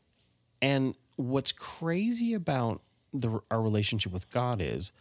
And 0.63 0.95
what's 1.17 1.51
crazy 1.51 2.35
about 2.35 2.83
the, 3.13 3.41
our 3.51 3.61
relationship 3.61 4.13
with 4.13 4.31
God 4.31 4.61
is 4.61 4.93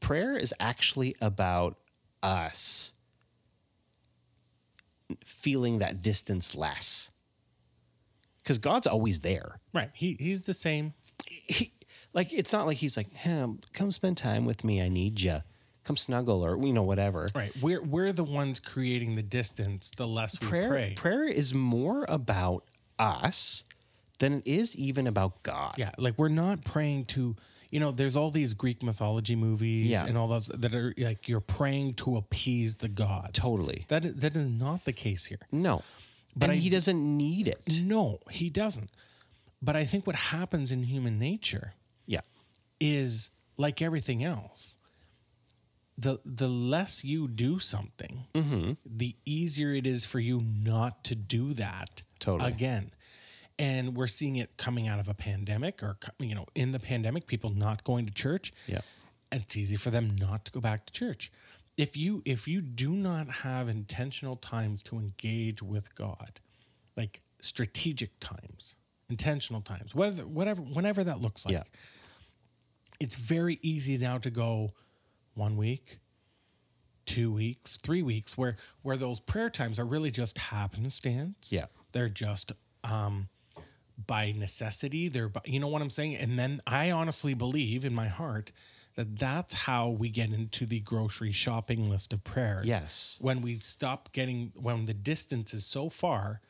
prayer 0.00 0.36
is 0.36 0.54
actually 0.60 1.16
about 1.20 1.76
us 2.22 2.94
feeling 5.24 5.78
that 5.78 6.02
distance 6.02 6.54
less. 6.54 7.10
Because 8.38 8.58
God's 8.58 8.86
always 8.86 9.20
there. 9.20 9.60
Right. 9.74 9.90
He, 9.92 10.16
he's 10.20 10.42
the 10.42 10.54
same. 10.54 10.94
He, 11.26 11.72
like 12.14 12.32
it's 12.32 12.52
not 12.52 12.66
like 12.66 12.76
he's 12.78 12.96
like, 12.96 13.12
hey, 13.12 13.46
come 13.72 13.90
spend 13.90 14.16
time 14.16 14.44
with 14.44 14.64
me. 14.64 14.80
I 14.80 14.88
need 14.88 15.20
you. 15.20 15.42
Come 15.86 15.96
snuggle 15.96 16.44
or 16.44 16.58
you 16.66 16.72
know 16.72 16.82
whatever. 16.82 17.28
Right. 17.32 17.52
We're, 17.62 17.80
we're 17.80 18.12
the 18.12 18.24
ones 18.24 18.58
creating 18.58 19.14
the 19.14 19.22
distance 19.22 19.90
the 19.96 20.06
less 20.06 20.40
we 20.40 20.48
Prayer 20.48 20.68
pray. 20.68 20.92
prayer 20.96 21.28
is 21.28 21.54
more 21.54 22.04
about 22.08 22.64
us 22.98 23.62
than 24.18 24.32
it 24.38 24.42
is 24.46 24.74
even 24.76 25.06
about 25.06 25.44
God. 25.44 25.74
Yeah, 25.78 25.92
like 25.96 26.18
we're 26.18 26.28
not 26.28 26.64
praying 26.64 27.04
to, 27.14 27.36
you 27.70 27.78
know, 27.78 27.92
there's 27.92 28.16
all 28.16 28.30
these 28.32 28.52
Greek 28.54 28.82
mythology 28.82 29.36
movies 29.36 29.86
Yeah. 29.90 30.06
and 30.06 30.18
all 30.18 30.26
those 30.26 30.46
that 30.48 30.74
are 30.74 30.92
like 30.98 31.28
you're 31.28 31.40
praying 31.40 31.94
to 31.94 32.16
appease 32.16 32.78
the 32.78 32.88
gods. 32.88 33.38
Totally. 33.38 33.84
That 33.86 34.04
is, 34.04 34.14
that 34.16 34.34
is 34.34 34.48
not 34.48 34.86
the 34.86 34.92
case 34.92 35.26
here. 35.26 35.46
No. 35.52 35.82
But 36.34 36.50
and 36.50 36.58
I 36.58 36.60
he 36.60 36.68
doesn't 36.68 37.16
need 37.16 37.46
it. 37.46 37.80
No, 37.84 38.18
he 38.30 38.50
doesn't. 38.50 38.90
But 39.62 39.76
I 39.76 39.84
think 39.84 40.04
what 40.06 40.16
happens 40.16 40.72
in 40.72 40.82
human 40.82 41.18
nature 41.18 41.74
Yeah. 42.06 42.20
is 42.80 43.30
like 43.56 43.80
everything 43.80 44.24
else. 44.24 44.76
The 45.98 46.18
the 46.24 46.48
less 46.48 47.04
you 47.04 47.26
do 47.28 47.58
something, 47.58 48.26
Mm-hmm. 48.34 48.72
the 48.84 49.16
easier 49.24 49.72
it 49.74 49.86
is 49.86 50.04
for 50.04 50.20
you 50.20 50.42
not 50.42 51.02
to 51.04 51.14
do 51.14 51.54
that 51.54 52.02
Totally. 52.18 52.50
again. 52.50 52.90
And 53.58 53.96
we're 53.96 54.06
seeing 54.06 54.36
it 54.36 54.58
coming 54.58 54.86
out 54.86 55.00
of 55.00 55.08
a 55.08 55.14
pandemic 55.14 55.82
or 55.82 55.96
you 56.18 56.34
know, 56.34 56.44
in 56.54 56.72
the 56.72 56.78
pandemic 56.78 57.26
people 57.26 57.48
not 57.50 57.82
going 57.84 58.04
to 58.06 58.12
church. 58.12 58.52
Yeah. 58.66 58.80
It's 59.32 59.56
easy 59.56 59.76
for 59.76 59.90
them 59.90 60.14
not 60.20 60.44
to 60.44 60.52
go 60.52 60.60
back 60.60 60.84
to 60.86 60.92
church. 60.92 61.32
If 61.78 61.96
you 61.96 62.22
if 62.26 62.46
you 62.46 62.60
do 62.60 62.90
not 62.90 63.28
have 63.28 63.68
intentional 63.70 64.36
times 64.36 64.82
to 64.84 64.98
engage 64.98 65.62
with 65.62 65.94
God, 65.94 66.40
like 66.96 67.22
strategic 67.40 68.18
times, 68.20 68.76
intentional 69.08 69.62
times, 69.62 69.94
whatever 69.94 70.26
whatever 70.26 70.60
whenever 70.60 71.02
that 71.04 71.20
looks 71.22 71.46
like. 71.46 71.54
Yeah. 71.54 71.62
It's 73.00 73.16
very 73.16 73.58
easy 73.62 73.98
now 73.98 74.18
to 74.18 74.30
go 74.30 74.72
one 75.36 75.56
week, 75.56 75.98
two 77.04 77.32
weeks, 77.32 77.76
three 77.76 78.02
weeks, 78.02 78.36
where 78.36 78.56
where 78.82 78.96
those 78.96 79.20
prayer 79.20 79.50
times 79.50 79.78
are 79.78 79.84
really 79.84 80.10
just 80.10 80.38
happenstance. 80.38 81.52
Yeah. 81.52 81.66
They're 81.92 82.08
just 82.08 82.52
um, 82.84 83.28
by 84.06 84.32
necessity. 84.36 85.08
They're, 85.08 85.28
by, 85.28 85.40
you 85.44 85.60
know 85.60 85.68
what 85.68 85.82
I'm 85.82 85.90
saying? 85.90 86.16
And 86.16 86.38
then 86.38 86.60
I 86.66 86.90
honestly 86.90 87.34
believe 87.34 87.84
in 87.84 87.94
my 87.94 88.08
heart 88.08 88.52
that 88.96 89.18
that's 89.18 89.54
how 89.54 89.88
we 89.90 90.08
get 90.08 90.30
into 90.32 90.64
the 90.66 90.80
grocery 90.80 91.32
shopping 91.32 91.88
list 91.90 92.12
of 92.12 92.24
prayers. 92.24 92.66
Yes. 92.66 93.18
When 93.20 93.40
we 93.42 93.54
stop 93.56 94.12
getting, 94.12 94.52
when 94.54 94.86
the 94.86 94.94
distance 94.94 95.52
is 95.54 95.64
so 95.66 95.88
far 95.90 96.40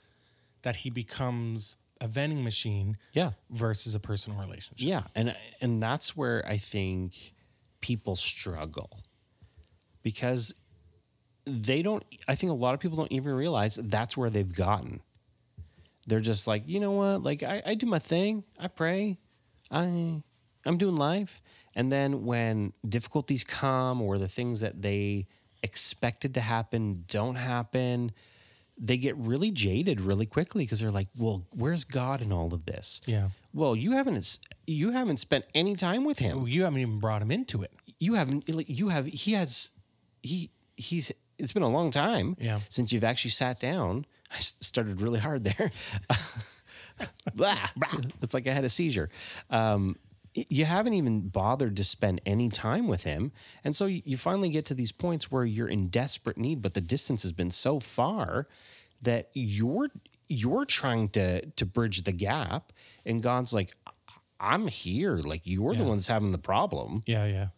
that 0.63 0.77
he 0.77 0.91
becomes 0.91 1.77
a 2.01 2.07
vending 2.09 2.45
machine 2.45 2.99
Yeah. 3.13 3.33
versus 3.51 3.95
a 3.95 4.01
personal 4.01 4.39
relationship. 4.39 4.87
Yeah, 4.87 5.05
and 5.15 5.35
and 5.61 5.83
that's 5.83 6.17
where 6.17 6.45
I 6.47 6.59
think 6.59 7.35
people 7.87 8.17
struggle 8.17 8.99
because 10.03 10.55
they 11.45 11.83
don't. 11.83 12.05
I 12.27 12.35
think 12.35 12.51
a 12.51 12.55
lot 12.57 12.75
of 12.75 12.81
people 12.81 12.97
don't 12.97 13.13
even 13.13 13.33
realize 13.33 13.77
that's 13.77 14.17
where 14.17 14.29
they've 14.29 14.53
gotten. 14.53 15.03
They're 16.09 16.19
just 16.19 16.49
like, 16.49 16.65
you 16.67 16.81
know 16.81 16.91
what? 16.91 17.23
Like 17.23 17.45
I, 17.45 17.63
I 17.65 17.75
do 17.75 17.87
my 17.87 18.01
thing. 18.01 18.43
I 18.59 18.67
pray. 18.67 19.19
I 19.71 20.21
I'm 20.65 20.79
doing 20.79 20.97
life, 20.97 21.41
and 21.77 21.93
then 21.93 22.25
when 22.25 22.73
difficulties 22.89 23.45
come 23.45 24.03
or 24.03 24.19
the 24.19 24.27
things 24.27 24.63
that 24.63 24.83
they 24.83 25.29
expected 25.63 26.35
to 26.35 26.41
happen 26.41 27.05
don't 27.07 27.37
happen. 27.37 28.11
They 28.79 28.97
get 28.99 29.17
really 29.17 29.51
jaded 29.51 30.01
really 30.01 30.27
quickly 30.27 30.65
because 30.65 30.81
they're 30.81 30.91
like, 30.91 31.09
"Well, 31.17 31.47
where's 31.55 31.85
God 31.85 32.21
in 32.21 32.33
all 32.33 32.53
of 32.53 32.67
this?" 32.67 33.01
Yeah. 33.07 33.31
Well, 33.55 33.75
you 33.75 33.93
haven't 33.93 34.39
you 34.67 34.91
haven't 34.91 35.17
spent 35.19 35.47
any 35.55 35.77
time 35.77 36.05
with 36.05 36.19
him. 36.19 36.47
You 36.47 36.65
haven't 36.65 36.81
even 36.81 36.99
brought 36.99 37.23
him 37.23 37.31
into 37.31 37.63
it. 37.63 37.73
You 37.99 38.15
haven't 38.15 38.45
you 38.69 38.89
have 38.89 39.07
he 39.07 39.33
has 39.33 39.73
he 40.23 40.51
he's 40.77 41.11
it's 41.39 41.53
been 41.53 41.63
a 41.63 41.69
long 41.71 41.91
time 41.91 42.37
Yeah. 42.41 42.61
since 42.69 42.93
you've 42.93 43.05
actually 43.05 43.31
sat 43.31 43.59
down. 43.61 44.05
I 44.31 44.41
started 44.41 45.01
really 45.01 45.21
hard 45.21 45.45
there. 45.45 45.71
Blah, 47.35 47.57
blah. 47.77 48.01
It's 48.23 48.33
like 48.33 48.47
I 48.47 48.53
had 48.53 48.65
a 48.65 48.71
seizure. 48.71 49.11
Um, 49.51 49.97
you 50.49 50.65
haven't 50.67 50.93
even 50.95 51.29
bothered 51.29 51.77
to 51.77 51.85
spend 51.85 52.21
any 52.27 52.49
time 52.49 52.87
with 52.89 53.05
him, 53.05 53.33
and 53.65 53.75
so 53.75 53.87
you 53.87 54.17
finally 54.17 54.49
get 54.51 54.67
to 54.67 54.75
these 54.75 54.93
points 54.93 55.31
where 55.31 55.45
you're 55.45 55.69
in 55.69 55.89
desperate 55.89 56.37
need, 56.37 56.61
but 56.63 56.75
the 56.75 56.81
distance 56.81 57.23
has 57.23 57.33
been 57.33 57.51
so 57.51 57.81
far 57.81 58.47
that 59.03 59.31
you're 59.35 59.89
you're 60.29 60.65
trying 60.65 61.09
to 61.11 61.47
to 61.47 61.65
bridge 61.67 62.03
the 62.05 62.13
gap, 62.13 62.73
and 63.05 63.23
God's 63.23 63.53
like, 63.53 63.75
"I'm 64.41 64.67
here. 64.69 65.17
Like 65.19 65.43
you're 65.45 65.75
the 65.75 65.85
Yeah. 65.85 65.89
ones 65.89 66.09
having 66.09 66.33
the 66.33 66.39
problem." 66.39 67.03
Yeah, 67.07 67.27
yeah. 67.27 67.49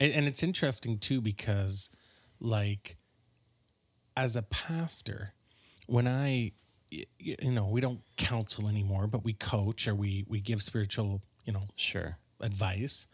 And, 0.00 0.12
and 0.12 0.26
it's 0.26 0.42
interesting 0.42 0.98
too 0.98 1.20
because, 1.20 1.90
like, 2.40 2.96
as 4.16 4.36
a 4.36 4.42
pastor, 4.42 5.34
when 5.86 6.06
I 6.06 6.52
you 7.18 7.36
know, 7.50 7.66
we 7.66 7.80
don't 7.80 8.02
counsel 8.16 8.68
anymore, 8.68 9.08
but 9.08 9.24
we 9.24 9.32
coach 9.32 9.88
or 9.88 9.94
we 9.96 10.24
we 10.28 10.40
give 10.40 10.62
spiritual, 10.62 11.22
you 11.44 11.52
know, 11.52 11.68
Sure. 11.76 12.16
advice. 12.40 13.06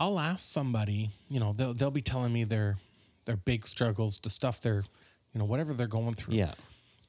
I'll 0.00 0.18
ask 0.18 0.44
somebody, 0.44 1.10
you 1.28 1.38
know, 1.40 1.52
they'll 1.52 1.74
they'll 1.74 1.90
be 1.90 2.02
telling 2.02 2.32
me 2.32 2.44
their 2.44 2.78
their 3.24 3.36
big 3.36 3.66
struggles, 3.66 4.18
the 4.18 4.30
stuff 4.30 4.60
they're, 4.60 4.84
you 5.32 5.38
know, 5.38 5.44
whatever 5.44 5.72
they're 5.74 5.86
going 5.86 6.14
through. 6.14 6.34
Yeah. 6.34 6.54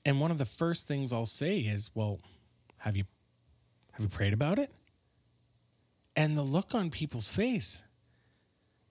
And 0.06 0.20
one 0.20 0.32
of 0.32 0.38
the 0.38 0.46
first 0.46 0.88
things 0.88 1.12
I'll 1.12 1.26
say 1.26 1.60
is, 1.60 1.90
"Well, 1.96 2.20
have 2.80 2.96
you 2.96 3.06
have 3.94 4.02
you 4.04 4.10
prayed 4.10 4.34
about 4.34 4.60
it?" 4.60 4.72
And 6.16 6.38
the 6.38 6.44
look 6.44 6.76
on 6.76 6.92
people's 6.92 7.32
face 7.32 7.84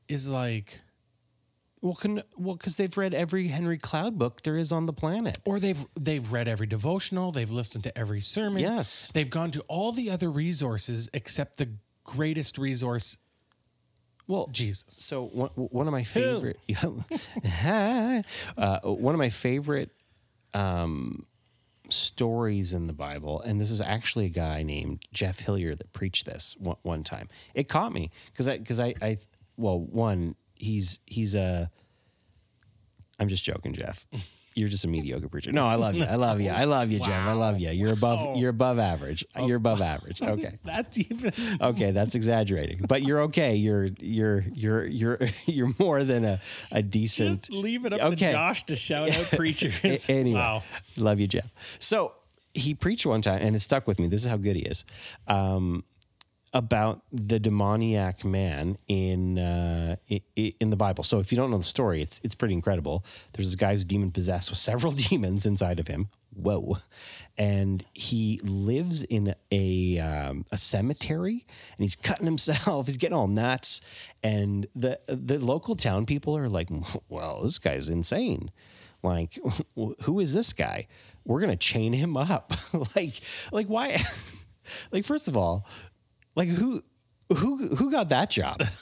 is 0.09 0.29
like, 0.29 0.81
Well, 1.83 1.95
can, 1.95 2.23
well, 2.37 2.55
because 2.55 2.77
they've 2.77 2.97
read 2.97 3.13
every 3.13 3.49
Henry 3.49 3.77
Cloud 3.77 4.17
book 4.17 4.43
there 4.43 4.57
is 4.57 4.71
on 4.71 4.87
the 4.87 4.93
planet. 4.93 5.39
or 5.45 5.59
they've 5.59 5.85
they've 5.99 6.31
read 6.31 6.47
every 6.47 6.67
devotional, 6.67 7.33
they've 7.33 7.51
listened 7.51 7.83
to 7.85 7.99
every 7.99 8.21
sermon. 8.21 8.63
Yes. 8.63 9.11
They've 9.13 9.29
gone 9.29 9.51
to 9.51 9.63
all 9.63 9.91
the 9.91 10.09
other 10.09 10.31
resources 10.31 11.11
except 11.13 11.57
the 11.57 11.71
greatest 12.05 12.57
resource, 12.57 13.19
Well, 14.29 14.49
Jesus. 14.53 14.85
So 14.91 15.25
one, 15.25 15.51
one 15.57 15.89
of 15.89 15.93
my 15.93 16.05
favorite, 16.05 16.61
uh, 17.65 18.23
one 18.85 19.15
of 19.15 19.19
my 19.19 19.31
favorite 19.31 19.91
um, 20.55 21.27
stories 21.89 22.75
in 22.75 22.87
the 22.87 22.93
Bible, 22.93 23.41
and 23.43 23.61
this 23.61 23.73
is 23.73 23.81
actually 23.81 24.27
a 24.27 24.31
guy 24.31 24.63
named 24.63 25.05
Jeff 25.13 25.41
Hillier 25.41 25.75
that 25.75 25.93
preached 25.93 26.27
this 26.27 26.55
one, 26.59 26.77
one 26.83 27.03
time. 27.03 27.29
It 27.55 27.69
caught 27.69 27.93
me 27.93 28.13
because 28.27 28.47
I 28.47 28.59
because 28.59 28.79
I, 28.79 28.95
I 29.03 29.17
well 29.57 29.81
one 29.81 30.37
he's 30.63 31.01
he's 31.07 31.35
a 31.35 31.71
I'm 33.19 33.29
just 33.29 33.45
joking, 33.45 33.73
Jeff. 33.73 34.07
You're 34.55 34.69
just 34.69 34.85
a 34.85 34.89
mediocre 34.89 35.29
preacher. 35.31 35.51
No, 35.51 35.67
I 35.67 35.77
love 35.77 35.95
you. 35.95 36.05
I 36.05 36.17
love 36.17 36.39
you. 36.39 36.51
I 36.51 36.65
love 36.65 36.91
you, 36.91 36.99
Jeff. 36.99 37.09
I 37.27 37.33
love 37.33 37.59
you. 37.59 37.71
You're 37.71 37.95
above. 37.95 38.37
You're 38.37 38.51
above 38.51 38.79
average. 38.79 39.25
You're 39.43 39.57
above 39.57 39.81
average. 39.81 40.21
Okay. 40.21 40.59
That's 40.65 40.99
even 40.99 41.33
Okay, 41.63 41.91
that's 41.91 42.15
exaggerating, 42.15 42.85
but 42.87 43.03
you're 43.03 43.21
okay. 43.23 43.55
You're 43.55 43.89
you're 43.99 44.45
you're 44.53 44.85
you're 44.85 45.19
you're 45.47 45.71
more 45.79 46.05
than 46.05 46.27
a, 46.27 46.39
a 46.71 46.83
decent. 46.83 47.45
just 47.45 47.51
leave 47.51 47.87
it 47.87 47.95
up 47.95 48.03
Okay. 48.13 48.27
to 48.27 48.33
Josh 48.33 48.65
to 48.65 48.77
shout 48.77 49.11
out 49.17 49.25
preachers. 49.31 50.11
Anyway, 50.11 50.39
Wow. 50.39 50.63
love 50.99 51.19
you, 51.19 51.29
Jeff. 51.29 51.51
So 51.79 52.13
he 52.53 52.75
preached 52.75 53.07
one 53.07 53.23
time, 53.23 53.41
and 53.41 53.57
it 53.57 53.61
stuck 53.61 53.87
with 53.87 53.99
me. 53.99 54.07
This 54.09 54.23
is 54.23 54.29
how 54.31 54.37
good 54.37 54.57
he 54.57 54.63
is. 54.63 54.85
Um, 55.29 55.83
about 56.53 57.03
the 57.11 57.39
demoniac 57.39 58.25
man 58.25 58.77
in 58.87 59.39
uh, 59.39 59.97
in 60.37 60.71
the 60.71 60.77
Bible. 60.77 61.03
So 61.05 61.19
if 61.19 61.33
you 61.33 61.37
don't 61.37 61.51
know 61.51 61.59
the 61.59 61.63
story, 61.63 62.03
it's 62.03 62.21
it's 62.23 62.35
pretty 62.35 62.55
incredible. 62.55 63.05
There's 63.33 63.49
this 63.49 63.57
guy 63.57 63.73
who's 63.73 63.85
demon 63.85 64.11
possessed 64.11 64.51
with 64.51 64.59
several 64.59 64.93
demons 65.11 65.47
inside 65.47 65.81
of 65.81 65.89
him. 65.89 66.09
Whoa, 66.35 66.79
and 67.37 67.85
he 67.93 68.41
lives 68.43 69.03
in 69.03 69.35
a 69.51 69.99
um, 69.99 70.47
a 70.51 70.57
cemetery, 70.57 71.45
and 71.77 71.85
he's 71.85 71.97
cutting 71.97 72.27
himself. 72.27 72.87
He's 72.87 72.97
getting 72.97 73.17
all 73.17 73.29
nuts, 73.29 73.81
and 74.23 74.67
the 74.75 74.99
the 75.07 75.39
local 75.39 75.75
town 75.75 76.07
people 76.07 76.37
are 76.37 76.49
like, 76.49 76.69
"Well, 77.09 77.43
this 77.43 77.59
guy's 77.59 77.89
insane." 77.89 78.51
Like, 79.03 79.37
who 79.75 80.21
is 80.21 80.33
this 80.33 80.53
guy? 80.53 80.87
We're 81.25 81.41
gonna 81.41 81.57
chain 81.57 81.93
him 81.93 82.17
up. 82.17 82.53
like, 82.95 83.21
like 83.51 83.67
why? 83.67 84.01
like, 84.93 85.05
first 85.05 85.27
of 85.27 85.37
all, 85.37 85.67
like 86.35 86.49
who, 86.49 86.83
who, 87.33 87.69
who 87.77 87.91
got 87.91 88.09
that 88.11 88.31
job? 88.31 88.63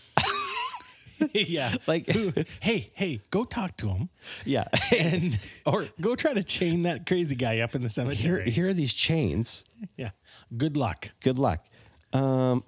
yeah. 1.34 1.72
Like, 1.86 2.06
Hey, 2.60 2.90
hey, 2.94 3.20
go 3.30 3.44
talk 3.44 3.76
to 3.78 3.88
him 3.88 4.08
yeah. 4.44 4.68
and 4.96 5.38
or 5.66 5.86
go 6.00 6.16
try 6.16 6.34
to 6.34 6.42
chain 6.42 6.82
that 6.82 7.06
crazy 7.06 7.36
guy 7.36 7.60
up 7.60 7.74
in 7.74 7.82
the 7.82 7.88
Here, 7.88 7.90
cemetery. 7.90 8.50
here 8.50 8.68
are 8.68 8.72
these 8.72 8.94
chains. 8.94 9.64
Yeah. 9.96 10.10
Good 10.56 10.76
luck. 10.76 11.10
Good 11.20 11.38
luck. 11.38 11.66
Um, 12.12 12.64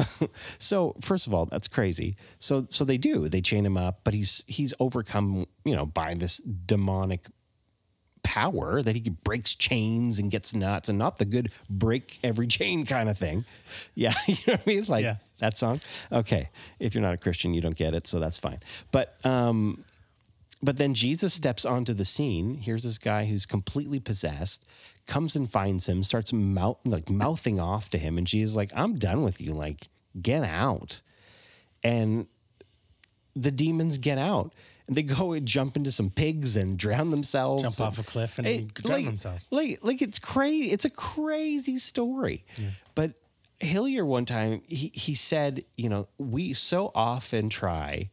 so 0.58 0.94
first 1.00 1.26
of 1.26 1.34
all, 1.34 1.46
that's 1.46 1.66
crazy. 1.68 2.16
So, 2.38 2.66
so 2.68 2.84
they 2.84 2.98
do. 2.98 3.28
They 3.28 3.40
chain 3.40 3.66
him 3.66 3.76
up, 3.76 4.00
but 4.04 4.14
he's 4.14 4.44
he's 4.46 4.72
overcome, 4.78 5.46
you 5.64 5.74
know, 5.74 5.86
by 5.86 6.14
this 6.14 6.38
demonic 6.38 7.26
power 8.22 8.82
that 8.82 8.94
he 8.96 9.10
breaks 9.10 9.54
chains 9.54 10.18
and 10.18 10.30
gets 10.30 10.54
nuts, 10.54 10.88
and 10.88 10.98
not 10.98 11.18
the 11.18 11.24
good 11.24 11.52
break 11.68 12.18
every 12.22 12.46
chain 12.58 12.84
kind 12.86 13.08
of 13.08 13.18
thing. 13.18 13.44
Yeah, 13.94 14.12
you 14.26 14.36
know 14.46 14.52
what 14.54 14.60
I 14.66 14.70
mean? 14.70 14.84
Like 14.88 15.04
Yeah. 15.04 15.16
that 15.38 15.56
song. 15.56 15.80
Okay, 16.10 16.48
if 16.78 16.94
you're 16.94 17.02
not 17.02 17.14
a 17.14 17.18
Christian, 17.18 17.54
you 17.54 17.60
don't 17.60 17.76
get 17.76 17.94
it, 17.94 18.06
so 18.06 18.20
that's 18.20 18.38
fine. 18.38 18.60
But 18.90 19.16
um, 19.26 19.84
but 20.62 20.76
then 20.76 20.94
Jesus 20.94 21.34
steps 21.34 21.64
onto 21.64 21.92
the 21.92 22.04
scene. 22.04 22.54
Here's 22.54 22.84
this 22.84 22.98
guy 22.98 23.24
who's 23.24 23.46
completely 23.46 23.98
possessed, 23.98 24.66
comes 25.06 25.34
and 25.34 25.50
finds 25.50 25.88
him, 25.88 26.04
starts 26.04 26.32
mouth, 26.32 26.78
like 26.84 27.10
mouthing 27.10 27.58
off 27.58 27.90
to 27.90 27.98
him, 27.98 28.16
and 28.18 28.26
Jesus 28.26 28.50
is 28.52 28.56
like, 28.56 28.70
"I'm 28.76 28.94
done 28.98 29.22
with 29.24 29.40
you. 29.40 29.52
Like, 29.52 29.88
get 30.20 30.44
out." 30.44 31.02
And 31.84 32.28
the 33.34 33.50
demons 33.50 33.98
get 33.98 34.18
out. 34.18 34.52
And 34.88 34.96
they 34.96 35.02
go 35.02 35.32
and 35.32 35.46
jump 35.46 35.76
into 35.76 35.92
some 35.92 36.10
pigs 36.10 36.56
and 36.56 36.76
drown 36.78 37.10
themselves. 37.10 37.62
Jump 37.62 37.78
and- 37.78 37.86
off 37.86 37.98
a 37.98 38.02
cliff 38.02 38.38
and 38.38 38.46
It- 38.48 38.74
drown 38.74 38.92
like, 38.96 39.06
themselves. 39.06 39.48
Like, 39.52 39.78
like 39.82 40.02
it's 40.02 40.18
crazy. 40.18 40.70
It's 40.72 40.84
a 40.84 40.90
crazy 40.90 41.76
story. 41.78 42.44
But 42.94 43.14
Hillier 43.60 44.04
one 44.04 44.24
time 44.24 44.62
he 44.66 44.88
he 44.94 45.14
said, 45.14 45.64
you 45.76 45.88
know, 45.88 46.08
we 46.18 46.52
so 46.52 46.90
often 46.96 47.48
try 47.48 48.10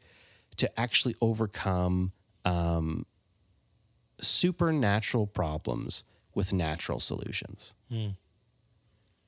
to 0.57 0.79
actually 0.79 1.15
overcome 1.21 2.11
um, 2.45 3.05
supernatural 4.21 5.27
problems 5.27 6.03
with 6.35 6.53
natural 6.53 6.99
solutions. 6.99 7.75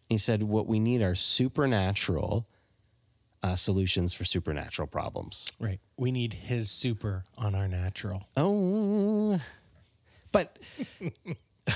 He 0.09 0.17
said, 0.17 0.43
what 0.43 0.67
we 0.67 0.79
need 0.79 1.01
are 1.01 1.15
supernatural 1.15 2.45
uh, 3.43 3.55
solutions 3.55 4.13
for 4.13 4.23
supernatural 4.23 4.87
problems. 4.87 5.51
Right. 5.59 5.79
We 5.97 6.11
need 6.11 6.33
his 6.33 6.69
super 6.69 7.23
on 7.37 7.55
our 7.55 7.67
natural. 7.67 8.27
Oh, 8.37 9.39
but 10.31 10.57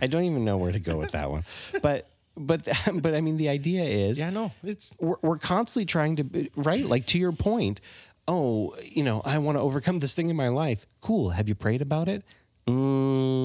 I 0.00 0.06
don't 0.06 0.24
even 0.24 0.44
know 0.44 0.56
where 0.56 0.72
to 0.72 0.78
go 0.80 0.96
with 0.96 1.12
that 1.12 1.30
one. 1.30 1.44
But 1.82 2.08
but 2.36 2.68
but 2.94 3.14
I 3.14 3.20
mean, 3.20 3.36
the 3.36 3.48
idea 3.48 3.84
is 3.84 4.18
Yeah, 4.18 4.30
no, 4.30 4.52
it's 4.62 4.94
we're, 5.00 5.16
we're 5.22 5.38
constantly 5.38 5.86
trying 5.86 6.16
to 6.16 6.50
right 6.56 6.84
like 6.84 7.06
to 7.06 7.18
your 7.18 7.32
point 7.32 7.80
oh 8.28 8.72
you 8.80 9.02
know 9.02 9.20
i 9.24 9.36
want 9.36 9.56
to 9.56 9.60
overcome 9.60 9.98
this 9.98 10.14
thing 10.14 10.28
in 10.28 10.36
my 10.36 10.46
life 10.46 10.86
cool 11.00 11.30
have 11.30 11.48
you 11.48 11.56
prayed 11.56 11.82
about 11.82 12.08
it 12.08 12.22
Mm, 12.68 13.41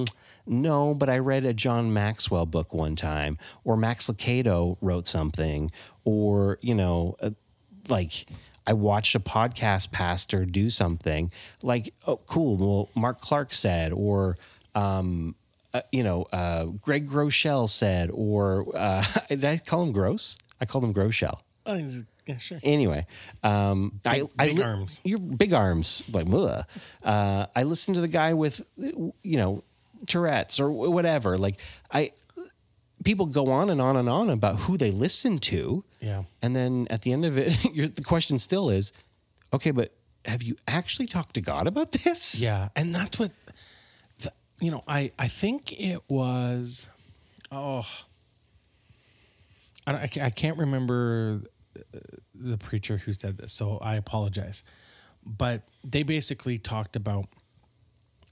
no, 0.48 0.94
but 0.94 1.10
I 1.10 1.18
read 1.20 1.46
a 1.46 1.54
John 1.54 1.94
Maxwell 1.94 2.46
book 2.46 2.74
one 2.74 2.96
time, 2.96 3.38
or 3.64 3.78
Max 3.78 4.10
Lucado 4.10 4.78
wrote 4.82 5.08
something, 5.08 5.72
or, 6.04 6.58
you 6.62 6.74
know, 6.76 7.16
uh, 7.22 7.32
like 7.90 8.28
I 8.66 8.74
watched 8.74 9.16
a 9.16 9.20
podcast 9.20 9.92
pastor 9.92 10.46
do 10.46 10.70
something 10.70 11.32
like, 11.64 11.94
oh, 12.06 12.18
cool. 12.26 12.58
Well, 12.58 12.90
Mark 12.96 13.22
Clark 13.22 13.54
said, 13.54 13.92
or, 13.94 14.38
um, 14.76 15.36
uh, 15.74 15.82
you 15.92 16.04
know, 16.04 16.24
uh, 16.34 16.66
Greg 16.66 17.08
Groeschel 17.10 17.70
said, 17.70 18.10
or 18.14 18.66
uh, 18.76 19.04
did 19.30 19.46
I 19.46 19.58
call 19.58 19.84
him 19.84 19.92
Gross? 19.92 20.38
I 20.60 20.66
called 20.66 20.84
him 20.84 20.94
Groeschel. 20.94 21.40
Oh, 21.66 21.76
he's- 21.76 22.04
yeah, 22.28 22.38
sure. 22.38 22.60
Anyway, 22.62 23.08
um, 23.42 24.02
I, 24.06 24.24
I 24.38 24.48
big 24.50 24.58
li- 24.58 24.64
arms. 24.64 25.00
Your 25.06 25.18
big 25.18 25.54
arms, 25.54 26.04
like 26.12 26.28
uh, 27.04 27.46
I 27.56 27.64
listened 27.64 27.96
to 27.96 28.02
the 28.02 28.10
guy 28.10 28.34
with, 28.34 28.62
you 28.78 29.14
know, 29.24 29.64
Tourette's 30.06 30.60
or 30.60 30.70
whatever. 30.72 31.38
Like 31.38 31.60
I, 31.92 32.12
people 33.04 33.26
go 33.26 33.48
on 33.52 33.70
and 33.70 33.82
on 33.82 33.98
and 33.98 34.08
on 34.10 34.30
about 34.30 34.60
who 34.62 34.78
they 34.78 34.92
listen 34.92 35.40
to, 35.40 35.84
Yeah. 36.02 36.24
and 36.42 36.56
then 36.56 36.88
at 36.90 37.02
the 37.02 37.12
end 37.14 37.26
of 37.26 37.38
it, 37.38 37.50
the 37.96 38.04
question 38.04 38.38
still 38.40 38.70
is, 38.70 38.94
okay, 39.54 39.72
but 39.72 39.94
have 40.26 40.44
you 40.44 40.58
actually 40.68 41.08
talked 41.08 41.34
to 41.36 41.42
God 41.42 41.68
about 41.68 41.92
this? 41.94 42.40
Yeah, 42.40 42.70
and 42.76 42.94
that's 42.94 43.18
what 43.18 43.32
the, 44.20 44.32
you 44.60 44.72
know. 44.72 44.84
I 44.88 45.12
I 45.18 45.28
think 45.30 45.72
it 45.80 46.02
was. 46.10 46.90
Oh, 47.50 47.86
I, 49.86 50.10
I 50.22 50.30
can't 50.30 50.58
remember 50.58 51.44
the 52.36 52.58
preacher 52.58 52.98
who 52.98 53.14
said 53.14 53.38
this, 53.38 53.54
so 53.54 53.78
I 53.78 53.96
apologize. 53.96 54.64
But 55.26 55.62
they 55.84 56.04
basically 56.04 56.58
talked 56.58 56.96
about 56.96 57.28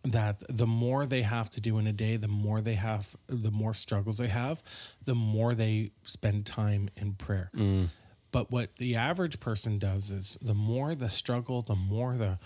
that 0.06 0.44
the 0.50 0.68
more 0.68 1.06
they 1.06 1.24
have 1.24 1.50
to 1.52 1.62
do 1.62 1.78
in 1.78 1.88
a 1.88 1.94
day, 1.94 2.16
the 2.18 2.28
more 2.28 2.62
they 2.62 2.76
have, 2.76 3.16
the 3.28 3.52
more 3.52 3.74
struggles 3.74 4.18
they 4.18 4.28
have, 4.28 4.64
the 5.04 5.16
more 5.16 5.56
they 5.56 5.92
spend 6.04 6.46
time 6.46 6.90
in 6.96 7.14
prayer. 7.14 7.50
Mm. 7.56 7.88
But 8.32 8.52
what 8.52 8.76
the 8.78 8.96
average 8.96 9.40
person 9.40 9.80
does 9.80 10.12
is 10.12 10.38
the 10.42 10.54
more 10.54 10.94
the 10.96 11.10
struggle, 11.10 11.62
the 11.62 11.76
more 11.76 12.18
the 12.18 12.40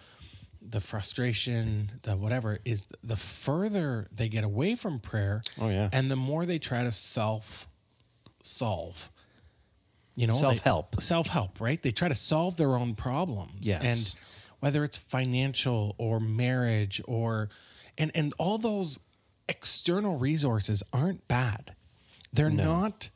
the 0.62 0.82
frustration, 0.82 1.92
the 2.04 2.16
whatever 2.18 2.60
is 2.66 2.88
the 3.04 3.16
further 3.16 4.08
they 4.12 4.28
get 4.28 4.44
away 4.44 4.76
from 4.76 5.00
prayer. 5.00 5.42
Oh, 5.60 5.70
yeah. 5.70 5.90
And 5.94 6.12
the 6.12 6.18
more 6.18 6.46
they 6.46 6.60
try 6.60 6.84
to 6.84 6.92
self 6.92 7.68
solve. 8.44 9.10
You 10.16 10.28
know, 10.28 10.34
Self-help. 10.34 11.02
self-help, 11.02 11.62
right? 11.62 11.82
They 11.82 11.92
try 11.92 12.10
to 12.10 12.16
solve 12.16 12.58
their 12.58 12.76
own 12.76 12.94
problems. 12.94 13.60
Yes. 13.62 13.82
And 14.16 14.24
whether 14.60 14.84
it's 14.84 14.98
financial 14.98 15.96
or 15.98 16.20
marriage 16.20 17.02
or 17.06 17.50
and 17.98 18.12
and 18.16 18.34
all 18.38 18.58
those 18.58 19.00
external 19.48 20.18
resources 20.18 20.84
aren't 20.94 21.28
bad. 21.28 21.74
They're 22.32 22.50
not 22.50 23.10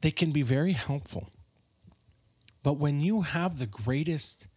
they 0.00 0.10
can 0.10 0.30
be 0.30 0.42
very 0.42 0.72
helpful. 0.72 1.28
But 2.62 2.74
when 2.74 3.00
you 3.00 3.22
have 3.22 3.58
the 3.58 3.66
greatest 3.66 4.48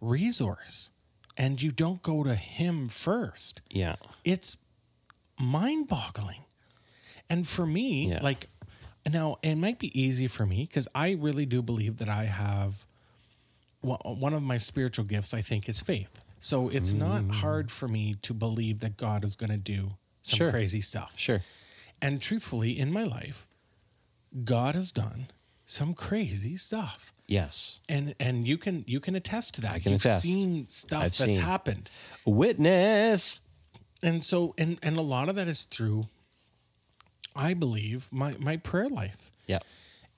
resource 0.00 0.90
and 1.36 1.60
you 1.62 1.70
don't 1.70 2.02
go 2.02 2.24
to 2.24 2.34
him 2.34 2.88
first, 2.88 3.62
Yeah. 3.70 3.96
it's 4.24 4.56
mind 5.38 5.88
boggling. 5.88 6.44
And 7.28 7.46
for 7.46 7.66
me, 7.66 8.08
Yeah. 8.10 8.22
like 8.22 8.48
now 9.10 9.38
it 9.42 9.56
might 9.56 9.78
be 9.78 9.98
easy 10.00 10.26
for 10.26 10.46
me 10.46 10.64
because 10.66 10.88
I 10.94 11.10
really 11.12 11.46
do 11.46 11.62
believe 11.62 11.98
that 11.98 12.08
I 12.08 12.24
have 12.24 12.84
one 13.82 13.98
one 14.20 14.32
of 14.34 14.42
my 14.42 14.58
spiritual 14.58 15.04
gifts, 15.04 15.34
I 15.34 15.42
think, 15.42 15.68
is 15.68 15.80
faith. 15.82 16.24
So 16.40 16.68
it's 16.68 16.92
not 16.92 17.22
mm. 17.22 17.32
hard 17.32 17.70
for 17.70 17.86
me 17.86 18.14
to 18.22 18.34
believe 18.34 18.80
that 18.80 18.96
God 18.96 19.24
is 19.24 19.36
going 19.36 19.50
to 19.50 19.56
do 19.56 19.90
some 20.22 20.38
Sure. 20.38 20.50
crazy 20.50 20.80
stuff. 20.80 21.14
Sure. 21.16 21.40
And 22.00 22.20
truthfully, 22.20 22.76
in 22.78 22.92
my 22.92 23.04
life, 23.04 23.46
God 24.44 24.74
has 24.74 24.90
done 24.90 25.26
some 25.66 25.94
crazy 25.94 26.56
stuff. 26.56 27.12
Yes. 27.28 27.80
And 27.88 28.14
and 28.18 28.46
you 28.46 28.58
can 28.58 28.84
you 28.88 28.98
can 29.00 29.14
attest 29.14 29.54
to 29.54 29.60
that. 29.60 29.74
I 29.74 29.78
can 29.78 29.92
You've 29.92 30.00
attest. 30.00 30.22
seen 30.22 30.68
stuff 30.68 31.02
I've 31.04 31.16
that's 31.16 31.36
seen. 31.36 31.44
happened. 31.44 31.90
Witness. 32.26 33.42
and 34.02 34.24
so 34.24 34.52
and 34.58 34.78
and 34.82 34.96
a 34.96 35.02
lot 35.02 35.28
of 35.28 35.36
that 35.36 35.46
is 35.48 35.64
through 35.64 36.08
i 37.36 37.54
believe 37.54 38.08
my 38.10 38.34
my 38.38 38.56
prayer 38.56 38.88
life 38.88 39.30
Yeah. 39.46 39.60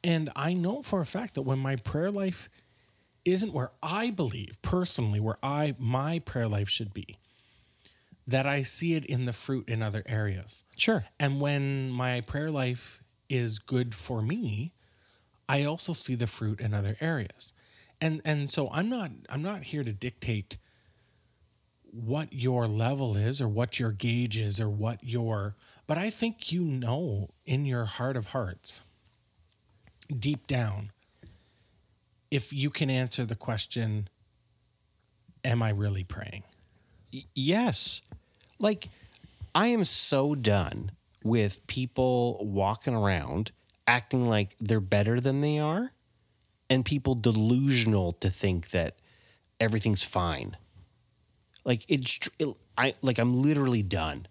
and 0.03 0.31
i 0.35 0.53
know 0.55 0.83
for 0.83 1.01
a 1.01 1.07
fact 1.07 1.35
that 1.35 1.43
when 1.43 1.59
my 1.59 1.77
prayer 1.77 2.11
life 2.11 2.49
isn't 3.25 3.53
where 3.53 3.71
i 3.83 4.11
believe 4.11 4.59
personally 4.63 5.21
where 5.21 5.39
i 5.43 5.75
my 5.79 6.19
prayer 6.19 6.49
life 6.49 6.69
should 6.69 6.93
be 6.95 7.17
that 8.27 8.47
i 8.47 8.63
see 8.63 8.95
it 8.95 9.05
in 9.07 9.25
the 9.25 9.33
fruit 9.33 9.69
in 9.69 9.83
other 9.83 10.03
areas 10.07 10.65
Sure. 10.77 11.05
and 11.19 11.41
when 11.41 11.91
my 11.91 12.21
prayer 12.21 12.49
life 12.49 13.03
is 13.29 13.59
good 13.59 13.95
for 13.95 14.21
me 14.23 14.73
i 15.49 15.65
also 15.65 15.93
see 15.93 16.15
the 16.15 16.27
fruit 16.27 16.61
in 16.61 16.75
other 16.75 16.97
areas 17.01 17.53
and 18.01 18.21
and 18.25 18.51
so 18.51 18.69
i'm 18.73 18.89
not 18.89 19.11
i'm 19.29 19.43
not 19.43 19.65
here 19.65 19.85
to 19.85 19.93
dictate 19.93 20.59
what 21.91 22.33
your 22.33 22.67
level 22.67 23.17
is 23.17 23.41
or 23.41 23.49
what 23.49 23.79
your 23.79 23.93
gauge 23.93 24.37
is 24.39 24.61
or 24.61 24.69
what 24.69 24.99
your 25.05 25.55
but 25.87 25.97
i 25.97 26.11
think 26.11 26.51
you 26.51 26.63
know 26.63 27.29
in 27.47 27.65
your 27.65 27.85
heart 27.85 28.17
of 28.17 28.29
hearts 28.29 28.83
deep 30.19 30.47
down 30.47 30.91
if 32.31 32.53
you 32.53 32.71
can 32.71 32.91
answer 32.91 33.25
the 33.25 33.37
question 33.37 34.09
am 35.45 35.63
i 35.63 35.71
really 35.71 36.05
praying 36.05 36.43
Y- 37.15 37.25
yes. 37.35 38.03
Like, 38.59 38.89
I 39.55 39.69
am 39.69 39.85
so 39.85 40.35
done 40.35 40.91
with 41.23 41.65
people 41.69 42.45
walking 42.45 42.95
around 42.95 43.53
acting 43.87 44.27
like 44.27 44.57
they're 44.61 44.81
better 44.81 45.21
than 45.21 45.41
they 45.41 45.59
are 45.59 45.93
and 46.69 46.85
people 46.85 47.15
delusional 47.15 48.13
to 48.13 48.31
think 48.31 48.71
that 48.71 48.97
everything's 49.61 50.03
fine. 50.03 50.57
Like, 51.65 51.85
it's, 51.89 52.29
it, 52.39 52.49
I, 52.77 52.95
like, 53.01 53.19
I'm 53.19 53.35
literally 53.35 53.83
done. 53.83 54.27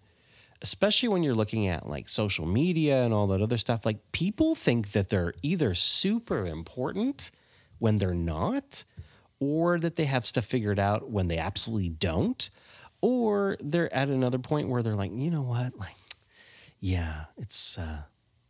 Especially 0.60 1.08
when 1.08 1.22
you're 1.22 1.34
looking 1.34 1.66
at 1.66 1.86
like 1.88 2.08
social 2.08 2.46
media 2.46 3.02
and 3.04 3.12
all 3.12 3.26
that 3.28 3.42
other 3.42 3.58
stuff. 3.58 3.84
Like, 3.84 4.12
people 4.12 4.54
think 4.54 4.92
that 4.92 5.08
they're 5.10 5.34
either 5.42 5.74
super 5.74 6.46
important 6.46 7.30
when 7.78 7.98
they're 7.98 8.14
not, 8.14 8.84
or 9.40 9.78
that 9.78 9.96
they 9.96 10.04
have 10.04 10.26
stuff 10.26 10.44
figured 10.44 10.78
out 10.78 11.10
when 11.10 11.28
they 11.28 11.38
absolutely 11.38 11.90
don't, 11.90 12.50
or 13.00 13.56
they're 13.60 13.92
at 13.94 14.08
another 14.08 14.38
point 14.38 14.68
where 14.68 14.82
they're 14.82 14.94
like, 14.94 15.10
you 15.14 15.30
know 15.30 15.42
what, 15.42 15.78
like, 15.78 15.96
yeah, 16.80 17.24
it's, 17.36 17.78
uh, 17.78 18.02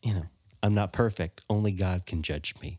you 0.02 0.14
know, 0.14 0.26
I'm 0.62 0.74
not 0.74 0.92
perfect. 0.92 1.42
Only 1.50 1.72
God 1.72 2.06
can 2.06 2.22
judge 2.22 2.54
me. 2.60 2.78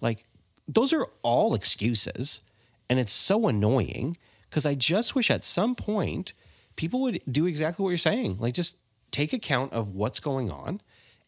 Like, 0.00 0.24
those 0.66 0.92
are 0.92 1.06
all 1.22 1.54
excuses, 1.54 2.42
and 2.90 2.98
it's 2.98 3.12
so 3.12 3.48
annoying 3.48 4.16
because 4.48 4.66
I 4.66 4.74
just 4.74 5.14
wish 5.14 5.30
at 5.30 5.44
some 5.44 5.74
point 5.74 6.32
people 6.76 7.00
would 7.00 7.20
do 7.30 7.46
exactly 7.46 7.82
what 7.82 7.90
you're 7.90 7.98
saying, 7.98 8.38
like 8.38 8.54
just 8.54 8.78
take 9.10 9.32
account 9.32 9.72
of 9.72 9.94
what's 9.94 10.20
going 10.20 10.50
on, 10.50 10.80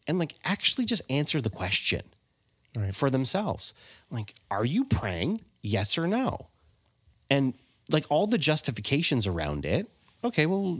and 0.07 0.19
like 0.19 0.33
actually 0.43 0.85
just 0.85 1.01
answer 1.09 1.41
the 1.41 1.49
question 1.49 2.03
Right. 2.75 2.95
for 2.95 3.09
themselves. 3.09 3.73
Like, 4.09 4.35
are 4.49 4.65
you 4.65 4.85
praying? 4.85 5.41
Yes 5.61 5.97
or 5.97 6.07
no? 6.07 6.47
And 7.29 7.53
like 7.89 8.05
all 8.09 8.27
the 8.27 8.37
justifications 8.37 9.27
around 9.27 9.65
it. 9.65 9.89
Okay, 10.23 10.45
well, 10.45 10.79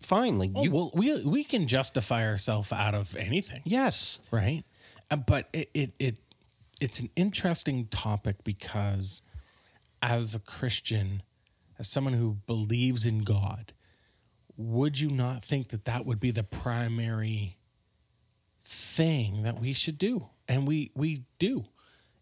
fine. 0.00 0.38
Like 0.38 0.50
Oh, 0.54 0.64
you, 0.64 0.70
well, 0.72 0.90
we 0.94 1.24
we 1.24 1.44
can 1.44 1.66
justify 1.68 2.26
ourselves 2.26 2.72
out 2.72 2.94
of 2.94 3.14
anything, 3.16 3.60
yes, 3.64 4.20
right? 4.30 4.64
Uh, 5.10 5.16
but 5.16 5.48
it, 5.52 5.70
it 5.74 5.92
it 5.98 6.16
it's 6.80 7.00
an 7.00 7.10
interesting 7.16 7.86
topic 7.86 8.42
because 8.44 9.22
as 10.02 10.34
a 10.34 10.40
Christian, 10.40 11.22
as 11.78 11.88
someone 11.88 12.14
who 12.14 12.38
believes 12.46 13.04
in 13.06 13.22
God, 13.22 13.72
would 14.56 14.98
you 14.98 15.10
not 15.10 15.44
think 15.44 15.68
that 15.68 15.84
that 15.84 16.06
would 16.06 16.18
be 16.20 16.30
the 16.30 16.44
primary 16.44 17.57
thing 18.70 19.42
that 19.44 19.58
we 19.58 19.72
should 19.72 19.96
do? 19.98 20.28
And 20.46 20.66
we 20.68 20.90
we 20.94 21.24
do 21.38 21.64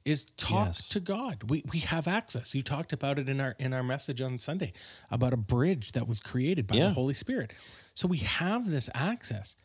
is 0.04 0.24
talk 0.36 0.66
Yes. 0.68 0.88
to 0.90 1.00
God. 1.00 1.50
We 1.50 1.64
we 1.72 1.80
have 1.80 2.06
access. 2.06 2.54
You 2.54 2.62
talked 2.62 2.92
about 2.92 3.18
it 3.18 3.28
in 3.28 3.40
our 3.40 3.56
in 3.58 3.72
our 3.72 3.82
message 3.82 4.20
on 4.22 4.38
Sunday 4.38 4.72
about 5.10 5.32
a 5.32 5.36
bridge 5.36 5.92
that 5.92 6.06
was 6.06 6.20
created 6.20 6.66
by 6.68 6.76
Yeah. 6.76 6.88
the 6.88 6.94
Holy 6.94 7.14
Spirit. 7.14 7.52
So 7.94 8.06
we 8.06 8.18
have 8.18 8.70
this 8.70 8.88
access. 8.94 9.56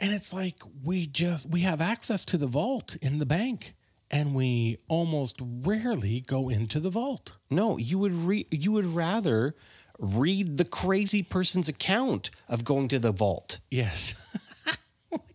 And 0.00 0.12
it's 0.12 0.32
like 0.32 0.60
we 0.82 1.06
just 1.06 1.48
we 1.50 1.60
have 1.60 1.80
access 1.80 2.24
to 2.26 2.38
the 2.38 2.46
vault 2.46 2.96
in 3.02 3.18
the 3.18 3.26
bank 3.26 3.74
and 4.10 4.34
we 4.34 4.78
almost 4.88 5.36
rarely 5.40 6.20
go 6.20 6.48
into 6.48 6.80
the 6.80 6.90
vault. 6.90 7.36
no, 7.50 7.76
you 7.78 7.98
would 7.98 8.12
re- 8.12 8.46
you 8.50 8.72
would 8.72 8.86
rather 8.86 9.54
read 9.98 10.56
the 10.56 10.64
crazy 10.64 11.22
person's 11.22 11.68
account 11.68 12.30
of 12.48 12.64
going 12.64 12.88
to 12.88 12.98
the 12.98 13.12
vault. 13.12 13.60
Yes. 13.70 14.14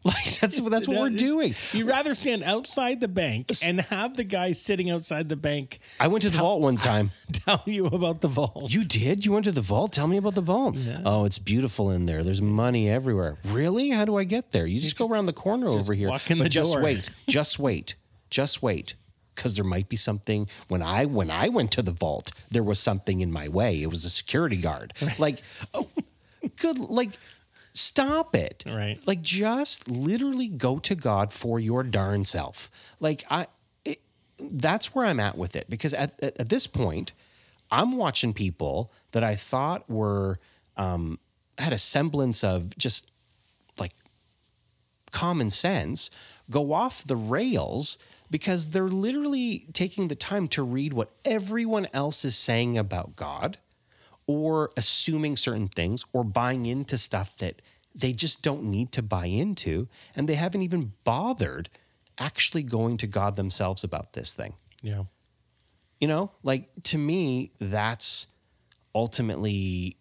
Like 0.20 0.40
that's 0.40 0.60
that's 0.60 0.88
what 0.88 0.98
we're 1.00 1.10
doing. 1.18 1.54
You'd 1.74 1.88
rather 1.88 2.14
stand 2.14 2.44
outside 2.44 3.00
the 3.00 3.08
bank 3.08 3.52
and 3.66 3.82
have 3.82 4.16
the 4.16 4.24
guy 4.24 4.52
sitting 4.54 4.90
outside 4.90 5.30
the 5.30 5.36
bank 5.36 5.80
I 6.00 6.08
went 6.08 6.24
to 6.24 6.30
the 6.30 6.38
vault 6.40 6.62
one 6.62 6.78
time. 6.78 7.12
tell 7.32 7.62
you 7.66 7.86
about 7.88 8.22
the 8.22 8.28
vault. 8.28 8.72
You 8.74 8.84
did? 8.84 9.26
You 9.26 9.34
went 9.34 9.46
to 9.46 9.52
the 9.52 9.62
vault? 9.62 9.94
Tell 9.94 10.08
me 10.08 10.18
about 10.18 10.36
the 10.36 10.42
vault. 10.42 10.76
Oh, 11.06 11.26
it's 11.26 11.40
beautiful 11.40 11.92
in 11.92 12.06
there. 12.06 12.24
There's 12.24 12.42
money 12.42 12.90
everywhere. 12.90 13.38
Really? 13.46 13.92
How 13.92 14.06
do 14.06 14.18
I 14.18 14.24
get 14.24 14.52
there? 14.52 14.66
You 14.66 14.80
just 14.80 14.98
go 14.98 15.08
around 15.08 15.28
the 15.28 15.34
corner 15.34 15.68
over 15.70 15.94
here. 15.94 16.10
walk 16.10 16.30
in 16.32 16.38
But 16.40 16.46
the 16.46 16.50
just 16.50 16.74
door. 16.74 16.82
wait. 16.84 17.10
Just 17.28 17.60
wait. 17.60 17.96
Just 18.30 18.62
wait. 18.64 18.96
Because 19.36 19.56
there 19.56 19.64
might 19.66 19.88
be 19.90 19.96
something. 19.96 20.50
When 20.68 20.82
I 20.82 21.06
when 21.06 21.30
I 21.32 21.50
went 21.50 21.72
to 21.74 21.82
the 21.82 21.92
vault, 21.92 22.32
there 22.52 22.64
was 22.64 22.80
something 22.80 23.22
in 23.22 23.32
my 23.32 23.48
way. 23.48 23.82
It 23.82 23.88
was 23.88 24.04
a 24.06 24.10
security 24.10 24.58
guard. 24.58 24.94
Like, 25.18 25.40
oh, 25.74 25.88
good. 26.58 26.78
Like, 26.80 27.12
stop 27.80 28.36
it. 28.36 28.64
Right. 28.68 29.00
Like, 29.06 29.22
just 29.22 29.90
literally 29.90 30.48
go 30.48 30.78
to 30.80 30.96
God 30.96 31.32
for 31.32 31.60
your 31.60 31.84
darn 31.84 32.26
self. 32.26 32.70
Like, 33.00 33.24
I. 33.30 33.48
It, 33.86 34.02
that's 34.40 34.94
where 34.94 35.06
I'm 35.06 35.20
at 35.20 35.38
with 35.38 35.56
it 35.56 35.70
because 35.70 35.94
at, 35.94 36.14
at, 36.22 36.40
at 36.40 36.50
this 36.50 36.68
point, 36.68 37.14
I'm 37.72 37.98
watching 37.98 38.34
people 38.34 38.92
that 39.12 39.24
I 39.24 39.36
thought 39.36 39.90
were 39.90 40.38
um, 40.78 41.20
had 41.58 41.74
a 41.74 41.78
semblance 41.78 42.44
of 42.44 42.78
just 42.78 43.12
like 43.78 43.94
common 45.12 45.50
sense 45.50 46.10
go 46.50 46.74
off 46.74 47.04
the 47.04 47.16
rails 47.16 47.98
because 48.32 48.72
they're 48.72 48.84
literally 48.84 49.66
taking 49.74 50.08
the 50.08 50.16
time 50.16 50.48
to 50.48 50.64
read 50.64 50.94
what 50.94 51.12
everyone 51.26 51.88
else 51.94 52.24
is 52.26 52.36
saying 52.36 52.78
about 52.78 53.16
God 53.16 53.58
or 54.30 54.70
assuming 54.78 55.36
certain 55.36 55.68
things 55.68 56.06
or 56.14 56.24
buying 56.24 56.68
into 56.68 57.00
stuff 57.00 57.36
that 57.38 57.64
they 57.96 58.14
just 58.14 58.44
don't 58.44 58.64
need 58.64 58.92
to 58.92 59.02
buy 59.02 59.26
into 59.26 59.88
and 60.16 60.30
they 60.30 60.36
haven't 60.36 60.62
even 60.62 60.94
bothered 61.04 61.68
actually 62.20 62.62
going 62.62 62.96
to 62.96 63.08
God 63.08 63.36
themselves 63.36 63.84
about 63.84 64.14
this 64.14 64.36
thing. 64.36 64.54
yeah. 64.84 65.06
You 66.00 66.08
know, 66.08 66.32
like 66.44 66.70
to 66.84 67.00
me, 67.00 67.54
that's 67.60 68.28
ultimately 68.94 69.98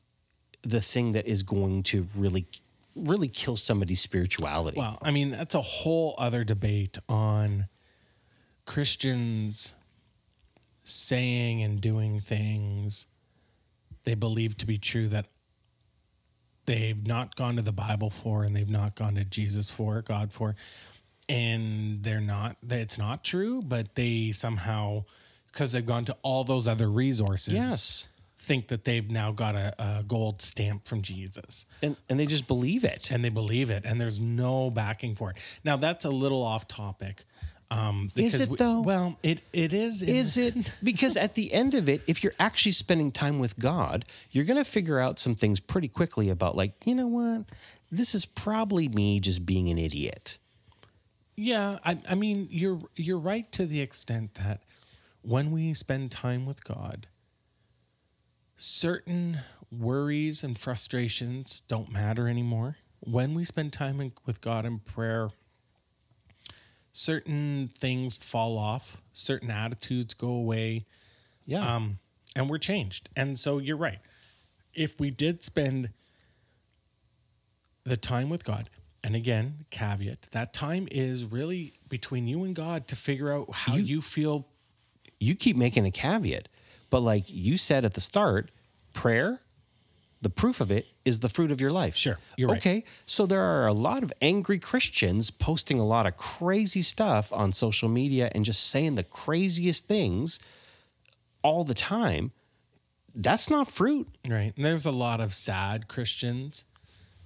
the 0.61 0.83
thing 0.83 1.13
that 1.13 1.27
is 1.27 1.43
going 1.43 1.83
to 1.85 2.07
really, 2.15 2.47
really 2.95 3.29
kill 3.29 3.57
somebody's 3.57 4.03
spirituality. 4.03 4.79
Well, 4.79 4.99
I 5.01 5.11
mean, 5.11 5.31
that's 5.31 5.55
a 5.55 5.63
whole 5.63 6.15
other 6.19 6.45
debate 6.45 6.99
on 7.09 7.67
Christians 8.67 9.75
saying 10.85 11.63
and 11.63 11.81
doing 11.81 12.21
things 12.21 13.07
they 14.09 14.15
believe 14.15 14.57
to 14.57 14.65
be 14.67 14.79
true 14.79 15.07
that 15.09 15.27
they've 16.65 17.07
not 17.07 17.37
gone 17.37 17.57
to 17.57 17.63
the 17.63 17.73
Bible 17.73 18.09
for 18.09 18.43
and 18.43 18.57
they've 18.57 18.71
not 18.71 18.95
gone 18.95 19.15
to 19.17 19.25
Jesus 19.25 19.71
for, 19.71 20.01
God 20.01 20.33
for, 20.33 20.57
and 21.29 22.03
they're 22.03 22.21
not, 22.21 22.57
that 22.63 22.79
it's 22.79 22.97
not 22.99 23.23
true, 23.23 23.61
but 23.63 23.95
they 23.97 24.33
somehow, 24.33 25.05
because 25.53 25.73
they've 25.73 25.85
gone 25.85 26.07
to 26.07 26.17
all 26.23 26.43
those 26.43 26.67
other 26.67 26.89
resources, 26.89 27.53
Yes. 27.55 28.09
think 28.39 28.69
that 28.69 28.85
they've 28.85 29.11
now 29.11 29.31
got 29.31 29.55
a, 29.55 29.75
a 29.79 30.03
gold 30.05 30.41
stamp 30.41 30.87
from 30.87 31.03
Jesus 31.03 31.67
and, 31.83 31.97
and 32.09 32.19
they 32.19 32.25
just 32.25 32.47
believe 32.47 32.85
it. 32.85 33.11
and 33.11 33.23
they 33.23 33.29
believe 33.29 33.69
it, 33.69 33.85
and 33.85 34.01
there's 34.01 34.19
no 34.19 34.71
backing 34.71 35.15
for 35.15 35.31
it. 35.31 35.37
Now 35.65 35.77
that's 35.77 36.07
a 36.07 36.11
little 36.11 36.43
off 36.43 36.67
topic. 36.67 37.25
Um, 37.71 38.09
Is 38.17 38.41
it, 38.41 38.49
we- 38.49 38.57
though? 38.57 38.81
Well, 38.81 39.19
it 39.23 39.41
it 39.53 39.73
is. 39.75 40.03
Is 40.03 40.37
it? 40.39 40.73
Because 40.83 41.17
at 41.17 41.35
the 41.35 41.53
end 41.53 41.75
of 41.75 41.89
it, 41.89 42.03
if 42.07 42.25
you're 42.25 42.33
actually 42.39 42.73
spending 42.73 43.13
time 43.13 43.39
with 43.39 43.59
God, 43.59 44.05
you're 44.31 44.47
going 44.47 44.57
to 44.57 44.65
figure 44.65 44.99
out 44.99 45.19
some 45.19 45.35
things 45.35 45.61
pretty 45.61 45.89
quickly 45.89 46.31
about, 46.31 46.57
like, 46.57 46.73
you 46.87 46.95
know 46.95 47.07
what? 47.07 47.45
This 47.91 48.15
is 48.15 48.25
probably 48.25 48.89
me 48.89 49.21
just 49.21 49.45
being 49.45 49.69
an 49.69 49.77
idiot. 49.79 50.39
Yeah, 51.37 51.79
I, 51.85 51.99
I 52.09 52.15
mean, 52.15 52.49
you're 52.51 52.81
you're 52.97 53.19
right 53.19 53.51
to 53.53 53.67
the 53.67 53.81
extent 53.81 54.35
that 54.35 54.63
when 55.23 55.51
we 55.51 55.75
spend 55.75 56.11
time 56.11 56.47
with 56.47 56.65
God, 56.65 57.07
certain 58.57 59.41
worries 59.71 60.43
and 60.43 60.59
frustrations 60.59 61.61
don't 61.61 61.93
matter 61.93 62.29
anymore. 62.29 62.77
When 63.01 63.35
we 63.35 63.45
spend 63.45 63.73
time 63.73 64.01
in, 64.01 64.13
with 64.27 64.41
God 64.41 64.65
in 64.65 64.81
prayer, 64.81 65.31
certain 66.93 67.69
things 67.79 68.17
fall 68.17 68.59
off, 68.59 69.01
certain 69.13 69.51
attitudes 69.51 70.15
go 70.15 70.29
away, 70.29 70.87
Yeah. 71.47 71.75
um, 71.77 71.99
and 72.35 72.49
we're 72.51 72.59
changed. 72.59 73.09
And 73.17 73.39
so 73.39 73.59
you're 73.59 73.77
right. 73.77 73.99
If 74.75 74.99
we 75.01 75.11
did 75.11 75.43
spend 75.43 75.91
the 77.85 77.97
time 77.97 78.29
with 78.29 78.45
God, 78.45 78.69
and 79.03 79.15
again, 79.15 79.65
caveat, 79.71 80.23
that 80.33 80.53
time 80.53 80.89
is 80.91 81.25
really 81.25 81.73
between 81.89 82.27
you 82.27 82.45
and 82.45 82.55
God 82.55 82.89
to 82.89 82.97
figure 82.97 83.33
out 83.33 83.49
how 83.53 83.77
you, 83.77 84.01
feel. 84.03 84.47
you 85.21 85.35
keep 85.35 85.57
making 85.57 85.87
a 85.87 85.91
caveat, 85.91 86.49
but 86.91 87.01
like 87.01 87.25
you 87.29 87.57
said 87.57 87.85
at 87.85 87.95
the 87.95 88.01
start, 88.01 88.51
prayer, 88.93 89.41
the 90.21 90.31
proof 90.31 90.61
of 90.61 90.71
it 90.71 90.89
is 91.05 91.21
the 91.21 91.29
fruit 91.29 91.53
of 91.53 91.61
your 91.61 91.71
life. 91.71 91.95
Sure, 91.97 92.17
you're 92.37 92.49
right. 92.49 92.59
okay. 92.59 92.85
So 93.05 93.25
there 93.27 93.43
are 93.43 93.67
a 93.67 93.73
lot 93.73 94.03
of 94.03 94.13
angry 94.21 94.59
Christians 94.59 95.31
posting 95.31 95.79
a 95.79 95.85
lot 95.87 96.07
of 96.07 96.17
crazy 96.17 96.83
stuff 96.83 97.33
on 97.33 97.53
social 97.53 97.89
media 97.89 98.31
and 98.35 98.45
just 98.45 98.69
saying 98.69 98.97
the 98.97 99.05
craziest 99.05 99.87
things 99.87 100.41
all 101.43 101.63
the 101.65 101.75
time. 101.75 102.33
That's 103.15 103.49
not 103.51 103.71
fruit. 103.71 104.09
Right. 104.29 104.53
And 104.57 104.65
there's 104.65 104.87
a 104.87 104.91
lot 104.93 105.21
of 105.21 105.33
sad 105.35 105.89
Christians 105.89 106.65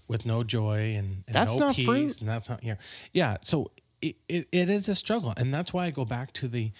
with 0.08 0.26
no 0.26 0.42
joy 0.42 0.94
and, 0.96 1.24
and 1.26 1.34
That's 1.34 1.58
no 1.58 1.66
not 1.66 1.76
peace, 1.76 1.86
fruit. 1.86 2.20
and 2.20 2.28
that's 2.28 2.48
not 2.50 2.62
yeah. 2.62 2.76
Yeah. 3.12 3.38
So 3.42 3.70
it, 4.02 4.16
it, 4.28 4.48
it 4.52 4.68
is 4.70 4.88
a 4.88 4.94
struggle. 4.94 5.32
And 5.36 5.52
that's 5.52 5.72
why 5.72 5.86
I 5.86 5.90
go 5.90 6.04
back 6.04 6.32
to 6.34 6.48
the 6.48 6.72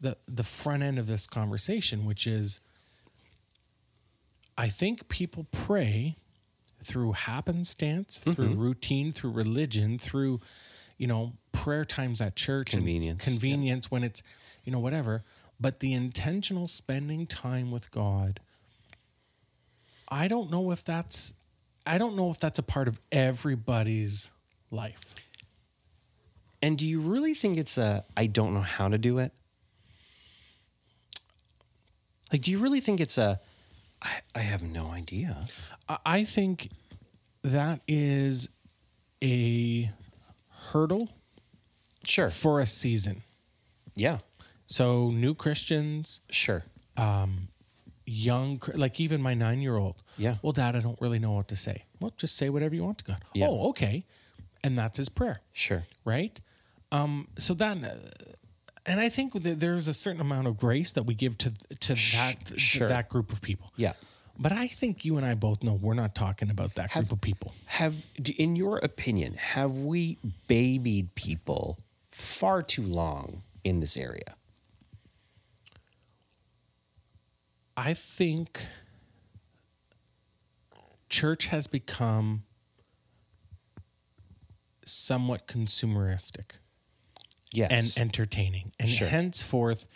the 0.00 0.16
the 0.26 0.44
front 0.44 0.82
end 0.82 0.98
of 0.98 1.06
this 1.06 1.26
conversation, 1.26 2.04
which 2.06 2.26
is 2.26 2.60
I 4.58 4.68
think 4.68 5.08
people 5.08 5.46
pray 5.52 6.16
through 6.82 7.12
happenstance, 7.12 8.18
through 8.18 8.34
Mm-hmm. 8.34 8.58
routine, 8.60 9.12
through 9.12 9.30
religion, 9.30 9.98
through, 9.98 10.40
you 10.96 11.06
know, 11.06 11.34
prayer 11.52 11.84
times 11.84 12.20
at 12.20 12.34
church 12.34 12.74
and 12.74 12.82
Convenience. 12.82 13.24
convenience 13.24 13.90
when 13.90 14.02
it's, 14.02 14.22
you 14.64 14.72
know, 14.72 14.80
whatever. 14.80 15.22
But 15.60 15.78
the 15.80 15.92
intentional 15.92 16.66
spending 16.66 17.26
time 17.26 17.70
with 17.70 17.90
God, 17.92 18.40
I 20.08 20.26
don't 20.26 20.50
know 20.50 20.72
if 20.72 20.82
that's 20.84 21.34
I 21.86 21.96
don't 21.98 22.16
know 22.16 22.30
if 22.30 22.38
that's 22.38 22.58
a 22.58 22.62
part 22.62 22.86
of 22.88 23.00
everybody's 23.12 24.30
life. 24.70 25.00
And 26.60 26.76
do 26.76 26.86
you 26.86 27.00
really 27.00 27.34
think 27.34 27.58
it's 27.58 27.78
a 27.78 28.04
I 28.16 28.26
don't 28.26 28.54
know 28.54 28.60
how 28.60 28.88
to 28.88 28.98
do 28.98 29.18
it? 29.18 29.32
Like, 32.32 32.42
do 32.42 32.50
you 32.50 32.58
really 32.58 32.80
think 32.80 33.00
it's 33.00 33.16
a 33.18 33.40
I, 34.02 34.20
I 34.34 34.40
have 34.40 34.62
no 34.62 34.90
idea? 34.90 35.46
I- 36.04 36.24
think 36.24 36.70
that 37.42 37.80
is 37.88 38.48
a 39.22 39.90
hurdle 40.70 41.08
Sure. 42.06 42.30
for 42.30 42.60
a 42.60 42.66
season. 42.66 43.22
Yeah. 43.94 44.18
So 44.66 45.10
new 45.10 45.34
Christians, 45.34 46.20
Sure. 46.30 46.64
Um, 46.96 47.48
young, 48.06 48.60
like 48.74 48.98
even 49.00 49.20
my 49.22 49.34
nine 49.34 49.60
year 49.60 49.76
old. 49.76 50.02
Yeah. 50.16 50.36
Well, 50.42 50.52
Dad, 50.52 50.74
I 50.76 50.80
don't 50.80 51.00
really 51.00 51.18
know 51.18 51.32
what 51.32 51.48
to 51.48 51.56
say. 51.56 51.84
Well, 52.00 52.12
just 52.16 52.36
say 52.36 52.48
whatever 52.48 52.74
you 52.74 52.84
want 52.84 52.98
to 52.98 53.04
God. 53.04 53.22
Yeah. 53.34 53.46
Oh, 53.48 53.68
okay. 53.70 54.04
And 54.64 54.76
that's 54.78 54.98
his 54.98 55.08
prayer, 55.08 55.40
Sure. 55.52 55.84
right? 56.04 56.40
Um, 56.90 57.28
so 57.38 57.54
then, 57.54 57.84
uh, 57.84 57.98
and 58.88 59.00
I 59.00 59.10
think 59.10 59.34
that 59.42 59.60
there's 59.60 59.86
a 59.86 59.94
certain 59.94 60.20
amount 60.20 60.46
of 60.46 60.56
grace 60.56 60.92
that 60.92 61.02
we 61.02 61.14
give 61.14 61.36
to 61.38 61.50
to 61.50 61.94
that 61.94 62.36
to 62.56 62.86
that 62.88 63.08
group 63.08 63.30
of 63.30 63.42
people. 63.42 63.70
Yeah. 63.76 63.92
But 64.40 64.52
I 64.52 64.66
think 64.68 65.04
you 65.04 65.16
and 65.16 65.26
I 65.26 65.34
both 65.34 65.62
know 65.62 65.74
we're 65.74 65.94
not 65.94 66.14
talking 66.14 66.48
about 66.48 66.76
that 66.76 66.92
group 66.92 67.12
of 67.12 67.20
people. 67.20 67.52
Have, 67.66 68.06
in 68.36 68.54
your 68.54 68.78
opinion, 68.78 69.34
have 69.34 69.72
we 69.72 70.16
babied 70.46 71.14
people 71.16 71.78
far 72.08 72.62
too 72.62 72.84
long 72.84 73.42
in 73.64 73.80
this 73.80 73.96
area? 73.96 74.36
I 77.76 77.94
think 77.94 78.64
church 81.08 81.48
has 81.48 81.66
become 81.66 82.44
somewhat 84.84 85.48
consumeristic 85.48 86.58
Yes. 87.58 87.96
and 87.96 88.06
entertaining. 88.06 88.72
And 88.80 88.88
Sure. 88.88 89.08
henceforth, 89.08 89.86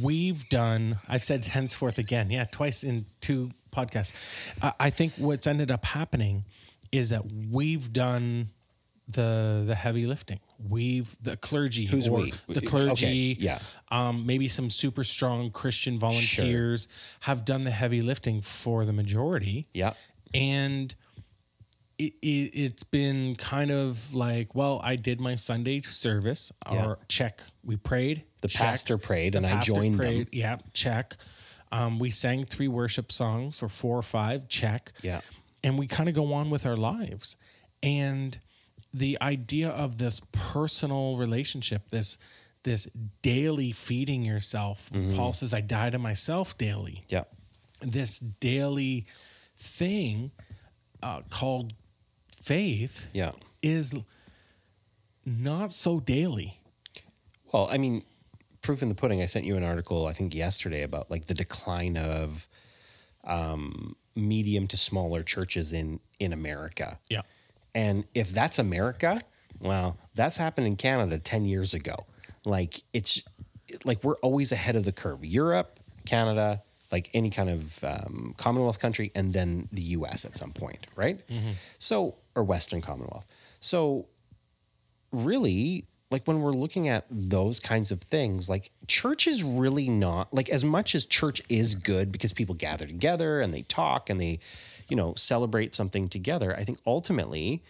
we've 0.00 0.48
done, 0.48 0.98
I've 1.08 1.22
said 1.24 1.44
henceforth 1.46 1.98
again, 1.98 2.30
yeah, 2.30 2.44
twice 2.44 2.82
in 2.84 3.06
two 3.20 3.50
podcasts. 3.72 4.12
I 4.62 4.72
I 4.86 4.90
think 4.90 5.12
what's 5.18 5.46
ended 5.46 5.70
up 5.70 5.84
happening 5.84 6.44
is 6.92 7.10
that 7.10 7.24
we've 7.32 7.92
done 7.92 8.50
the 9.08 9.62
the 9.66 9.74
heavy 9.74 10.06
lifting. 10.06 10.40
We've 10.58 11.14
the 11.22 11.36
clergy, 11.36 11.84
Who's 11.86 12.08
we? 12.10 12.32
the 12.48 12.58
Okay, 12.58 12.66
clergy, 12.66 13.36
yeah. 13.38 13.58
um, 13.90 14.24
maybe 14.26 14.48
some 14.48 14.70
super 14.70 15.04
strong 15.04 15.50
Christian 15.50 15.98
volunteers 15.98 16.88
have 17.20 17.44
done 17.44 17.60
the 17.62 17.70
heavy 17.70 18.00
lifting 18.00 18.40
for 18.40 18.84
the 18.86 18.92
majority. 18.92 19.68
yeah. 19.74 19.92
And 20.34 20.94
it, 21.98 22.12
it, 22.22 22.50
it's 22.54 22.84
been 22.84 23.36
kind 23.36 23.70
of 23.70 24.14
like, 24.14 24.54
well, 24.54 24.80
I 24.84 24.96
did 24.96 25.20
my 25.20 25.36
Sunday 25.36 25.80
service 25.82 26.52
or 26.70 26.74
Yeah. 26.74 26.94
check. 27.08 27.42
We 27.64 27.76
prayed. 27.76 28.24
The 28.42 28.48
check. 28.48 28.60
pastor 28.62 28.98
prayed 28.98 29.34
and 29.34 29.46
I 29.46 29.60
joined 29.60 29.96
prayed, 29.96 30.26
them. 30.26 30.28
Yeah, 30.32 30.56
check. 30.72 31.16
Um, 31.72 31.98
we 31.98 32.10
sang 32.10 32.44
three 32.44 32.68
worship 32.68 33.10
songs 33.10 33.62
or 33.62 33.68
four 33.68 33.98
or 33.98 34.02
five, 34.02 34.48
check. 34.48 34.92
Yeah. 35.02 35.20
And 35.64 35.78
we 35.78 35.86
kind 35.86 36.08
of 36.08 36.14
go 36.14 36.32
on 36.34 36.50
with 36.50 36.64
our 36.66 36.76
lives. 36.76 37.36
And 37.82 38.38
the 38.94 39.18
idea 39.20 39.68
of 39.70 39.98
this 39.98 40.20
personal 40.32 41.16
relationship, 41.16 41.88
this 41.88 42.18
this 42.62 42.88
daily 43.22 43.70
feeding 43.72 44.24
yourself. 44.24 44.90
Mm-hmm. 44.92 45.14
Paul 45.16 45.32
says, 45.32 45.54
I 45.54 45.60
die 45.60 45.90
to 45.90 45.98
myself 46.00 46.58
daily 46.58 47.04
Yeah. 47.08 47.22
this 47.80 48.18
daily 48.18 49.06
thing 49.56 50.32
uh, 51.02 51.22
called 51.30 51.72
faith 52.46 53.08
Yeah. 53.12 53.32
is 53.62 53.94
not 55.24 55.72
so 55.72 55.98
daily. 56.00 56.60
Well, 57.52 57.68
I 57.70 57.78
mean, 57.78 58.04
proof 58.62 58.82
in 58.82 58.88
the 58.88 58.94
pudding. 58.94 59.20
I 59.20 59.26
sent 59.26 59.44
you 59.44 59.56
an 59.56 59.64
article, 59.64 60.06
I 60.06 60.12
think 60.12 60.34
yesterday, 60.34 60.82
about 60.82 61.10
like 61.10 61.26
the 61.26 61.34
decline 61.34 61.96
of 61.96 62.48
um, 63.24 63.96
medium 64.14 64.66
to 64.68 64.76
smaller 64.76 65.22
churches 65.22 65.72
in 65.72 66.00
in 66.20 66.32
America. 66.32 66.98
Yeah. 67.10 67.22
And 67.74 68.04
if 68.14 68.30
that's 68.30 68.58
America, 68.58 69.20
well, 69.60 69.98
that's 70.14 70.36
happened 70.36 70.66
in 70.68 70.76
Canada 70.76 71.18
10 71.18 71.44
years 71.44 71.74
ago. 71.74 72.06
Like 72.44 72.82
it's 72.92 73.22
like 73.84 74.02
we're 74.04 74.16
always 74.22 74.52
ahead 74.52 74.76
of 74.76 74.84
the 74.84 74.92
curve. 74.92 75.24
Europe, 75.24 75.80
Canada, 76.04 76.62
like 76.92 77.10
any 77.14 77.30
kind 77.30 77.50
of 77.50 77.82
um, 77.84 78.34
Commonwealth 78.38 78.78
country, 78.78 79.10
and 79.16 79.32
then 79.32 79.68
the 79.72 79.82
US 79.98 80.24
at 80.24 80.36
some 80.36 80.52
point, 80.52 80.86
right? 80.94 81.18
So, 81.78 82.14
or 82.36 82.44
Western 82.44 82.80
Commonwealth. 82.80 83.26
So, 83.58 84.06
really, 85.10 85.86
like 86.10 86.26
when 86.26 86.40
we're 86.40 86.52
looking 86.52 86.86
at 86.88 87.06
those 87.10 87.58
kinds 87.58 87.90
of 87.90 88.00
things, 88.00 88.48
like 88.48 88.70
church 88.86 89.26
is 89.26 89.42
really 89.42 89.88
not 89.88 90.32
like 90.32 90.48
as 90.48 90.64
much 90.64 90.94
as 90.94 91.04
church 91.04 91.42
is 91.48 91.74
good 91.74 92.12
because 92.12 92.32
people 92.32 92.54
gather 92.54 92.86
together 92.86 93.40
and 93.40 93.52
they 93.52 93.62
talk 93.62 94.08
and 94.08 94.20
they, 94.20 94.38
you 94.88 94.96
know, 94.96 95.14
celebrate 95.16 95.74
something 95.74 96.08
together. 96.08 96.54
I 96.56 96.62
think 96.62 96.78
ultimately 96.86 97.64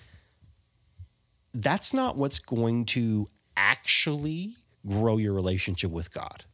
that's 1.55 1.95
not 1.95 2.17
what's 2.17 2.39
going 2.39 2.85
to 2.85 3.29
actually 3.57 4.57
grow 4.87 5.17
your 5.17 5.33
relationship 5.33 5.91
with 5.91 6.12
God. 6.12 6.45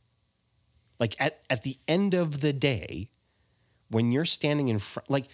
Like 1.01 1.17
at, 1.19 1.41
at 1.51 1.65
the 1.65 1.79
end 1.89 2.15
of 2.15 2.43
the 2.43 2.53
day, 2.53 3.09
when 3.91 4.13
you're 4.13 4.25
standing 4.25 4.69
in 4.69 4.79
front, 4.79 5.11
like 5.11 5.27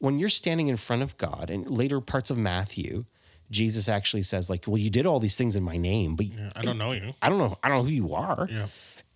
when 0.00 0.18
you're 0.18 0.28
standing 0.28 0.66
in 0.68 0.76
front 0.76 1.02
of 1.02 1.16
God 1.16 1.48
and 1.50 1.70
later 1.70 2.00
parts 2.00 2.30
of 2.30 2.36
Matthew, 2.36 3.04
Jesus 3.50 3.88
actually 3.88 4.22
says, 4.24 4.50
like, 4.50 4.64
well, 4.66 4.78
you 4.78 4.90
did 4.90 5.06
all 5.06 5.18
these 5.20 5.36
things 5.36 5.56
in 5.56 5.62
my 5.62 5.76
name, 5.76 6.16
but 6.16 6.26
I 6.56 6.62
don't 6.62 6.78
know 6.78 6.92
you. 6.92 7.12
I 7.22 7.28
don't 7.28 7.38
know, 7.38 7.56
I 7.62 7.68
don't 7.68 7.78
know 7.78 7.84
who 7.84 7.90
you 7.90 8.14
are. 8.14 8.48
Yeah. 8.50 8.66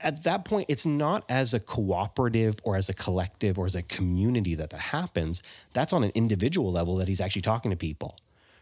At 0.00 0.24
that 0.24 0.44
point, 0.44 0.66
it's 0.68 0.84
not 0.84 1.24
as 1.28 1.54
a 1.54 1.60
cooperative 1.60 2.56
or 2.64 2.76
as 2.76 2.88
a 2.88 2.94
collective 2.94 3.58
or 3.58 3.64
as 3.66 3.74
a 3.74 3.82
community 3.82 4.54
that 4.56 4.70
that 4.70 4.80
happens. 4.80 5.42
That's 5.72 5.92
on 5.92 6.04
an 6.04 6.12
individual 6.14 6.70
level 6.72 6.96
that 6.96 7.08
he's 7.08 7.20
actually 7.20 7.42
talking 7.42 7.70
to 7.70 7.76
people, 7.76 8.18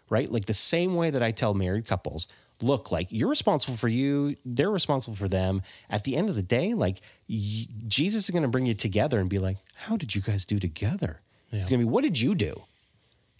right? 0.08 0.30
Like 0.30 0.44
the 0.44 0.54
same 0.54 0.94
way 0.94 1.10
that 1.10 1.22
I 1.22 1.32
tell 1.32 1.54
married 1.54 1.86
couples, 1.86 2.28
look, 2.60 2.92
like 2.92 3.08
you're 3.10 3.30
responsible 3.30 3.76
for 3.76 3.88
you, 3.88 4.36
they're 4.44 4.70
responsible 4.70 5.16
for 5.16 5.26
them. 5.26 5.62
At 5.90 6.04
the 6.04 6.14
end 6.16 6.28
of 6.28 6.36
the 6.36 6.42
day, 6.42 6.74
like 6.74 6.98
y- 7.28 7.66
Jesus 7.88 8.24
is 8.24 8.30
going 8.30 8.42
to 8.42 8.48
bring 8.48 8.66
you 8.66 8.74
together 8.74 9.18
and 9.18 9.28
be 9.28 9.38
like, 9.40 9.56
how 9.74 9.96
did 9.96 10.14
you 10.14 10.20
guys 10.20 10.44
do 10.44 10.58
together? 10.58 11.22
It's 11.52 11.68
going 11.68 11.80
to 11.80 11.86
be, 11.86 11.90
what 11.90 12.02
did 12.02 12.20
you 12.20 12.34
do? 12.34 12.64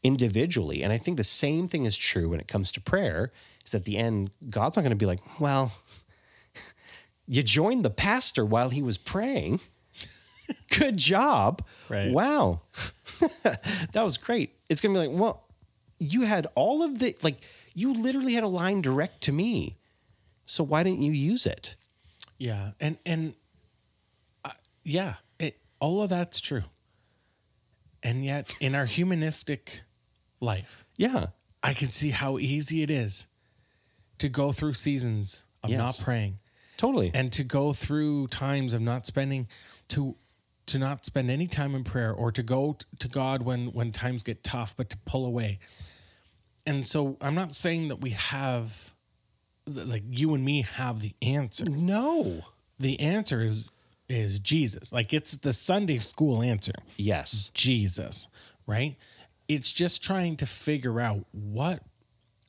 individually. 0.03 0.83
And 0.83 0.93
I 0.93 0.99
think 0.99 1.17
the 1.17 1.25
same 1.25 1.69
thing 1.69 1.85
is 1.85 1.97
true 1.97 2.29
when 2.29 2.41
it 2.41 2.49
comes 2.49 2.73
to 2.73 2.81
prayer, 2.81 3.33
is 3.65 3.75
at 3.75 3.85
the 3.85 3.97
end, 3.97 4.31
God's 4.51 4.77
not 4.77 4.83
going 4.83 4.91
to 4.91 4.97
be 4.97 5.07
like, 5.07 5.21
well, 5.41 5.73
you 7.27 7.43
joined 7.43 7.85
the 7.85 7.91
pastor 7.91 8.45
while 8.45 8.71
he 8.71 8.83
was 8.83 8.99
praying. 8.99 9.61
Good 10.79 10.97
job. 10.97 11.65
Right. 11.89 12.11
Wow. 12.11 12.63
that 13.93 14.03
was 14.03 14.17
great. 14.17 14.57
It's 14.69 14.81
going 14.81 14.95
to 14.95 15.01
be 15.01 15.07
like, 15.07 15.19
well, 15.19 15.45
you 15.99 16.23
had 16.23 16.47
all 16.55 16.83
of 16.83 16.99
the, 16.99 17.17
like, 17.23 17.39
you 17.75 17.93
literally 17.93 18.35
had 18.35 18.43
a 18.43 18.49
line 18.49 18.83
direct 18.83 19.21
to 19.23 19.33
me. 19.33 19.77
So 20.47 20.65
why 20.65 20.83
didn't 20.83 21.03
you 21.03 21.13
use 21.13 21.47
it? 21.47 21.77
Yeah. 22.39 22.73
And, 22.81 22.99
and, 23.07 23.35
uh, 24.45 24.51
yeah, 24.83 25.15
it, 25.39 25.61
all 25.79 26.03
of 26.03 26.11
that's 26.11 26.41
true. 26.41 26.65
And 28.03 28.24
yet, 28.24 28.53
in 28.61 28.74
our 28.74 28.86
humanistic 28.86 29.82
life, 30.40 30.86
Yeah. 30.96 31.26
I 31.62 31.74
can 31.74 31.90
see 31.90 32.11
how 32.11 32.38
easy 32.38 32.82
it 32.82 32.90
is 32.90 33.28
to 34.18 34.28
go 34.28 34.50
through 34.53 34.74
seasons 34.74 35.44
of 35.62 35.70
Yes. 35.70 35.78
not 35.78 36.00
praying 36.05 36.38
Totally. 36.76 37.12
and 37.14 37.32
to 37.32 37.44
go 37.44 37.72
through 37.72 38.26
times 38.28 38.74
of 38.74 38.80
not 38.82 39.07
spending 39.07 39.46
to 39.88 40.16
to 40.66 40.78
not 40.78 41.05
spend 41.05 41.28
any 41.30 41.46
time 41.48 41.74
in 41.74 41.82
prayer 41.84 42.12
or 42.12 42.30
to 42.32 42.42
go 42.42 42.76
to 42.98 43.09
God 43.09 43.42
when 43.42 43.72
when 43.72 43.92
times 43.92 44.22
get 44.22 44.42
tough 44.44 44.76
but 44.76 44.90
to 44.90 44.96
pull 45.05 45.24
away. 45.26 45.59
And 46.66 46.86
so 46.86 47.16
I'm 47.20 47.34
not 47.34 47.55
saying 47.55 47.88
that 47.88 48.00
we 48.00 48.11
have 48.11 48.94
like 49.66 50.03
you 50.09 50.34
and 50.34 50.44
me 50.44 50.62
have 50.62 51.00
the 51.00 51.14
answer. 51.22 51.64
no. 51.64 52.42
The 52.80 52.98
answer 52.98 53.40
is 53.40 53.68
is 54.09 54.38
Jesus. 54.38 54.92
Like 54.92 55.12
it's 55.12 55.36
the 55.36 55.53
Sunday 55.53 55.98
school 55.98 56.42
answer. 56.42 56.72
Yes. 56.96 57.50
Jesus, 57.55 58.28
right? 58.66 58.96
It's 59.48 59.72
just 59.72 60.03
trying 60.03 60.36
to 60.36 60.46
figure 60.46 61.00
out 61.00 61.26
what 61.32 61.82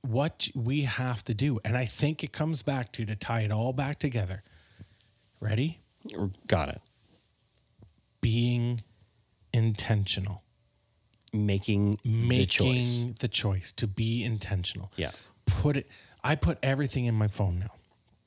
what 0.01 0.49
we 0.53 0.81
have 0.81 1.23
to 1.25 1.33
do. 1.33 1.59
And 1.63 1.77
I 1.77 1.85
think 1.85 2.23
it 2.23 2.33
comes 2.33 2.61
back 2.61 2.91
to 2.93 3.05
to 3.05 3.15
tie 3.15 3.41
it 3.41 3.51
all 3.51 3.73
back 3.73 3.99
together. 3.99 4.43
Ready? 5.39 5.81
Got 6.47 6.69
it. 6.69 6.81
Being 8.21 8.81
intentional. 9.53 10.43
Making, 11.35 11.97
Making 12.03 12.37
the 12.37 12.45
choice. 12.45 13.05
the 13.19 13.27
choice 13.27 13.71
to 13.73 13.87
be 13.87 14.23
intentional. 14.23 14.91
Yeah. 14.97 15.11
Put 15.45 15.77
it 15.77 15.87
I 16.23 16.35
put 16.35 16.57
everything 16.61 17.05
in 17.05 17.15
my 17.15 17.27
phone 17.27 17.59
now. 17.59 17.71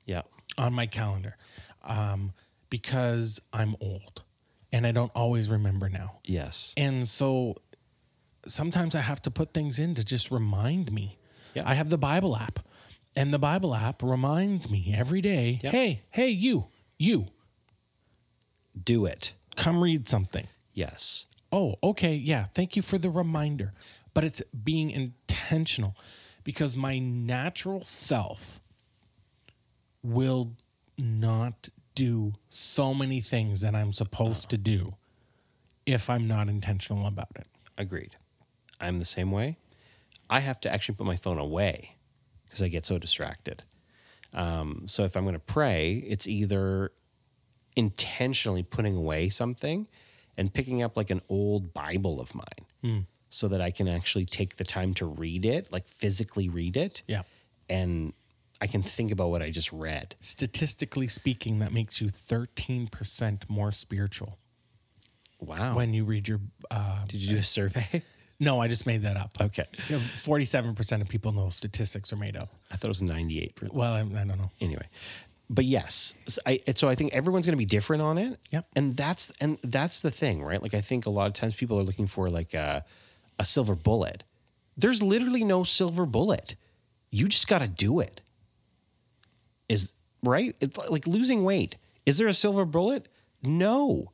Yeah. 0.05 0.23
on 0.59 0.73
my 0.73 0.87
calendar 0.87 1.37
um, 1.85 2.33
because 2.81 3.41
I'm 3.55 3.75
old 3.81 4.23
and 4.71 4.87
I 4.87 4.93
don't 4.93 5.11
always 5.15 5.49
remember 5.49 5.89
now. 5.89 6.19
Yes. 6.25 6.75
And 6.77 7.09
so 7.09 7.57
sometimes 8.47 8.95
I 8.95 9.01
have 9.01 9.23
to 9.23 9.31
put 9.31 9.55
things 9.55 9.79
in 9.79 9.95
to 9.95 10.05
just 10.05 10.31
remind 10.31 10.93
me. 10.93 11.19
Yeah. 11.55 11.63
I 11.65 11.73
have 11.75 11.89
the 11.89 11.97
Bible 11.97 12.37
app, 12.37 12.59
and 13.17 13.33
the 13.33 13.39
Bible 13.39 13.75
app 13.75 14.03
reminds 14.03 14.71
me 14.71 14.95
every 14.95 15.23
day 15.23 15.59
Yep. 15.63 15.73
hey, 15.73 16.03
hey, 16.11 16.29
you, 16.29 16.67
you, 16.99 17.29
Do 18.85 19.07
it. 19.07 19.33
come 19.57 19.83
read 19.83 20.07
something. 20.07 20.47
Yes. 20.75 21.27
Oh, 21.51 21.77
okay. 21.83 22.15
Yeah. 22.15 22.45
Thank 22.45 22.77
you 22.77 22.83
for 22.83 22.99
the 22.99 23.09
reminder. 23.09 23.73
But 24.13 24.25
it's 24.25 24.43
being 24.53 24.91
intentional 24.91 25.97
because 26.45 26.77
my 26.77 26.99
natural 26.99 27.83
self 27.85 28.61
will 30.03 30.53
not 30.99 31.71
do 31.97 32.35
so 32.49 32.95
many 32.95 33.21
things 33.21 33.63
that 33.63 33.75
I'm 33.75 33.93
supposed 33.93 34.49
to 34.51 34.59
do 34.59 34.95
if 35.85 36.09
I'm 36.09 36.29
not 36.29 36.49
intentional 36.49 37.07
about 37.09 37.33
it. 37.35 37.49
Agreed. 37.77 38.17
I'm 38.81 39.01
the 39.01 39.05
same 39.05 39.33
way. 39.33 39.57
I 40.31 40.41
have 40.41 40.61
to 40.61 40.73
actually 40.73 40.95
put 40.95 41.07
my 41.07 41.17
phone 41.17 41.39
away 41.39 41.97
because 42.45 42.63
I 42.63 42.69
get 42.69 42.85
so 42.85 42.99
distracted. 42.99 43.65
Um, 44.35 44.85
so 44.87 45.05
if 45.05 45.17
I'm 45.17 45.25
going 45.25 45.35
to 45.35 45.39
pray, 45.39 46.05
it's 46.07 46.29
either 46.29 46.93
intentionally 47.75 48.63
putting 48.63 48.97
away 48.97 49.29
something 49.29 49.89
and 50.37 50.53
picking 50.53 50.83
up 50.83 50.97
like 50.97 51.11
an 51.11 51.21
old 51.29 51.73
Bible 51.73 52.21
of 52.21 52.35
mine 52.35 53.07
so 53.31 53.49
that 53.49 53.61
I 53.61 53.71
can 53.71 53.89
actually 53.89 54.25
take 54.25 54.57
the 54.57 54.65
time 54.65 54.95
to 54.95 55.07
read 55.07 55.45
it, 55.45 55.73
like 55.73 55.89
physically 55.89 56.49
read 56.49 56.77
it. 56.77 57.03
Yeah. 57.07 57.23
And 57.69 58.13
I 58.61 58.67
can 58.67 58.83
think 58.83 59.11
about 59.13 59.31
what 59.31 59.43
I 59.43 59.51
just 59.51 59.71
read. 59.73 60.15
Statistically 60.21 61.09
speaking, 61.09 61.59
that 61.59 61.73
makes 61.73 62.01
you 62.01 62.09
13% 62.09 63.49
more 63.49 63.71
spiritual 63.73 64.39
Wow. 65.41 65.75
when 65.77 65.93
you 65.93 66.05
read 66.05 66.27
your. 66.29 66.41
Uh, 66.71 67.05
Did 67.07 67.21
you 67.23 67.31
do 67.35 67.37
a 67.39 67.43
survey? 67.43 68.03
no, 68.41 68.61
I 68.61 68.69
just 68.69 68.87
made 68.87 69.03
that 69.03 69.17
up. 69.19 69.33
Okay. 69.41 69.67
Yeah, 69.91 69.99
47% 69.99 71.01
of 71.03 71.09
people 71.09 71.33
know 71.33 71.51
statistics 71.51 72.13
are 72.13 72.17
made 72.17 72.37
up. 72.37 72.49
I 72.71 72.77
thought 72.77 72.87
it 72.87 72.89
was 72.89 73.03
98%. 73.03 73.73
Well, 73.75 73.93
I, 73.93 74.01
I 74.01 74.03
don't 74.25 74.39
know. 74.39 74.51
anyway 74.61 74.87
but 75.49 75.65
yes 75.65 76.13
so 76.27 76.41
I, 76.45 76.59
so 76.75 76.89
I 76.89 76.97
think 76.97 77.15
everyone's 77.15 77.47
going 77.47 77.53
to 77.53 77.57
be 77.57 77.65
different 77.67 78.03
on 78.03 78.19
it 78.19 78.37
Yep. 78.51 78.67
and 78.75 78.97
that's 78.97 79.31
and 79.41 79.59
that's 79.63 80.01
the 80.01 80.11
thing 80.11 80.43
right 80.43 80.61
like 80.61 80.75
i 80.75 80.81
think 80.81 81.07
a 81.07 81.11
lot 81.11 81.29
of 81.29 81.35
times 81.35 81.55
people 81.55 81.79
are 81.79 81.85
looking 81.85 82.09
for 82.09 82.29
like 82.29 82.53
a, 82.53 82.85
a 83.39 83.47
silver 83.47 83.77
bullet 83.77 84.25
there's 84.77 85.05
literally 85.05 85.45
no 85.45 85.63
silver 85.63 86.05
bullet 86.05 86.57
you 87.13 87.29
just 87.29 87.47
got 87.47 87.61
to 87.63 87.69
do 87.69 88.01
it 88.01 88.23
is 89.69 89.95
right 90.23 90.55
it's 90.61 90.79
like 90.89 91.07
losing 91.07 91.45
weight 91.45 91.77
is 92.05 92.19
there 92.19 92.29
a 92.29 92.35
silver 92.35 92.65
bullet 92.65 93.09
no 93.43 94.11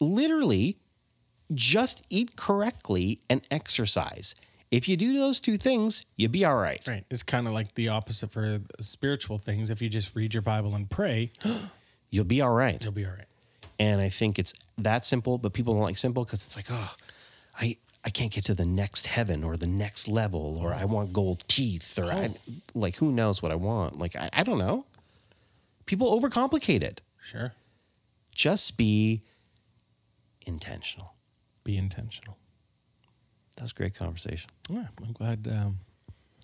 literally 0.00 0.76
just 1.52 2.04
eat 2.10 2.36
correctly 2.36 3.18
and 3.28 3.46
exercise 3.50 4.34
If 4.70 4.88
you 4.88 4.96
do 4.96 5.14
those 5.14 5.40
two 5.40 5.56
things, 5.56 6.06
you'll 6.16 6.30
be 6.30 6.44
all 6.44 6.56
right. 6.56 6.80
Right. 6.86 7.04
It's 7.10 7.24
kind 7.24 7.48
of 7.48 7.52
like 7.52 7.74
the 7.74 7.88
opposite 7.88 8.30
for 8.30 8.60
spiritual 8.78 9.38
things. 9.38 9.68
If 9.68 9.82
you 9.82 9.88
just 9.88 10.14
read 10.14 10.32
your 10.32 10.42
Bible 10.42 10.74
and 10.76 10.88
pray, 10.88 11.30
You'll 12.10 12.24
be 12.24 12.40
all 12.40 12.52
right. 12.52 12.82
you'll 12.82 12.92
be 12.92 13.04
all 13.04 13.12
right. 13.12 13.26
And 13.78 14.00
I 14.00 14.08
think 14.08 14.38
it's 14.38 14.52
that 14.78 15.04
simple, 15.04 15.38
but 15.38 15.52
people 15.52 15.74
don't 15.74 15.82
like 15.84 15.96
simple 15.96 16.24
because 16.24 16.44
it's 16.44 16.56
like, 16.56 16.66
oh, 16.70 16.94
I 17.58 17.76
I 18.04 18.10
can't 18.10 18.32
get 18.32 18.44
to 18.46 18.54
the 18.54 18.64
next 18.64 19.06
heaven 19.08 19.44
or 19.44 19.56
the 19.56 19.66
next 19.66 20.08
level, 20.08 20.58
or 20.60 20.72
I 20.72 20.86
want 20.86 21.12
gold 21.12 21.44
teeth, 21.48 21.98
or 21.98 22.06
I, 22.06 22.34
like 22.74 22.96
who 22.96 23.12
knows 23.12 23.42
what 23.42 23.52
I 23.52 23.56
want. 23.56 23.98
Like 23.98 24.16
I, 24.16 24.30
I 24.32 24.42
don't 24.42 24.58
know. 24.58 24.86
People 25.84 26.18
overcomplicate 26.18 26.82
it. 26.82 27.02
Sure. 27.22 27.52
Just 28.34 28.78
be 28.78 29.22
intentional. 30.46 31.14
Be 31.62 31.76
intentional. 31.76 32.38
That's 33.56 33.72
a 33.72 33.74
great 33.74 33.94
conversation. 33.94 34.48
Yeah, 34.70 34.86
I'm 35.04 35.12
glad. 35.12 35.46
Um, 35.46 35.80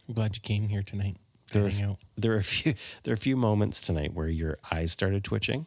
I'm 0.07 0.15
glad 0.15 0.37
you 0.37 0.43
came 0.43 0.69
here 0.69 0.83
tonight. 0.83 1.17
There 1.53 1.65
are, 1.65 1.69
hang 1.69 1.85
out. 1.85 1.99
there 2.17 2.33
are 2.33 2.39
a 2.39 2.43
few 2.43 2.75
there 3.05 3.13
are 3.13 3.15
a 3.15 3.19
few 3.19 3.37
moments 3.37 3.81
tonight 3.81 4.13
where 4.13 4.29
your 4.29 4.59
eyes 4.71 4.93
started 4.93 5.25
twitching. 5.25 5.67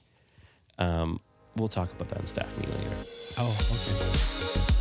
Um, 0.78 1.20
we'll 1.56 1.68
talk 1.68 1.92
about 1.92 2.10
that 2.10 2.20
in 2.20 2.28
staff 2.28 2.56
meeting 2.58 2.76
later. 2.76 2.96
Oh, 3.40 4.70
okay. 4.70 4.76